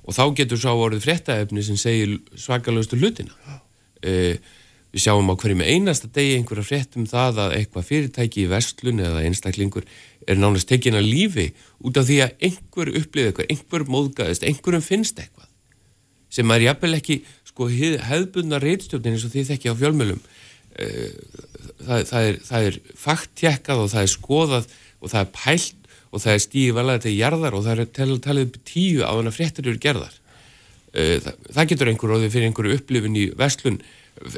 [0.00, 3.60] og þá getur sá orðið fréttaefni sem segir svakalustu hlutina
[4.02, 4.38] e,
[4.90, 9.02] við sjáum á hverju með einasta degi einhverja fréttum það að eitthvað fyrirtæki í vestlun
[9.04, 9.86] eða einstaklingur
[10.26, 11.46] er nánast tekin að lífi
[11.86, 15.48] út af því að einhver upplifið eitthvað, einhver móðgæðist einhverjum finnst eitthvað
[16.30, 21.08] sem er jafnvel ekki, sko hefðbundna reitstjórnin eins og því þekki á fjölmjölum uh,
[21.86, 25.76] það, það er, er fakttjekkað og það er skoðað og það er pælt
[26.10, 29.32] og það er stíði valaði til jarðar og það er talið upp tíu á að
[29.36, 30.16] fréttir eru gerðar.
[30.90, 33.78] Uh, það, það getur einhver óðið fyrir einhverju upplifin í vestlun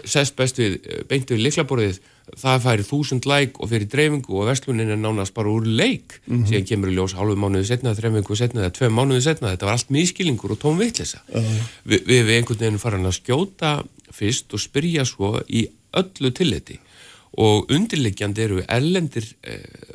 [0.05, 0.79] sest best við,
[1.11, 1.99] beint við liklaborðið
[2.39, 6.21] það færi þúsund læk og fyrir dreifingu og vestlunin er nánast bara úr leik.
[6.27, 6.49] Mm -hmm.
[6.49, 9.73] síðan kemur í ljós hálfu mánuði setna þreifingu setna eða tvei mánuði setna þetta var
[9.73, 11.63] allt miskilingur og tóm vittlisa uh -huh.
[11.85, 16.79] Vi, við við einhvern veginn farin að skjóta fyrst og spyrja svo í öllu tilliti.
[17.33, 19.25] Og undirleikjandi eru ellendir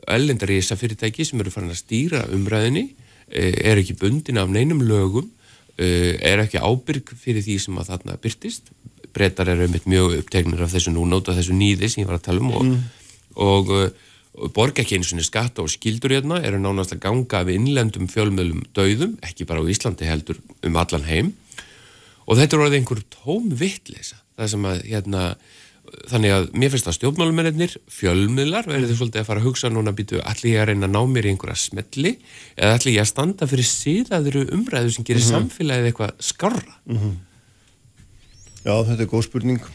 [0.07, 2.89] ellendar í þessa fyrirtæki sem eru farin að stýra umræðinni
[3.29, 5.29] er ekki bundin af neinum lögum
[5.77, 8.71] er ekki ábyrg fyrir því sem að þarna byrtist
[9.17, 12.27] breytar eru mjög upptegnir af þessu núna út af þessu nýði sem ég var að
[12.29, 12.77] tala um og, mm.
[13.47, 13.73] og,
[14.37, 18.09] og, borga ekki eins og skatta og skildur hérna eru nánast að ganga af innlendum
[18.11, 21.33] fjölmjölum döðum, ekki bara á Íslandi heldur um allan heim
[22.27, 25.23] og þetta er orðið einhver tóm vittleysa það sem að hérna
[26.11, 29.93] þannig að mér finnst að stjórnmálumennir fjölmiðlar verður þið svolítið að fara að hugsa núna
[29.95, 32.13] býtu allir ég að reyna að ná mér í einhverja smelli
[32.55, 35.37] eða allir ég að standa fyrir síðaðuru umræðu sem gerir mm -hmm.
[35.37, 37.15] samfélagið eitthvað skarra mm -hmm.
[38.67, 39.67] Já, þetta er góð spurning.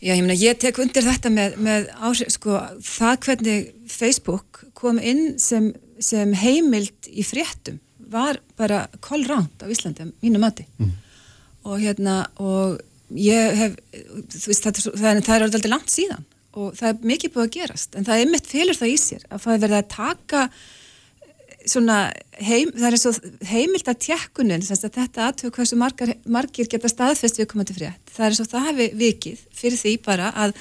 [0.00, 2.56] Já, ég meina, ég tek undir þetta með, með áhrif, sko,
[2.86, 5.66] það hvernig Facebook kom inn sem,
[6.00, 7.76] sem heimild í fréttum
[8.10, 10.64] var bara kollránt á Íslandi, mínu mati.
[10.80, 10.94] Mm.
[11.68, 12.80] Og hérna, og
[13.12, 16.26] ég hef, þú veist, það, það, það er alveg langt síðan
[16.56, 19.26] og það er mikið búið að gerast, en það er mitt fylgur það í sér
[19.28, 20.40] að það er verið að taka
[21.68, 27.40] heim, það er eins og heimild að tjekkunin, þetta aðtöku hversu margar, margir geta staðfest
[27.40, 30.54] við komandi frétt, það er eins og það hefði vikið fyrir því bara að,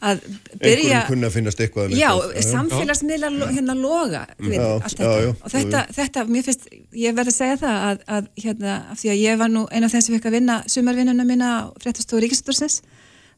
[0.00, 0.22] að
[0.62, 1.02] byrja...
[1.04, 2.08] Að finnast eitthvað Já,
[2.48, 5.16] samfélagsmiðlar hérna loga við, já, allt þetta.
[5.22, 6.68] já, og þetta, þetta, mér finnst,
[7.04, 9.90] ég verði að segja það að, að hérna, af því að ég var nú eina
[9.90, 12.80] af þeim sem fikk að vinna sumarvinnuna mína á fréttastofu Ríkistórsins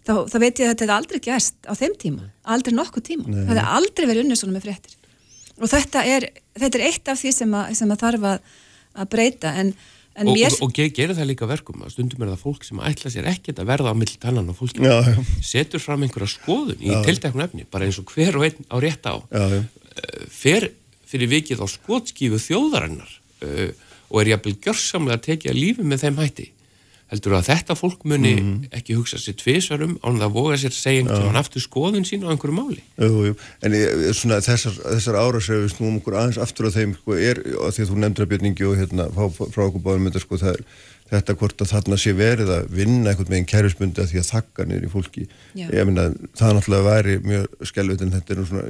[0.07, 3.43] þá, þá veit ég að þetta aldrei gerst á þeim tíma, aldrei nokkuð tíma, Nei.
[3.49, 4.98] það er aldrei verið unnið svona með fréttir
[5.59, 6.29] og þetta er,
[6.59, 8.51] þetta er eitt af því sem að, sem að þarf að,
[8.99, 9.73] að breyta en,
[10.19, 10.53] en og, mér...
[10.53, 13.63] og, og gerir það líka verkum að stundum er það fólk sem ætla sér ekkert
[13.63, 15.19] að verða á mill tannan og fólk já, já.
[15.51, 19.09] setur fram einhverja skoðun í tilteknu efni bara eins og hver og einn á rétt
[19.09, 19.15] á.
[19.33, 20.71] Já, uh, fer
[21.09, 23.11] fyrir vikið á skotskífu þjóðarinnar
[23.47, 23.69] uh,
[24.09, 26.53] og er jafnvel gjörsamlega að tekja lífi með þeim hætti
[27.13, 28.57] heldur að þetta fólk muni mm.
[28.79, 32.33] ekki hugsa sér tviðsvarum án það voga sér segja einhvern veginn aftur skoðun sín á
[32.33, 33.39] einhverju máli jú, jú.
[33.65, 37.17] En ég, svona, þessar, þessar ára sem við snúum okkur aðeins aftur á þeim sko,
[37.17, 40.63] er, því að þú nefndir að björningi og hérna frá, frá okkur báðum sko, er,
[41.09, 44.69] þetta hvort að þarna sé verið að vinna einhvern veginn kærusbundi að því að þakka
[44.69, 45.27] niður í fólki
[45.57, 48.67] ég minna það náttúrulega væri mjög skelvut en þetta er nú svona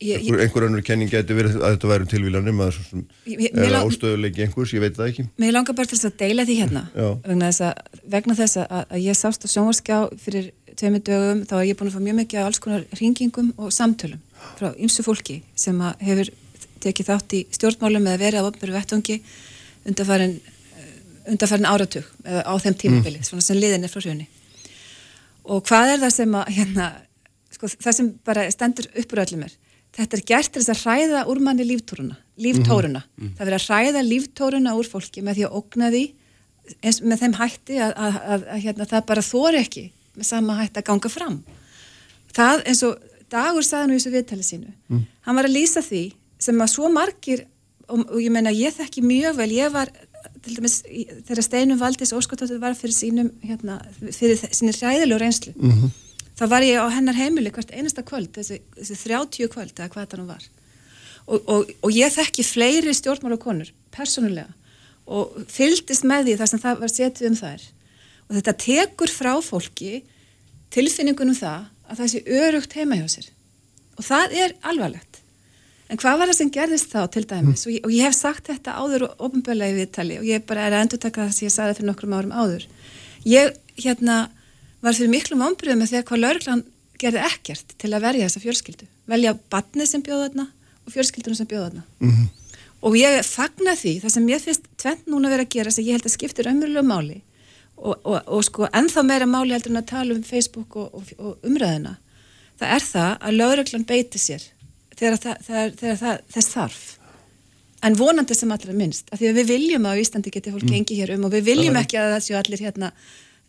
[0.00, 4.80] Ég, einhver önnur kenning getur verið að þetta væri um tilvílanum eða ástöðuleiki einhvers, ég
[4.80, 5.24] veit það ekki.
[5.42, 8.70] Mér langar bara til þess að deila því hérna vegna þess að, vegna þess að,
[8.80, 10.48] að ég sást á sjónvarskjá fyrir
[10.80, 13.74] tveimur dögum þá er ég búin að fá mjög mikið á alls konar ringingum og
[13.76, 14.22] samtölum
[14.56, 16.32] frá ymsu fólki sem hefur
[16.80, 19.20] tekið þátt í stjórnmálum eða verið á opnveru vettungi
[19.88, 20.36] undarfærin,
[21.28, 23.28] undarfærin áratug eða á þeim tímabili, mm.
[23.28, 24.28] svona sem liðin er frá hrjóni
[25.44, 26.92] og hvað er það sem að hérna,
[27.52, 29.56] sko, það sem bara stendur uppur öllum er
[29.96, 33.02] þetta er gert til þess að hræða úr manni líftóruna, líftóruna.
[33.02, 33.36] Mm -hmm.
[33.36, 36.04] það verður að hræða líftóruna úr fólki með því að ógna því
[36.84, 39.84] eins með þeim hætti að, að, að, að hérna, það bara þóri ekki
[40.16, 41.38] með sama hætti að ganga fram
[42.36, 45.02] það eins og Dagur saði nú í þessu viðtali sínu mm.
[45.26, 46.04] hann var að lýsa því
[46.42, 47.44] sem að svo margir
[47.86, 49.92] og, og ég menna ég þekki mjög vel ég var
[50.42, 50.80] til dæmis
[51.28, 53.78] þegar Steinum Valdis Óskóttur var fyrir sínum hérna,
[54.14, 56.09] fyrir sínir hræðilegu reynslu mm -hmm
[56.40, 60.08] þá var ég á hennar heimili hvert einasta kvöld, þessi, þessi 30 kvöld eða hvað
[60.14, 60.46] það nú var.
[61.26, 64.48] Og, og, og ég þekki fleiri stjórnmála konur persónulega
[65.10, 67.66] og fyldist með því þar sem það var setið um þær.
[68.30, 69.92] Og þetta tekur frá fólki
[70.72, 73.30] tilfinningunum það að það sé örugt heima hjá sér.
[73.98, 75.20] Og það er alvarlegt.
[75.90, 77.64] En hvað var það sem gerðist þá til dæmis?
[77.66, 80.68] Og ég, og ég hef sagt þetta áður og ofinböla í viðtali og ég bara
[80.68, 82.66] er að endur taka það sem ég sagði fyrir nokkrum árum áður.
[83.26, 84.20] Ég hérna
[84.80, 86.64] var fyrir miklu vonbröðum með því að hvað laurglan
[87.00, 88.90] gerði ekkert til að verja þessa fjölskyldu?
[89.10, 90.46] Velja badni sem bjóða þarna
[90.84, 91.82] og fjölskyldunum sem bjóða þarna.
[92.00, 92.28] Mm -hmm.
[92.80, 95.98] og ég fagna því, það sem ég finnst tvent núna verið að gera sem ég
[95.98, 97.20] held að skiptir ömurlega máli.
[97.76, 101.38] Og, og, og sko ennþá meira máli heldur en að tala um Facebook og, og
[101.42, 101.96] umræðina
[102.60, 104.44] það er það að laurglan beiti sér
[104.96, 106.86] þegar, það, þegar, þegar það, þess þarf.
[107.80, 110.76] En vonandi sem allra minnst, af því að við viljum að Íslandi geti fólk mm.
[110.76, 112.90] engi hér um og við viljum ekki að það séu allir hérna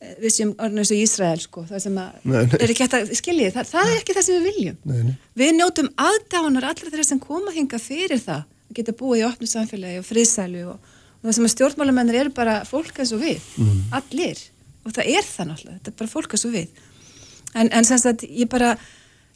[0.01, 2.55] við sem orðinu eins og Ísrael sko, það sem að, nei, nei.
[2.57, 4.79] er ekki hægt að skilji það, það er ekki það sem við viljum.
[4.89, 9.27] Nei, við njótum aðdánar allra þeirra sem koma hinga fyrir það, að geta búið í
[9.27, 13.21] opnu samfélagi og friðsælu og, og það sem að stjórnmálamennir eru bara fólk eins og
[13.21, 13.83] við, mm.
[13.99, 14.41] allir.
[14.81, 16.81] Og það er það náttúrulega, þetta er bara fólk að svo við.
[17.51, 18.73] En, en sem sagt ég bara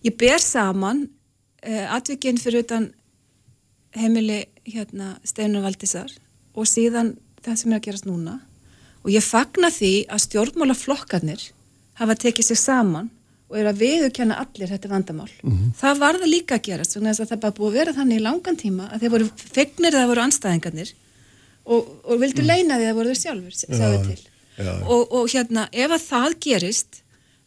[0.06, 2.90] ég ber saman uh, atvikinn fyrir utan
[3.96, 6.10] heimili hérna Steinar Valdísar
[6.56, 7.14] og síðan
[7.46, 8.40] það sem er að gerast núna
[9.06, 11.44] og ég fagna því að stjórnmálaflokkarnir
[12.02, 13.12] hafa tekið sig saman
[13.46, 15.30] og er að viðurkenna allir þetta vandamál.
[15.44, 15.74] Mm -hmm.
[15.78, 18.26] Það var það líka að gerast, þannig að það bara búið að vera þannig í
[18.26, 20.94] langan tíma að þeir voru fegnir að það voru anstæðingarnir
[21.66, 22.48] og, og vildu mm.
[22.48, 24.22] leina því að það voru þeir sjálfur, segðu til.
[24.58, 24.74] Já, já.
[24.88, 27.02] Og, og hérna, ef að það gerist,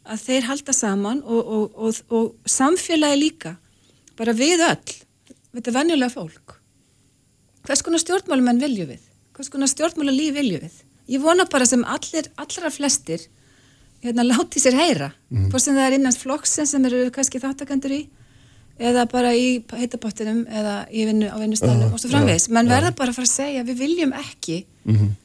[0.05, 3.57] að þeir halda saman og, og samfélagi líka,
[4.17, 4.95] bara við öll,
[5.53, 6.57] þetta venjulega fólk.
[7.67, 9.03] Hvers konar stjórnmálumenn vilju við?
[9.37, 10.77] Hvers konar stjórnmálu líf vilju við?
[11.09, 13.27] Ég vona bara sem allir, allra flestir
[14.05, 15.49] hérna, láti sér heyra mm.
[15.51, 18.03] hvort sem það er innans flokksin sem eru kannski þáttakandur í
[18.79, 22.93] eða bara í heitabottinum eða í vinnu á vinnustafnum uh, og svo framvegs menn verða
[22.95, 25.17] bara að fara að segja við viljum ekki mm -hmm.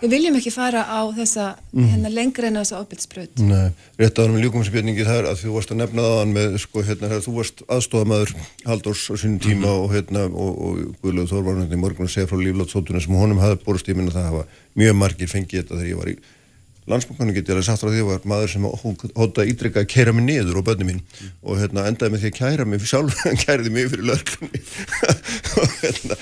[0.00, 1.88] Við viljum ekki fara á þessa mm.
[1.92, 3.70] hérna, lengur en þessa ábyrgspröð Nei,
[4.00, 6.84] rétt á hann með líkumspilningi þar að þú varst að nefna það hann með sko
[6.86, 8.34] hérna þú varst aðstofamæður
[8.66, 9.84] Haldors á sínum tíma -hmm.
[9.84, 13.88] og hérna og, og Guðlaug Þorvarnandi morgun að segja frá líflátsótunum sem honum hafði borst
[13.88, 14.44] í minna það hafa
[14.74, 16.16] mjög margir fengið þetta þegar ég var í
[16.90, 18.66] landsbúkanu getið alveg sagt frá því að var maður sem
[19.16, 21.00] hóta ídrykka að kæra mig niður og bönni mín.
[21.00, 21.32] Mm.
[21.46, 24.62] og hérna, endaði með því að kæra mig sjálf, hann kæriði mig fyrir lörglunni
[25.60, 26.20] og hérna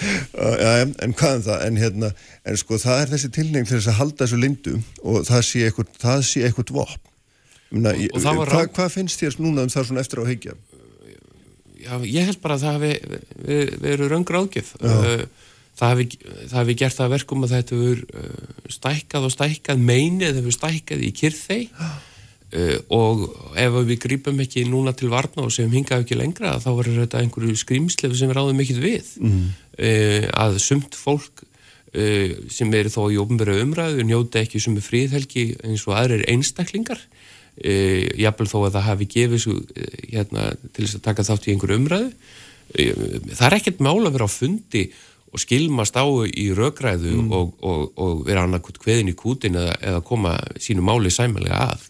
[0.62, 2.12] ja, en hvaðan um það, en hérna
[2.44, 5.66] en sko það er þessi tilnefing til þess að halda þessu lindu og það sé
[5.68, 5.92] eitthvað,
[6.78, 6.96] og,
[7.68, 10.56] og það hva, hvað finnst þér núna um það svona eftir á heikja?
[11.78, 14.72] Já, ég held bara að það hefur við, við erum röngur ágjöf
[15.78, 20.38] það hefði, það hefði gert það verkum að þetta hefur uh, stækkað og stækkað meinið
[20.40, 23.26] hefur stækkað í kyrþei uh, og
[23.58, 27.22] ef við grípum ekki núna til varna og sem hingaðu ekki lengra þá verður þetta
[27.22, 29.12] einhverju skrýmslefu sem við ráðum ekkit við.
[29.22, 29.44] Mm.
[29.78, 34.86] uh, að sumt fólk uh, sem eru þó í ofnbæra umræðu njóta ekki sem er
[34.86, 37.00] fríðhelgi eins og aðrir einstaklingar.
[37.58, 41.48] Uh, jafnvel þó að það hafi gefið svo, uh, hérna, til þess að taka þátt
[41.48, 42.12] í einhverju umræðu.
[42.68, 44.82] Það er ekkert mála að vera á fundi
[45.28, 47.32] og skilmast á í raugræðu mm.
[47.34, 51.84] og, og, og vera annarkot hveðin í kútin eða, eða koma sínu máli sæmælega að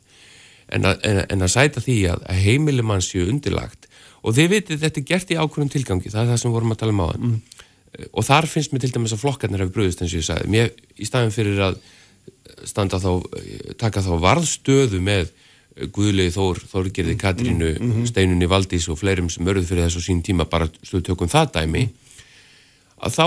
[0.74, 3.86] en, að en, en að sæta því að, að heimilimann séu undirlagt
[4.24, 6.80] og þið vitið þetta er gert í ákvörðum tilgangi það er það sem vorum að
[6.82, 7.36] tala um á þann mm.
[8.10, 10.74] og þar finnst mér til dæmis að flokkarnir hefur bröðist eins og ég sagði, mér
[10.98, 11.78] í staðin fyrir að
[12.66, 13.12] standa þá,
[13.78, 15.30] taka þá varðstöðu með
[15.94, 17.18] Guðlegi Þór, Þórgerði mm.
[17.22, 18.06] Katrínu, mm -hmm.
[18.10, 22.07] Steinunni Valdís og fleirum sem örðu fyrir þessu sín tíma bara slutökum það dæmi mm
[22.98, 23.26] að þá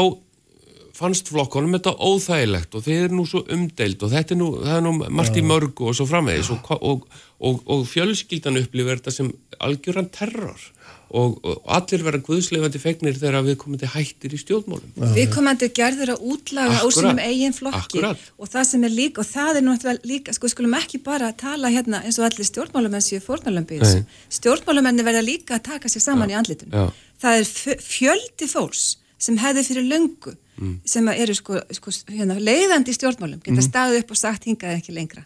[1.01, 4.83] fannst flokkonum þetta óþægilegt og þeir eru nú svo umdeild og þetta er nú, er
[4.85, 7.07] nú margt í mörgu og svo framvegis og, og,
[7.39, 9.31] og, og fjölskyldan upplifir þetta sem
[9.63, 10.69] algjöran terror
[11.11, 14.93] og allir vera guðsleifandi fegnir þegar við komum til hættir í stjórnmálum.
[15.11, 18.21] Við komum til gerður að útlaga á sínum eigin flokki Akkurat.
[18.39, 21.73] og það sem er líka, og það er náttúrulega líka, sko, skulum ekki bara tala
[21.73, 24.05] hérna eins og allir stjórnmálumenn séu fórnalambíðis.
[24.39, 26.37] Stjórnmálumenni verða líka að taka sér saman Já.
[26.37, 26.71] í andlitun.
[26.71, 26.87] Já.
[27.21, 28.85] Það er fjöldi fólks
[29.21, 30.77] sem hefði fyrir löngu mm.
[30.87, 33.67] sem eru sko, sko hérna, leiðandi í stjórnmálum, geta mm.
[33.67, 35.25] staðið upp og sagt hingað ekki lengra.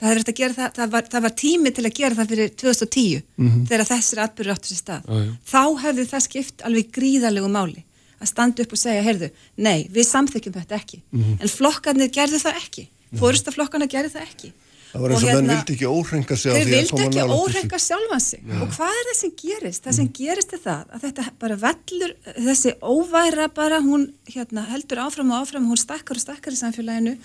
[0.00, 3.66] Það, það, það, var, það var tími til að gera það fyrir 2010 mm -hmm.
[3.70, 5.04] þegar þessir atbyrður áttur sér stað.
[5.06, 7.84] Ah, Þá hefði það skipt alveg gríðalegu máli
[8.18, 10.98] að standa upp og segja, heyrðu, nei, við samþykjum þetta ekki.
[11.12, 11.38] -hmm.
[11.40, 12.88] En flokkarnir gerðu það ekki.
[13.14, 14.52] Fórustaflokkarnir gerðu það ekki.
[14.94, 17.06] Það var eins og menn hérna, vildi ekki óhrenga sig á því að Þau vildi
[17.20, 18.58] ekki óhrenga sjálfa sig ja.
[18.62, 19.82] og hvað er það sem gerist?
[19.82, 22.12] Það sem gerist er það að þetta bara vellur,
[22.46, 27.16] þessi óværa bara, hún hérna, heldur áfram og áfram, hún stakkar og stakkar í samfélaginu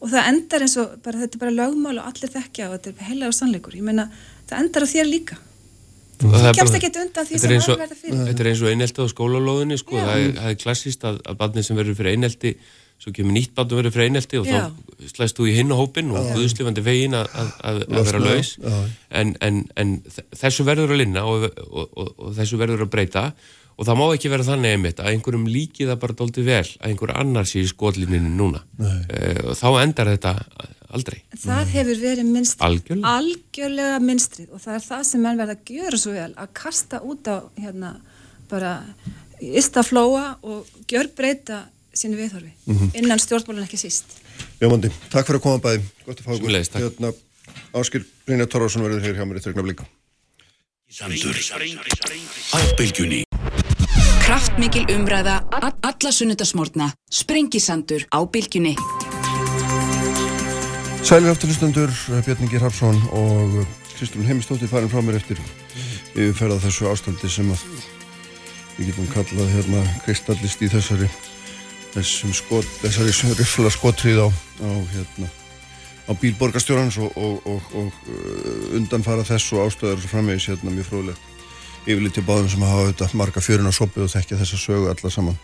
[0.00, 2.94] og það endar eins og bara, þetta er bara lögmál og allir þekkja og þetta
[2.94, 3.76] er heila og sannleikur.
[3.76, 4.08] Ég meina,
[4.48, 5.40] það endar á þér líka.
[6.18, 8.20] Það kemst ekki undan því sem aðverða fyrir.
[8.26, 10.00] Þetta er eins og einelti á skólalóðinni, sko.
[10.00, 12.54] það, er, það er klassíst að, að barnið sem verður fyrir einelti
[12.98, 14.68] svo kemur nýtt bátt að vera fyrir einelti og Já.
[14.68, 18.56] þá slæst þú í hinn og hópin og guðslifandi vegin að, að, að vera laus
[19.08, 19.94] en, en, en
[20.34, 23.24] þessu verður að linna og, og, og, og þessu verður að breyta
[23.78, 26.88] og það má ekki vera þannig einmitt að einhverjum líki það bara doldi vel að
[26.90, 30.34] einhverju annars í skotlininu núna uh, og þá endar þetta
[30.88, 31.18] aldrei.
[31.36, 31.72] Það Nei.
[31.74, 33.14] hefur verið minnstrið, algjörlega.
[33.18, 37.00] algjörlega minnstrið og það er það sem menn verða að gjöra svo vel að kasta
[37.04, 37.94] út á hérna
[38.48, 38.72] bara
[39.38, 41.66] istaflóa og gjör breyta
[41.98, 42.52] sínu viðhorfi.
[42.66, 42.98] Mm -hmm.
[43.02, 44.18] innan stjórnmálun ekki síst.
[44.60, 45.82] Jómandi, takk fyrir að koma bæði.
[46.06, 47.12] Gott að fá okkur hérna,
[47.76, 49.86] Áskil Brynja Torvarsson verður hér hjá mér í þrjögna blíka
[50.88, 51.36] Sandur
[52.56, 53.22] á bylgjunni
[54.24, 58.74] Kraftmikil umræða alla sunnudasmórna Sprengisandur á bylgjunni.
[61.04, 61.92] Sælir afturlustendur
[62.26, 63.62] Bjarningir Hapsson og
[63.96, 65.40] Kristján Heimistóttir farin frá mér eftir
[66.14, 67.64] yfirferða þessu ástandi sem að
[68.76, 71.08] við getum kallað hérna kristallist í þessari
[71.94, 75.30] þessum skot, þessari rifla skotrið á, á hérna,
[76.08, 81.36] á bílborgarstjórnans og, og, og, og uh, undanfara þess og ástöðar framvegis hérna mjög fróðilegt
[81.88, 85.12] yfirleitt til báðum sem hafa auðvitað marga fjörun á sopið og þekkja þessa sögu alla
[85.12, 85.38] saman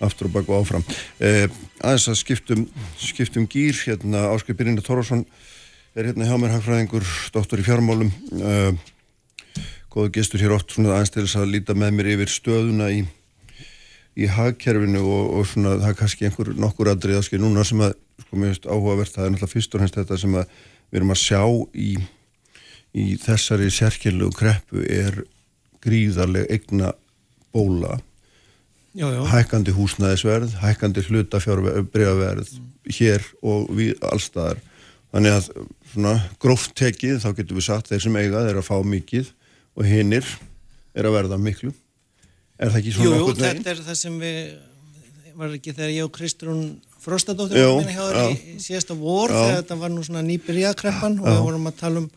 [0.00, 0.84] aftur og baka og áfram.
[1.20, 1.46] Eh,
[1.84, 2.62] aðeins að skiptum,
[2.96, 5.26] skiptum gýr hérna Áskei Byrjina Tórásson
[5.94, 7.04] er hérna hjá mér hagfræðingur
[7.34, 8.08] doktor í fjármálum.
[8.40, 8.72] Eh,
[9.92, 13.04] góðu gestur hér oft svona aðeins til þess að líta með mér yfir stöðuna í,
[14.20, 17.96] í hagkerfinu og, og svona það er kannski einhver nokkur aðrið áskei núna sem að
[18.20, 20.54] sko mér finnst áhugavert, það er náttúrulega fyrst og hennst þetta sem að
[20.90, 21.42] við erum að sjá
[21.74, 21.90] í,
[22.92, 25.22] í þessari sérkjörlegu kreppu er
[25.80, 26.92] gríðarlega egna
[27.54, 27.98] bóla
[28.92, 29.20] já, já.
[29.32, 32.70] hækkandi húsnæðisverð hækkandi hlutafjárbreyfaverð mm.
[32.98, 34.60] hér og við allstaðar
[35.10, 35.50] þannig að
[35.92, 39.32] svona gróft tekið þá getur við sagt þeir sem eiga þeir að fá mikið
[39.78, 40.26] og hinnir
[40.94, 41.72] er að verða miklu
[42.60, 43.40] er það ekki svona okkur neginn?
[43.40, 44.40] Jú, þetta er það sem við
[45.40, 46.64] var ekki þegar ég og Kristrún
[47.00, 51.30] Frostadóttir var minni hjá þér í síðasta vor þegar þetta var nú svona nýbyrjakreppan og
[51.30, 52.10] við vorum að tala um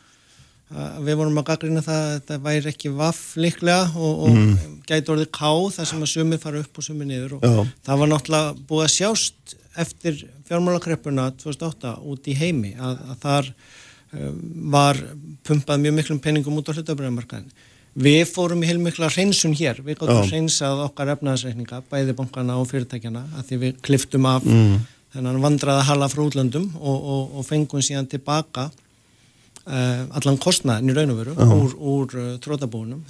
[0.73, 4.77] að við vorum að gaggrina það að þetta væri ekki vaff liklega og, og mm.
[4.89, 7.73] gæti orðið ká þar sem að sumir fara upp og sumir niður og já.
[7.85, 13.51] það var náttúrulega búið að sjást eftir fjármálakreppuna 2008 út í heimi að, að þar
[13.51, 14.41] um,
[14.73, 15.01] var
[15.45, 17.53] pumpað mjög miklum penningum út á hlutabröðumarkaðin
[17.93, 23.21] Við fórum í heilmikla hreinsun hér, við gáttum hreinsað okkar efnaðsreikninga, bæði bankana og fyrirtækjana,
[23.37, 24.79] að því við kliftum af mm.
[25.13, 30.95] þennan vandraða hala frá útlöndum og, og, og fengum síðan tilbaka uh, allan kostnaðin í
[30.97, 31.53] raun og veru uh.
[31.59, 33.03] úr, úr uh, trótabúnum.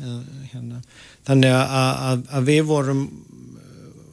[0.51, 0.83] Hérna.
[1.29, 3.05] Þannig að, að, að við vorum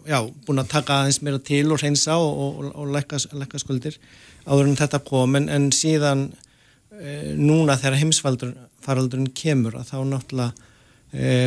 [0.06, 3.98] já, búin að taka aðeins meira til og hreinsa og, og lekka skuldir
[4.46, 6.28] áður en þetta kom, en, en síðan
[7.38, 10.52] núna þegar heimsfaraldurinn kemur að þá náttúrulega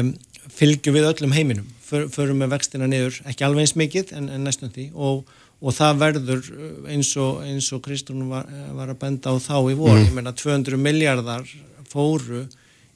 [0.01, 0.11] um,
[0.53, 1.69] fylgjum við öllum heiminum.
[1.84, 4.89] För, förum með vextina niður, ekki alveg eins mikið en, en næstum því.
[4.93, 5.23] Og,
[5.61, 6.49] og það verður
[6.91, 10.07] eins og, eins og Kristún var, var að benda á þá í voru mm.
[10.07, 11.47] ég menna 200 miljardar
[11.91, 12.45] fóru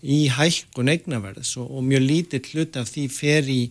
[0.01, 3.61] í hækkun eignaverðs og, og mjög lítill hlut af því fer í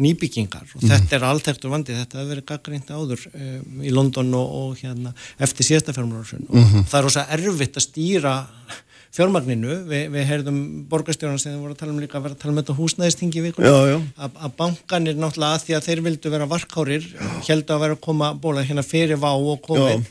[0.00, 0.66] nýbyggingar.
[0.76, 0.90] Og mm.
[0.92, 5.14] þetta er alltæktur vandi, þetta hefur verið gaggrínt áður um, í London og, og hérna
[5.42, 6.90] eftir síðasta fjármálarsun og mm -hmm.
[6.90, 8.34] það er ósað erfitt að stýra
[9.16, 10.60] fjármagninu, Vi, við heyrðum
[10.90, 13.44] borgarstjóðan sem við vorum að tala um líka að vera að tala um þetta húsnæðistingi
[13.46, 13.70] vikuna,
[14.18, 17.06] að bankanir náttúrulega að því að þeir vildu vera varkárir
[17.48, 20.04] held að vera að koma bóla hérna fyrir vá og komið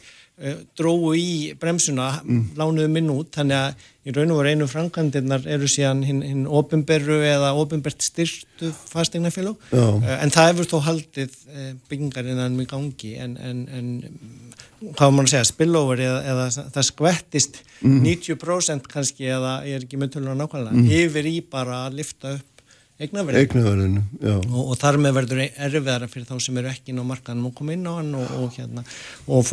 [0.75, 1.27] dróðu í
[1.59, 2.47] bremsuna, mm.
[2.59, 3.29] lánuðu minn út.
[3.37, 8.03] Þannig að í raun og veru einu framkvæmdirnar eru síðan hinn hin ofinberru eða ofinbert
[8.03, 13.13] styrstu fastegnafélag uh, en það hefur þó haldið uh, byggingarinnan með gangi.
[13.23, 18.01] En, en, en hvað maður segja, spillover eða, eða það skvettist mm.
[18.03, 20.91] 90% kannski eða ég er ekki með tölur á nákvæmlega mm.
[20.99, 22.51] yfir í bara að lifta upp
[22.95, 27.49] eignaverðinu og, og þar með verður erfiðara fyrir þá sem eru ekki inn á markanum
[27.49, 28.85] og koma inn á hann og, og, hérna,
[29.27, 29.43] og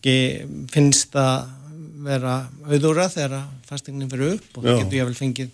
[0.00, 1.48] fólki finnst að
[2.00, 5.50] vera auðúra þegar fastegnin fyrir upp og það getur ég vel fengið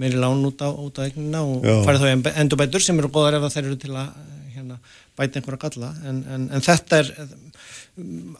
[0.00, 1.84] meiri lán út á, á eignina og Já.
[1.84, 4.08] farið þá endur bætur sem eru góðar ef þeir eru til að
[4.54, 4.78] hérna,
[5.18, 7.12] bæta einhverja galla en, en, en þetta er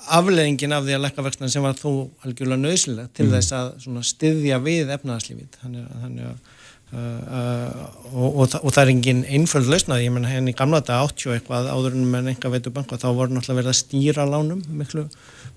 [0.09, 3.35] afleggingin af því að lekka vextan sem var þó algjörlega nöðslega til mm.
[3.37, 6.57] þess að styðja við efnaðarslífið þannig, að
[6.91, 11.69] og, og, og það er engin einföld lausnað, ég menn henni gamla þetta 80 eitthvað
[11.71, 15.05] áður en með einhver veitur banka þá voru náttúrulega verið að stýra lánum miklu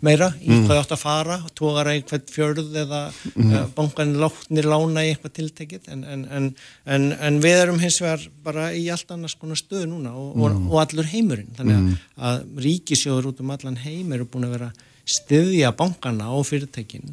[0.04, 0.68] meira í mm.
[0.68, 3.02] hvað átt að fara tókara í hvert fjörð eða
[3.34, 3.54] mm.
[3.78, 6.50] bankan látnir lána í eitthvað tiltekið en, en,
[6.86, 10.66] en, en við erum hins vegar bara í allt annars konar stöðu núna og, mm.
[10.70, 12.02] og allur heimurinn þannig að, mm.
[12.30, 14.74] að ríkisjóður út um allan heim eru búin að vera
[15.04, 17.10] stiðja bankana og fyrirtækin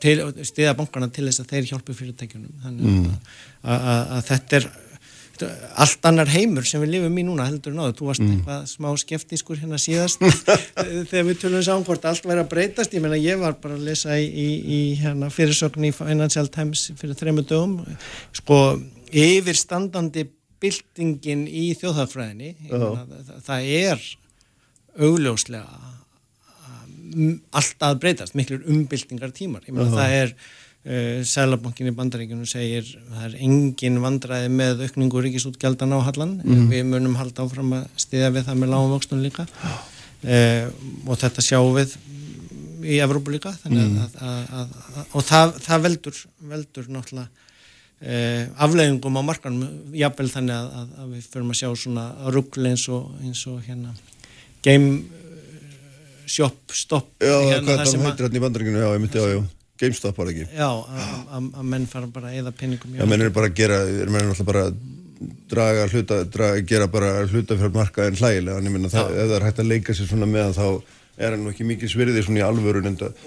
[0.00, 0.16] til,
[0.46, 3.38] stiðja bankana til þess að þeir hjálpu fyrirtækjunum þannig að, mm.
[3.74, 4.68] að, að þetta er
[5.82, 8.34] allt annar heimur sem við lifum í núna heldur náðu, þú varst mm.
[8.36, 10.22] eitthvað smá skeftískur hérna síðast
[11.10, 13.88] þegar við tölum sáum hvort allt væri að breytast ég meina ég var bara að
[13.88, 17.74] lesa í, í, í hérna, fyrirsögn í Financial Times fyrir þrejum dögum
[18.36, 18.60] sko
[19.10, 20.28] yfirstandandi
[20.62, 22.94] byltingin í þjóðhagfræðinni oh.
[22.94, 24.08] það, það er
[24.94, 25.93] augljóslega
[27.54, 29.96] allt að breytast, miklur umbyltingar tímar ég meina oh.
[29.98, 30.36] það er
[30.84, 36.34] Uh, eh, Sælabankin í bandaríkunum segir það er engin vandræði með aukningu ríkisútgjaldan á hallan
[36.44, 36.66] mm.
[36.68, 40.66] við munum halda áfram að stiðja við það með lágumvöxtun líka uh,
[41.08, 41.96] og þetta sjáum við
[42.84, 43.96] í Evrópu líka mm.
[44.04, 46.20] að, að, að, og það, það veldur
[46.52, 47.28] veldur náttúrulega
[48.04, 53.08] uh, afleggingum á markanum jáfnvel þannig að við förum að sjá svona ruggli eins og,
[53.24, 53.96] eins og hérna
[54.64, 55.23] game
[56.26, 59.40] shop stopp Já, hérna, hvað það heitir hérna í bandaríkunum, já, ég myndi á, já.
[59.82, 60.44] GameStop var ekki?
[60.54, 64.20] Já, að menn fara bara að eða penningum Já, menn er bara að gera, menn
[64.22, 64.66] er náttúrulega bara
[65.50, 69.48] draga hluta, draga, gera bara hluta fyrir markaðin hlægilega, en ég minna ef það er
[69.48, 70.66] hægt að leika sér svona með þá
[71.18, 73.18] er hann nú ekki mikið svirðið svona í alvörun en það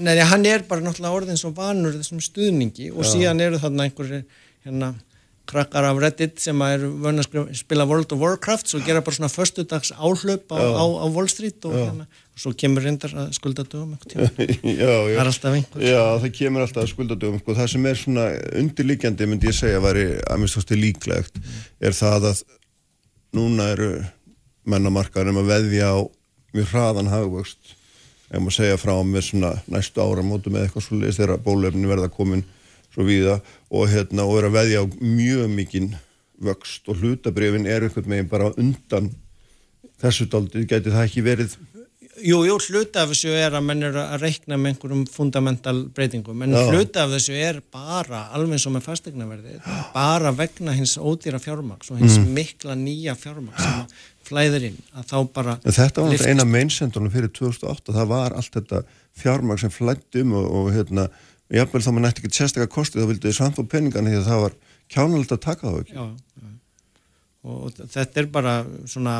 [0.00, 3.10] Nei, hann er bara náttúrulega orðin svo vanur þessum stuðningi og Já.
[3.14, 4.22] síðan eru þarna einhverju
[4.64, 4.94] hérna
[5.50, 9.32] krakkar af Reddit sem er vöna að spila World of Warcraft og gera bara svona
[9.32, 13.66] förstudags áhlaup á, á, á Wall Street og, hérna, og svo kemur reyndar að skulda
[13.66, 17.58] dögum það er alltaf einhver Já, það kemur alltaf að skulda dögum sko.
[17.58, 18.30] það sem er svona
[18.62, 21.42] undirlíkjandi myndi ég segja að veri að minnst ástu líklegt
[21.82, 22.46] er það að
[23.36, 23.90] núna eru
[24.70, 25.98] mennamarkaðum að veðja á
[26.54, 27.76] mjög hraðan hagvöxt.
[28.30, 32.10] Ef maður segja frá með svona næstu ára mótu með eitthvað svolítið þegar bólöfni verða
[32.14, 32.44] komin
[32.94, 33.40] svo viða
[33.70, 35.90] og, hérna, og er að veðja á mjög mikinn
[36.40, 39.10] vöxt og hlutabrifin er einhvern veginn bara undan
[40.00, 41.58] þessu daldið, geti það ekki verið
[42.20, 46.42] Jú, jú, hluta af þessu er að menn eru að reikna með einhverjum fundamental breytingum,
[46.44, 46.66] en Já.
[46.68, 49.56] hluta af þessu er bara, alveg eins og með fastegnaverði
[49.94, 52.28] bara vegna hins ódýra fjármaks og hins mm.
[52.36, 53.94] mikla nýja fjármaks sem
[54.28, 58.58] flæðir inn, að þá bara en Þetta var eina meinsendunum fyrir 2008 það var allt
[58.58, 58.82] þetta
[59.22, 61.08] fjármaks sem flætti um og, og hérna
[61.50, 64.28] jáfnveil þá maður nætti ekki sérstaklega kosti þá vildu þið samt á peningana því að
[64.28, 64.56] það var
[64.90, 66.04] kjánalegt að taka þá ekki já,
[66.40, 66.50] já.
[67.50, 68.54] og þetta er bara
[68.90, 69.16] svona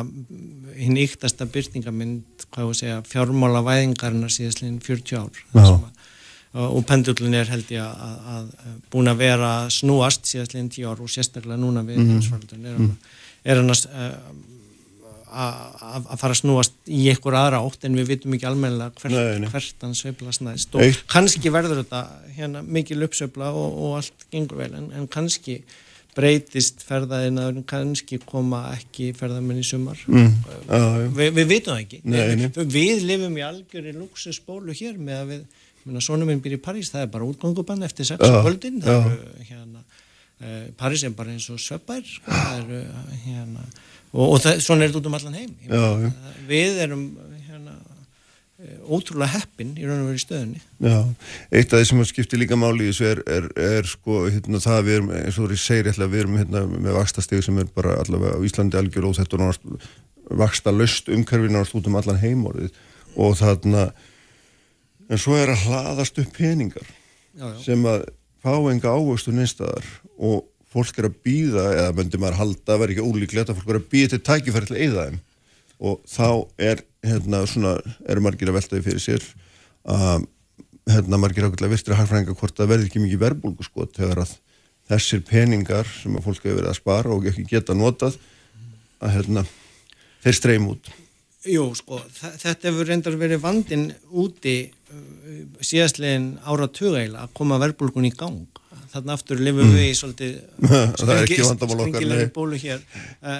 [0.77, 7.51] hinn yktasta byrtingamind hvað að segja, fjármála væðingarna síðastleginn 40 ár að, og pendullin er
[7.51, 11.83] held ég að, að, að búin að vera snúast síðastleginn 10 ár og sérstaklega núna
[11.87, 12.55] við mm -hmm.
[12.63, 12.95] er hann
[13.43, 13.85] er hann að
[15.31, 19.43] að fara að snúast í einhver aðra ótt en við vitum ekki almennilega hvert, nei,
[19.43, 19.51] nei.
[19.53, 20.75] hvert hann sveiflast næst.
[20.75, 21.05] Og Eitt.
[21.11, 22.01] kannski verður þetta
[22.35, 25.61] hérna mikil uppsveifla og, og allt gengur vel en, en kannski
[26.17, 29.99] breytist ferðaðinaður kannski koma ekki ferðamenn í sumar.
[30.11, 30.33] Mm.
[30.67, 32.01] uh, Vi, við vitum það ekki.
[32.03, 36.61] Nei, við, við lifum í algjörði luxusbólu hér með að við svona minn býr í
[36.61, 39.81] París, það er bara útgöngubann eftir sex og völdin hérna,
[40.43, 43.65] uh, París er bara eins og söpær sko, það eru uh, hérna
[44.11, 45.55] og, og það, svona er þetta út um allan heim.
[45.67, 46.35] Já, já.
[46.49, 47.05] við erum
[47.47, 47.77] hérna,
[48.85, 50.61] ótrúlega heppin í raun og veru stöðunni.
[50.83, 50.97] Já,
[51.49, 55.11] eitt af því sem skiptir líka máli er, er, er sko hérna, það við erum,
[55.21, 58.79] eins og þú segir við erum hérna, með vakstasteg sem er bara allavega á Íslandi
[58.79, 59.91] algjör og þetta er
[60.41, 62.71] vaksta löst umkerfin út um allan heimorðið.
[63.19, 63.89] Og þarna
[65.11, 66.87] en svo er að hlaðast upp peningar
[67.35, 68.05] já, sem að
[68.41, 69.85] fá enga ávöxtu neinstadar
[70.17, 73.79] og fólk er að býða, eða myndi maður halda verður ekki ólíklegt að fólk er
[73.81, 75.17] að býða til tækifæri til þeim.
[75.81, 76.27] Og þá
[76.61, 77.73] er hérna svona,
[78.05, 79.25] eru margir að veltaði fyrir sér
[79.89, 80.27] að
[80.91, 84.35] hérna margir ákveðlega virtir að harfrænga hvort það verður ekki mikið verbulgu sko þegar að
[84.91, 88.17] þessir peningar sem að fólk hefur verið að spara og ekki geta notað
[89.01, 89.45] að hérna
[90.23, 90.91] þeir streym út.
[91.49, 98.09] Jú sko, þetta hefur reyndar verið vandin úti uh, síðastlegin ára tugaila að koma verbulgun
[98.09, 98.60] í gang
[98.91, 99.75] þarna aftur lifum mm.
[99.77, 100.33] við í svolítið
[101.01, 102.83] sprengilegri bólu hér.
[103.21, 103.39] Uh,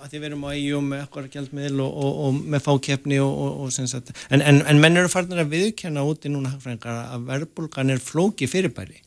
[0.00, 3.68] að því við erum á EU með okkar gældmiðl og, og, og með fákeppni og,
[3.76, 9.02] en, en, en menn eru farnir að viðkjanna úti núna að verðbólgan er flóki fyrirbæri.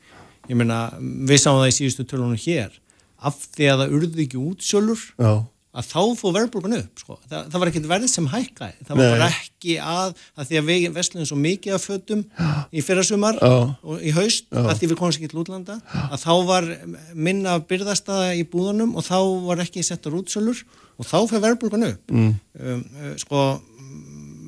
[0.51, 2.77] Ég meina, við sáum það í síðustu tölunum hér.
[3.23, 5.33] Af því að það urði ekki útsjölur Já
[5.73, 7.15] að þá fóð verðbólgan upp sko.
[7.25, 10.67] Þa, það var ekkert verð sem hækkaði það var bara ekki að, að því að
[10.69, 12.21] við vestlum svo mikið af fötum
[12.69, 14.61] í fyrrasumar og í haust Já.
[14.61, 16.69] að því við komum sér ekki til útlanda að þá var
[17.15, 19.17] minna byrðastaða í búðunum og þá
[19.47, 20.61] var ekki settur útsölur
[20.99, 22.31] og þá fyrir verðbólgan upp mm.
[22.61, 23.43] um, uh, sko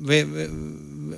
[0.06, 0.56] við, við,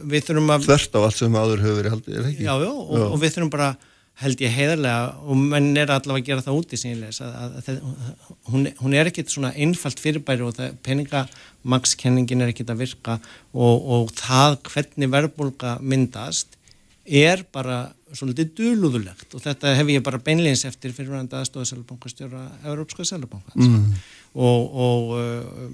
[0.08, 2.48] við þurfum að Þvert á allt sem aður haldið, er ekki?
[2.48, 3.70] Já, já, og, og við þurfum bara
[4.18, 8.30] held ég heiðarlega og menn er allavega að gera það úti sínleis að, að, að
[8.50, 13.18] hún, hún er ekkit svona einfalt fyrirbæri og peningamagnskenningin er ekkit að virka
[13.52, 16.58] og, og það hvernig verðbólka myndast
[17.08, 17.86] er bara
[18.16, 23.84] svolítið dölúðulegt og þetta hef ég bara beinleins eftir fyrirvægandi aðstofasælbankastjóra Európska sælbanka mm.
[24.34, 25.68] og, og uh,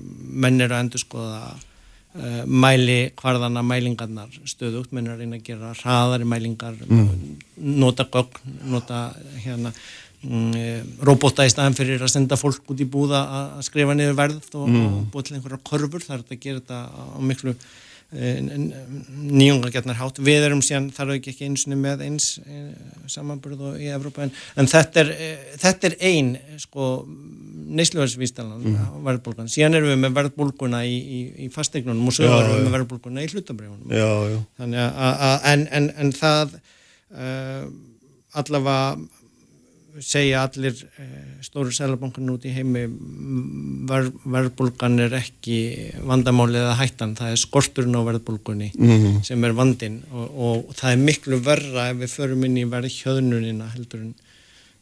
[0.44, 1.54] menn er að endur skoða
[2.46, 7.08] mæli hvarðana mælingarnar stöðugt, menn er að reyna að gera hraðari mælingar, mm.
[7.82, 9.00] nota gögn, nota
[9.42, 9.72] hérna
[10.28, 10.52] um,
[11.02, 14.68] robota í staðan fyrir að senda fólk út í búða að skrifa niður verð og,
[14.68, 14.84] mm.
[14.86, 17.56] og búið til einhverja korfur, það er að gera þetta á miklu
[18.14, 20.20] nýjungargetnar hátt.
[20.24, 22.28] Við erum síðan þar ekki ekki eins með eins
[23.10, 25.12] samanbyrðu í Evrópa en, en þetta er,
[25.60, 26.90] þetta er ein sko
[27.74, 29.00] neysluverðsvístalan mm.
[29.06, 32.76] verðbólgan, síðan erum við með verðbólguna í, í, í fastegnunum og svo erum við með
[32.78, 37.66] verðbólguna í hlutabriðunum þannig að en, en, en það uh,
[38.34, 38.78] allavega
[40.02, 42.84] segja allir eh, stóru selabankan út í heimi
[43.88, 45.58] ver, verðbólgan er ekki
[46.06, 49.22] vandamálið að hættan, það er skorturinn á verðbólgunni mm -hmm.
[49.26, 53.70] sem er vandin og, og það er miklu verra ef við förum inn í verðhjöðnunina
[53.76, 54.14] heldur en,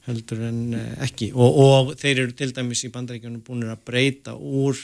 [0.08, 4.34] heldur en eh, ekki og, og þeir eru til dæmis í bandaríkjónum búin að breyta
[4.34, 4.76] úr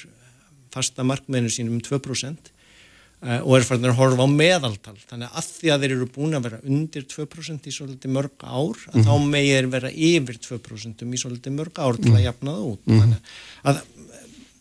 [0.75, 2.58] fasta markmiðinu sínum um 2% uh,
[3.19, 4.97] og er farin að horfa á meðaltal.
[5.11, 8.83] Þannig að því að þeir eru búin að vera undir 2% í svolítið mörg ár
[8.93, 9.07] mm.
[9.09, 12.85] þá megir vera yfir 2% í svolítið mörg ár til að jafna það út.
[12.87, 13.01] Mm.
[13.03, 13.33] þannig
[13.73, 13.81] að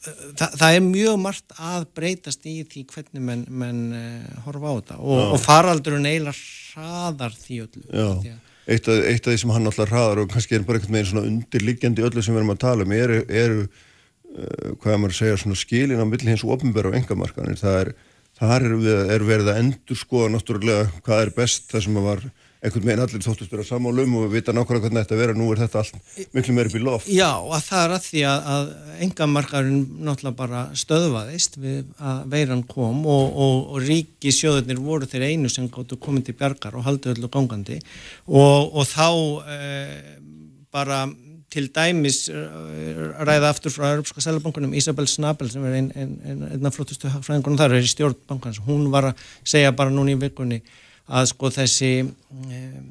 [0.08, 4.78] það, það er mjög margt að breytast í því hvernig menn, menn uh, horfa á
[4.80, 5.00] þetta.
[5.04, 7.86] Og, og faraldurinn eiginlega hraðar því öllu.
[7.88, 8.36] Því
[8.68, 11.12] eitt, af, eitt af því sem hann alltaf hraðar og kannski er bara einhvern veginn
[11.12, 15.40] svona undirliggjandi öllu sem við erum að tala um eru, eru uh, hvað maður segja
[15.42, 17.94] svona skilin á milli hins og ofnbæra og engamarkanir það er,
[18.38, 18.76] það er,
[19.18, 22.28] er verið að endur skoða náttúrulega hvað er best það sem að var
[22.58, 25.60] einhvern veginn allir þóttust vera samálum og við vita nákvæmlega hvernig þetta vera, nú er
[25.62, 27.10] þetta allt miklu meiri bíl loft.
[27.14, 28.72] Já, að það er að því að, að
[29.06, 35.54] engamarkarinn náttúrulega bara stöðvaðist að veiran kom og, og, og ríki sjóðurnir voru þeir einu
[35.54, 37.78] sem gáttu komið til bjargar og haldið öllu gangandi
[38.26, 39.08] og, og þá
[39.54, 40.18] eh,
[40.74, 41.06] bara
[41.54, 46.44] til dæmis eh, ræða aftur frá Europska Sælabankunum Isabel Snabel sem er einn ein, ein,
[46.52, 50.20] ein af flottustu fræðingunum þar er í stjórnbankans hún var að segja bara núna í
[50.20, 50.60] vikunni
[51.08, 52.82] að sko þessi um,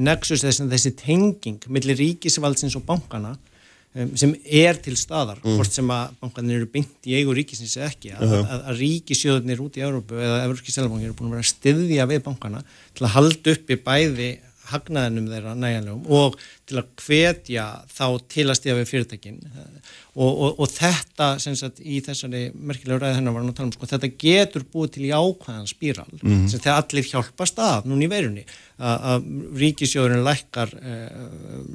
[0.00, 5.58] nexus, þessi, þessi tenging millir ríkisvaldsins og bankana um, sem er til staðar mm.
[5.58, 8.48] hvort sem að bankanir eru byndt í eigu ríkisins eða ekki, að, uh -huh.
[8.48, 12.08] að, að ríkisjöðunir út í Európu eða Európski seljabanki eru búin að vera að styðja
[12.14, 12.64] við bankana
[12.96, 14.30] til að halda uppi bæði
[14.70, 20.60] hagnaðinum þeirra næjanlegum og til að hvetja þá til að stíða við fyrirtækin og, og,
[20.62, 24.64] og þetta sagt, í þessari merkilega ræði hennar var að tala um sko, þetta getur
[24.72, 26.46] búið til jákvæðan spíral mm -hmm.
[26.52, 29.26] sem þegar allir hjálpast að núna í verunni að
[29.60, 31.18] ríkisjóðurinn lækkar uh,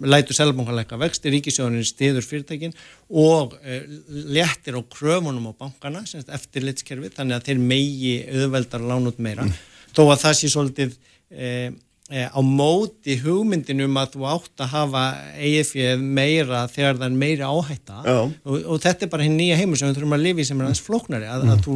[0.03, 2.73] lætur selbankanleika vexti, ríkisjóðurinn stiður fyrirtækin
[3.09, 9.07] og uh, léttir á kröfunum á bankana eftir litskerfi þannig að þeir megi auðveldar lán
[9.07, 9.53] út meira mm.
[9.95, 10.97] þó að það sé svolítið
[11.29, 11.69] Eh,
[12.09, 15.03] á móti hugmyndinum að þú átt að hafa
[15.37, 17.99] EIF meira þegar það er meira áhætta.
[18.43, 20.69] Og, og þetta er bara hinn nýja heimur sem við þurfum að lifi sem er
[20.69, 21.29] aðeins flóknari.
[21.29, 21.75] Að, að þú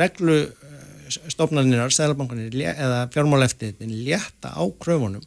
[0.00, 5.22] reglu eh, stofnarnirar, sælabankanir eða fjármáleftiðin létta á kröfunum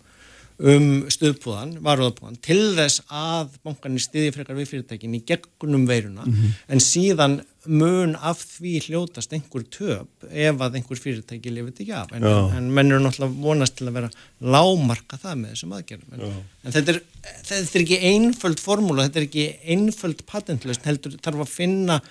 [0.62, 6.26] um stuðpúðan, varuðapúðan til þess að bankanir stiði frekar við fyrirtækin í gegnum veiruna.
[6.26, 6.60] Mm -hmm.
[6.68, 12.14] en síðan mun af því hljótast einhver töp ef að einhver fyrirtæki lifið ekki af.
[12.14, 12.24] En,
[12.58, 14.10] en menn eru náttúrulega vonast til að vera
[14.42, 16.16] lámarka það með þessum aðgerðum.
[16.16, 17.02] En, en þetta, er,
[17.50, 22.02] þetta er ekki einföld formúla, þetta er ekki einföld patentlust, heldur þarf að finna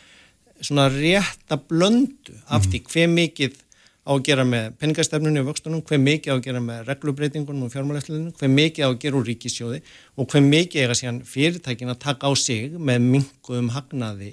[0.61, 3.59] svona rétta blöndu af því hver mikið
[4.01, 7.75] á að gera með peningastefnunni og vöxtunum, hver mikið á að gera með reglubreitingunum og
[7.75, 9.83] fjármálæslinum, hver mikið á að gera úr ríkisjóði
[10.17, 14.33] og hver mikið að síðan fyrirtækin að taka á sig með minguðum hagnaði,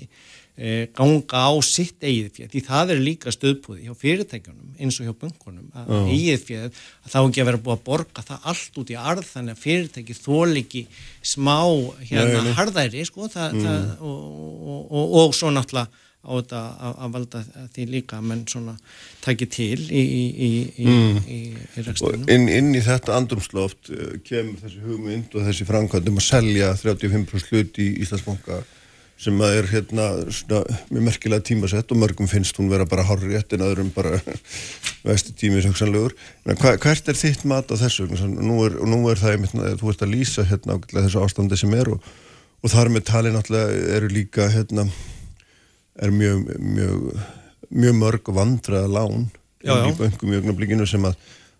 [0.55, 5.11] e, ganga á sitt eigið fjöð, því það er líka stöðpúði hjá fyrirtækjunum eins og
[5.11, 6.09] hjá bunkunum, að oh.
[6.15, 9.29] eigið fjöð að þá ekki að vera búið að borga það allt út í arð
[9.33, 10.87] þannig að fyrirtæki þóliki
[11.35, 11.59] smá
[12.07, 13.67] hérna harðæri sko, það, mm.
[13.67, 17.41] það, og, og, og, og svo náttúrulega á þetta að, að valda
[17.75, 18.73] því líka menn svona
[19.23, 21.19] takki til í, í, í, mm.
[21.27, 22.25] í rekstinu.
[22.33, 27.53] Inn, inn í þetta andrumsloft eh, kemur þessi hugmynd og þessi framkvæmdum að selja 35%
[27.53, 28.63] hlut í Íslandsbanka
[29.17, 33.55] sem að er hérna svona með merkilega tímasett og mörgum finnst hún vera bara rétt
[33.55, 34.19] en öðrum bara
[35.07, 36.13] veistu tímis hugsanlegur.
[36.45, 38.05] Hva, hvert er þitt mat á þessu?
[38.13, 41.73] Nú er, nú er það einmitt, þú ert að lýsa hérna ákveðlega þessu ástandi sem
[41.73, 42.11] er og,
[42.61, 44.85] og þar með tali náttúrulega eru líka hérna
[46.01, 47.05] er mjög, mjög,
[47.69, 49.27] mjög mörg vandraða lán
[49.63, 49.85] já, já.
[49.89, 51.15] í böngum í ögnablikinu sem að,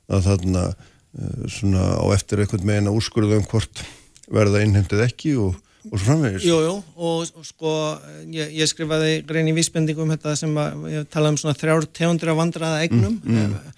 [0.09, 3.83] að þarna eh, svona á eftir einhvern megin að úrskurða um hvort
[4.27, 5.57] verða innhendið ekki og,
[5.87, 6.45] og svo framvegis.
[6.45, 7.73] Jú, jú, og, og sko
[8.33, 11.89] ég, ég skrifaði grein í vísbendingu um þetta sem að ég talaði um svona þrjár
[11.89, 13.75] tegundir af vandraða eignum mm, mm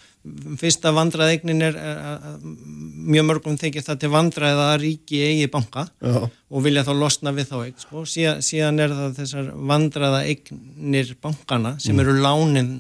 [0.60, 5.86] fyrsta vandraðegnin er, er, er mjög mörgum þykir það til vandrað að ríki eigi banka
[6.04, 6.28] Já.
[6.28, 8.04] og vilja þá losna við þá eign sko.
[8.04, 12.04] síðan, síðan er það þessar vandraðegnir bankana sem mm.
[12.04, 12.74] eru lánin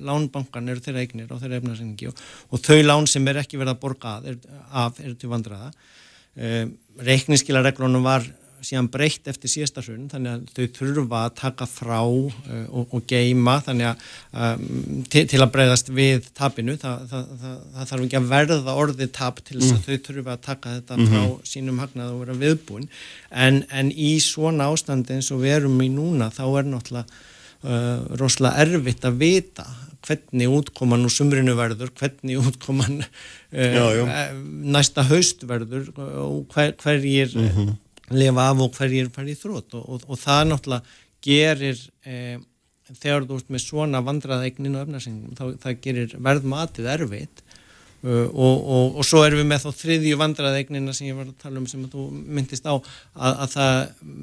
[0.00, 3.76] lánbankan eru þeirra eignir og þeirra efnarsengi og, og þau lán sem er ekki verið
[3.76, 6.74] að borga að, er, af eru til vandraða um,
[7.06, 8.26] reikningskilareglunum var
[8.64, 12.30] síðan breytt eftir síðasta hrun þannig að þau þurfa að taka frá uh,
[12.68, 14.04] og, og geima þannig að
[14.44, 18.76] um, til, til að breyðast við tapinu, það, það, það, það þarf ekki að verða
[18.84, 19.84] orðið tap til þess að mm.
[19.86, 21.26] þau þurfa að taka þetta mm -hmm.
[21.40, 22.88] frá sínum hagnað og vera viðbúin
[23.30, 27.06] en, en í svona ástandi eins og við erum í núna þá er náttúrulega
[27.64, 29.68] uh, rosalega erfitt að vita
[30.00, 34.04] hvernig útkoman úr sumrinu verður, hvernig útkoman uh, já, já.
[34.72, 37.78] næsta haust verður og hver, hverjir mm -hmm
[38.10, 42.38] lifa af og hverjir farið í þrótt og, og, og það náttúrulega gerir e,
[42.98, 47.44] þegar þú ert með svona vandraða eignin og öfnarsingum þá það gerir verðmatið erfitt.
[48.00, 51.34] Uh, og, og, og svo erum við með þá þriðju vandraðegnina sem ég var að
[51.42, 52.80] tala um sem að þú myndist á að,
[53.28, 53.74] að það
[54.06, 54.22] um,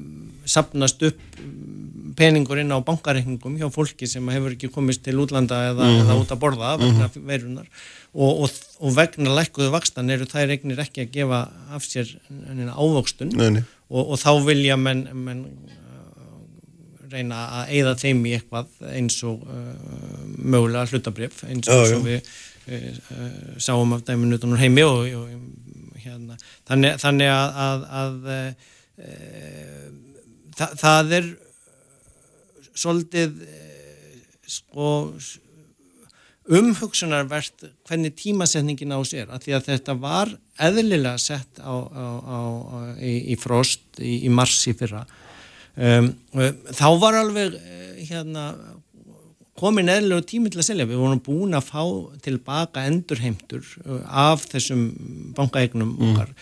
[0.50, 5.60] sapnast upp mm, peningur inn á bankareikningum hjá fólki sem hefur ekki komist til útlanda
[5.68, 6.02] eða, mm -hmm.
[6.02, 7.28] eða út að borða vegna mm -hmm.
[7.30, 7.70] veirunar
[8.14, 8.50] og,
[8.80, 11.40] og vegna lækkuðu vakstan eru þær eignir ekki að gefa
[11.70, 12.18] af sér
[12.74, 13.30] ávokstun
[13.88, 16.42] og þá vilja menn, menn uh,
[17.08, 19.72] reyna að eigða þeim í eitthvað eins og uh,
[20.38, 22.28] mögulega hlutabrif eins og, og við
[22.68, 22.92] Eh,
[23.56, 25.28] sáum af dæminu utan úr heimi og, og
[25.96, 26.34] hérna,
[26.68, 29.14] þannig, þannig að, að, að e,
[30.58, 31.30] það, það er
[32.82, 33.38] svolítið
[34.52, 34.90] sko
[36.60, 40.36] umhugsunarvert hvernig tímasetningin á sér að því að þetta var
[40.66, 42.38] eðlilega sett á, á, á,
[42.98, 45.04] í, í frost í, í mars í fyrra
[45.76, 46.12] um,
[46.74, 47.56] þá var alveg
[48.08, 48.50] hérna
[49.58, 50.86] komin eðlilegu tími til að selja.
[50.88, 51.82] Við vorum búin að fá
[52.24, 54.88] tilbaka endurheimtur uh, af þessum
[55.36, 56.10] bankaegnum mm.
[56.12, 56.32] okkar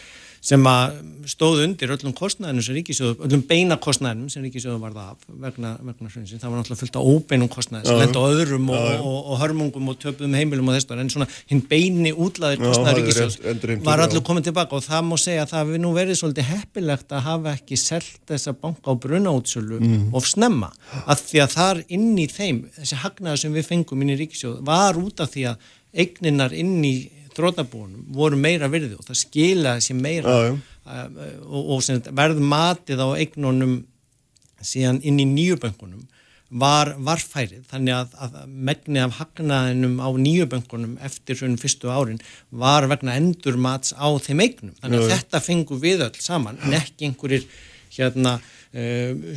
[0.47, 0.97] sem að
[1.27, 6.11] stóð undir öllum kostnæðinu sem Ríkisjóðu, öllum beina kostnæðinum sem Ríkisjóðu varða af vegna, vegna
[6.11, 6.39] hrunsins.
[6.39, 9.91] Það var náttúrulega fullt á óbeinum kostnæði sem lenda á öðrum og, og, og, hörmungum
[9.91, 14.51] og töpuðum heimilum og þess en svona hinn beini útlaðir kostnæði Ríkisjóðs var allir komið
[14.51, 17.81] tilbaka og það má segja að það við nú verið svolítið heppilegt að hafa ekki
[17.83, 20.07] selgt þessa banka á brunátsölu mm.
[20.15, 20.71] of snemma.
[21.07, 24.63] Að því að þar inn í þeim, þessi hagnaður sem við fengum inn í Ríkisjóð
[24.67, 26.97] var út af því að eigninar inn í
[27.37, 30.35] þrótabúinum voru meira virði og það skilaði sér meira.
[30.35, 31.07] Já, já.
[31.47, 33.79] og, og verð matið á eignunum
[34.65, 36.05] síðan inn í nýjuböngunum
[36.49, 42.87] var varfærið þannig að, að megnið af hagnaðinum á nýjuböngunum eftir svona fyrstu árin var
[42.91, 44.77] vegna endur mats á þeim eignum.
[44.79, 47.49] Þannig að já, þetta fengu við öll saman en ekki einhverjir
[47.97, 48.37] hérna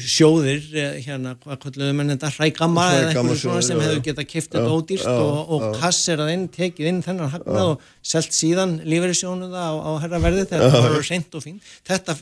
[0.04, 4.58] sjóðir, uh, hérna hvað kalluðu menn þetta, hrægamma eða eitthvað svona sem hefur getað kiftið
[4.60, 9.64] þetta ódýrst já, og, og kasserað inn, tekið inn þennan hagnað og selt síðan lífeyrisjónuða
[9.64, 12.18] á, á herraverði þegar það var reynd og fín þetta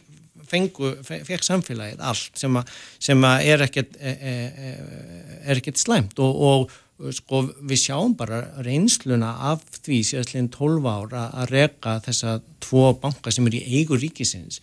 [0.48, 2.76] fengu, fekk samfélagið allt sem að,
[3.10, 4.76] sem að er ekkert e, e, e,
[5.48, 11.28] er ekkert slæmt og, og sko við sjáum bara reynsluna af því síðastleginn 12 ára
[11.44, 14.62] að reka þessa tvo banka sem er í eigu ríkisins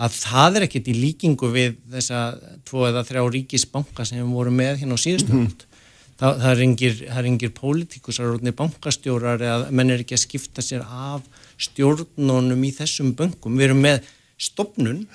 [0.00, 2.20] að það er ekkert í líkingu við þessa
[2.68, 5.80] tvo eða þrjá ríkisbanka sem við vorum með hérna á síðustu mm -hmm.
[6.22, 7.02] það, það er engir,
[7.32, 11.26] engir pólitíkusar og bankastjórar eða menn er ekki að skipta sér af
[11.60, 14.00] stjórnunum í þessum böngum við erum með
[14.40, 15.06] stopnun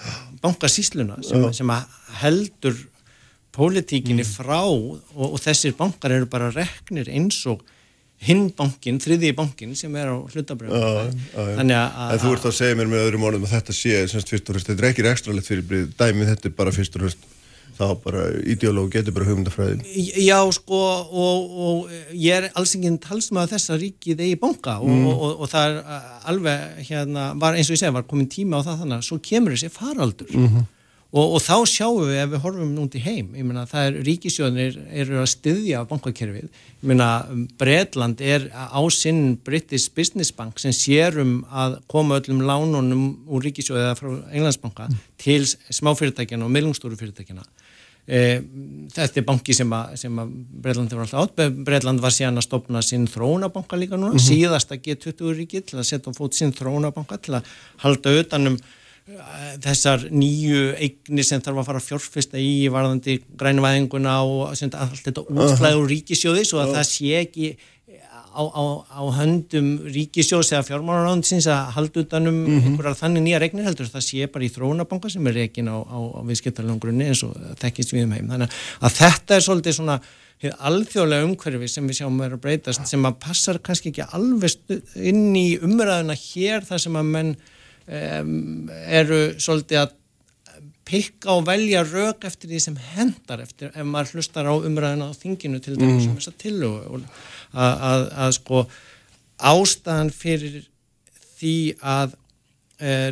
[0.44, 1.72] bankasísluna sem, sem
[2.22, 2.78] heldur
[3.56, 4.34] pólitíkinni mm.
[4.38, 7.64] frá og, og þessir bankar eru bara reknir eins og
[8.26, 12.80] hinn bankin, þriði bankin sem er á hlutabröðum þannig að en þú ert að segja
[12.80, 15.36] mér með öðrum orðum að þetta sé semst fyrst og hrist, þetta er ekki ekstra
[15.36, 17.32] lett fyrir dæmið, þetta er bara fyrst og hrist
[17.76, 19.82] þá bara ideológ getur bara hugmyndafræðin.
[20.24, 25.10] Já sko og, og ég er alls enginn þess að ríkið eigi banka og, mm.
[25.12, 28.66] og, og það er alveg hérna, var eins og ég segja, var komin tíma á
[28.68, 30.32] það þannig að svo kemur þessi faraldur.
[30.32, 30.72] Mm -hmm.
[31.16, 34.00] Og, og þá sjáum við ef við horfum núnt í heim, ég meina það er
[34.04, 36.50] ríkisjóðinir eru að styðja bankakerfið,
[36.82, 37.08] ég meina
[37.60, 43.48] Breitland er á sinn British Business Bank sem sér um að koma öllum lánunum úr
[43.48, 45.02] ríkisjóðið eða frá Englandsbanka mm.
[45.24, 45.42] til
[45.80, 47.48] smáfyrirtækjana og meðlungstóru fyrirtækjana.
[48.06, 48.20] E,
[48.94, 52.84] þetta er banki sem að, að Breitland hefur alltaf átt, Breitland var síðan að stopna
[52.86, 54.28] sinn þróunabanka líka núna, mm -hmm.
[54.28, 57.48] síðasta G20 ríki til að setja fót sinn þróunabanka til að
[57.82, 58.60] halda utanum
[59.62, 65.92] þessar nýju eignir sem þarf að fara fjórfesta í varðandi grænuvæðinguna og allt þetta útflæður
[65.92, 67.52] ríkisjóðis og að það sé ekki
[68.36, 72.58] á, á, á höndum ríkisjóðs eða fjármálaráðinsins að halda utanum mhm.
[72.58, 72.68] -huh.
[72.72, 76.00] einhverjar þannig nýja regnir heldur það sé bara í þróunabanka sem er reygin á, á,
[76.26, 80.00] viðskiptarlegum grunni eins og þekkist við um heim þannig að þetta er svolítið svona
[80.46, 84.58] alþjóðlega umhverfi sem við sjáum að vera breytast sem að passar kannski ekki alveg
[84.98, 87.36] inn í umræðuna hér þar sem að menn
[87.88, 89.96] um, eru svolítið að
[90.86, 95.18] pikka og velja rauk eftir því sem hendar eftir ef maður hlustar á umræðina á
[95.18, 95.96] þinginu til mm.
[96.12, 98.62] um þess að tilhuga að, að, að sko
[99.54, 100.68] ástæðan fyrir
[101.40, 102.14] því að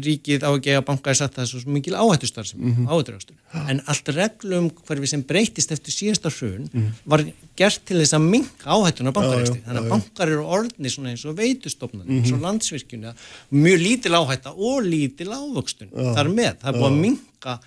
[0.03, 2.89] ríkið á að gefa banka er satt það svo mikil áhættustar sem mm -hmm.
[2.91, 3.35] áhætturaugstur
[3.69, 6.91] en allt reglum hverfi sem breytist eftir síðasta hrun mm -hmm.
[7.05, 7.25] var
[7.55, 11.37] gert til þess að minka áhættuna bankaræksti þannig að bankar eru orðni svona eins og
[11.37, 12.19] veitustofnun mm -hmm.
[12.19, 13.13] eins og landsvirkjuna
[13.51, 17.59] mjög lítil áhætta og lítil ávöxtun þar með, það er búið að minka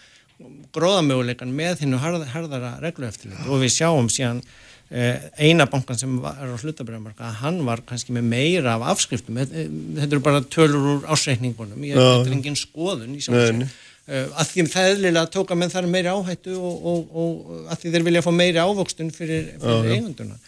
[0.73, 1.97] gróðamöguleikan með hennu
[2.35, 7.58] harðara reglu eftir og við sjáum síðan Eh, eina bankan sem var á hlutabröðumarka hann
[7.66, 9.40] var kannski með meira af afskriftum.
[9.42, 9.66] Eh,
[9.98, 14.66] þetta eru bara tölur úr ásreikningunum ég er engin skoðun í samsveg eh, að því
[14.70, 18.06] það er liðlega að tóka með þar meiri áhættu og, og, og að því þeir
[18.10, 20.38] vilja fá meiri ávokstun fyrir, fyrir eigunduna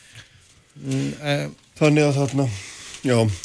[0.84, 2.46] mm, Þannig að þarna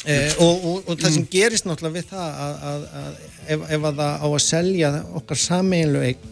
[0.06, 3.18] eh, og, og, og það sem gerist náttúrulega við það að, að, að
[3.56, 6.30] ef, ef að það á að selja okkar sameinlu eign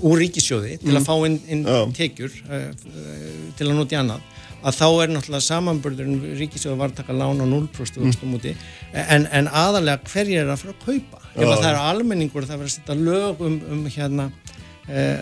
[0.00, 1.06] úr ríkisjóði til að mm.
[1.06, 2.66] fá inn, inn tekjur uh,
[3.56, 4.32] til að nota í annað
[4.66, 8.46] að þá er náttúrulega samanbörðurinn ríkisjóði var að taka lán á 0% mm.
[9.04, 11.22] en, en aðalega hverjir er að fara að kaupa?
[11.36, 14.30] Ef að það eru almenningur það verður að setja lög um, um hérna
[14.88, 15.20] uh,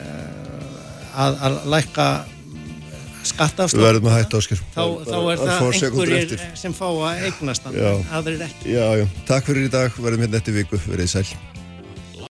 [1.24, 2.08] að, að lækka
[4.36, 8.74] áskil þá, þá er það einhverjir sem fá að eignast aðrir ekki.
[8.74, 9.06] Já, já.
[9.28, 11.26] Takk fyrir í dag, verðum hérna eftir viku, verið sæl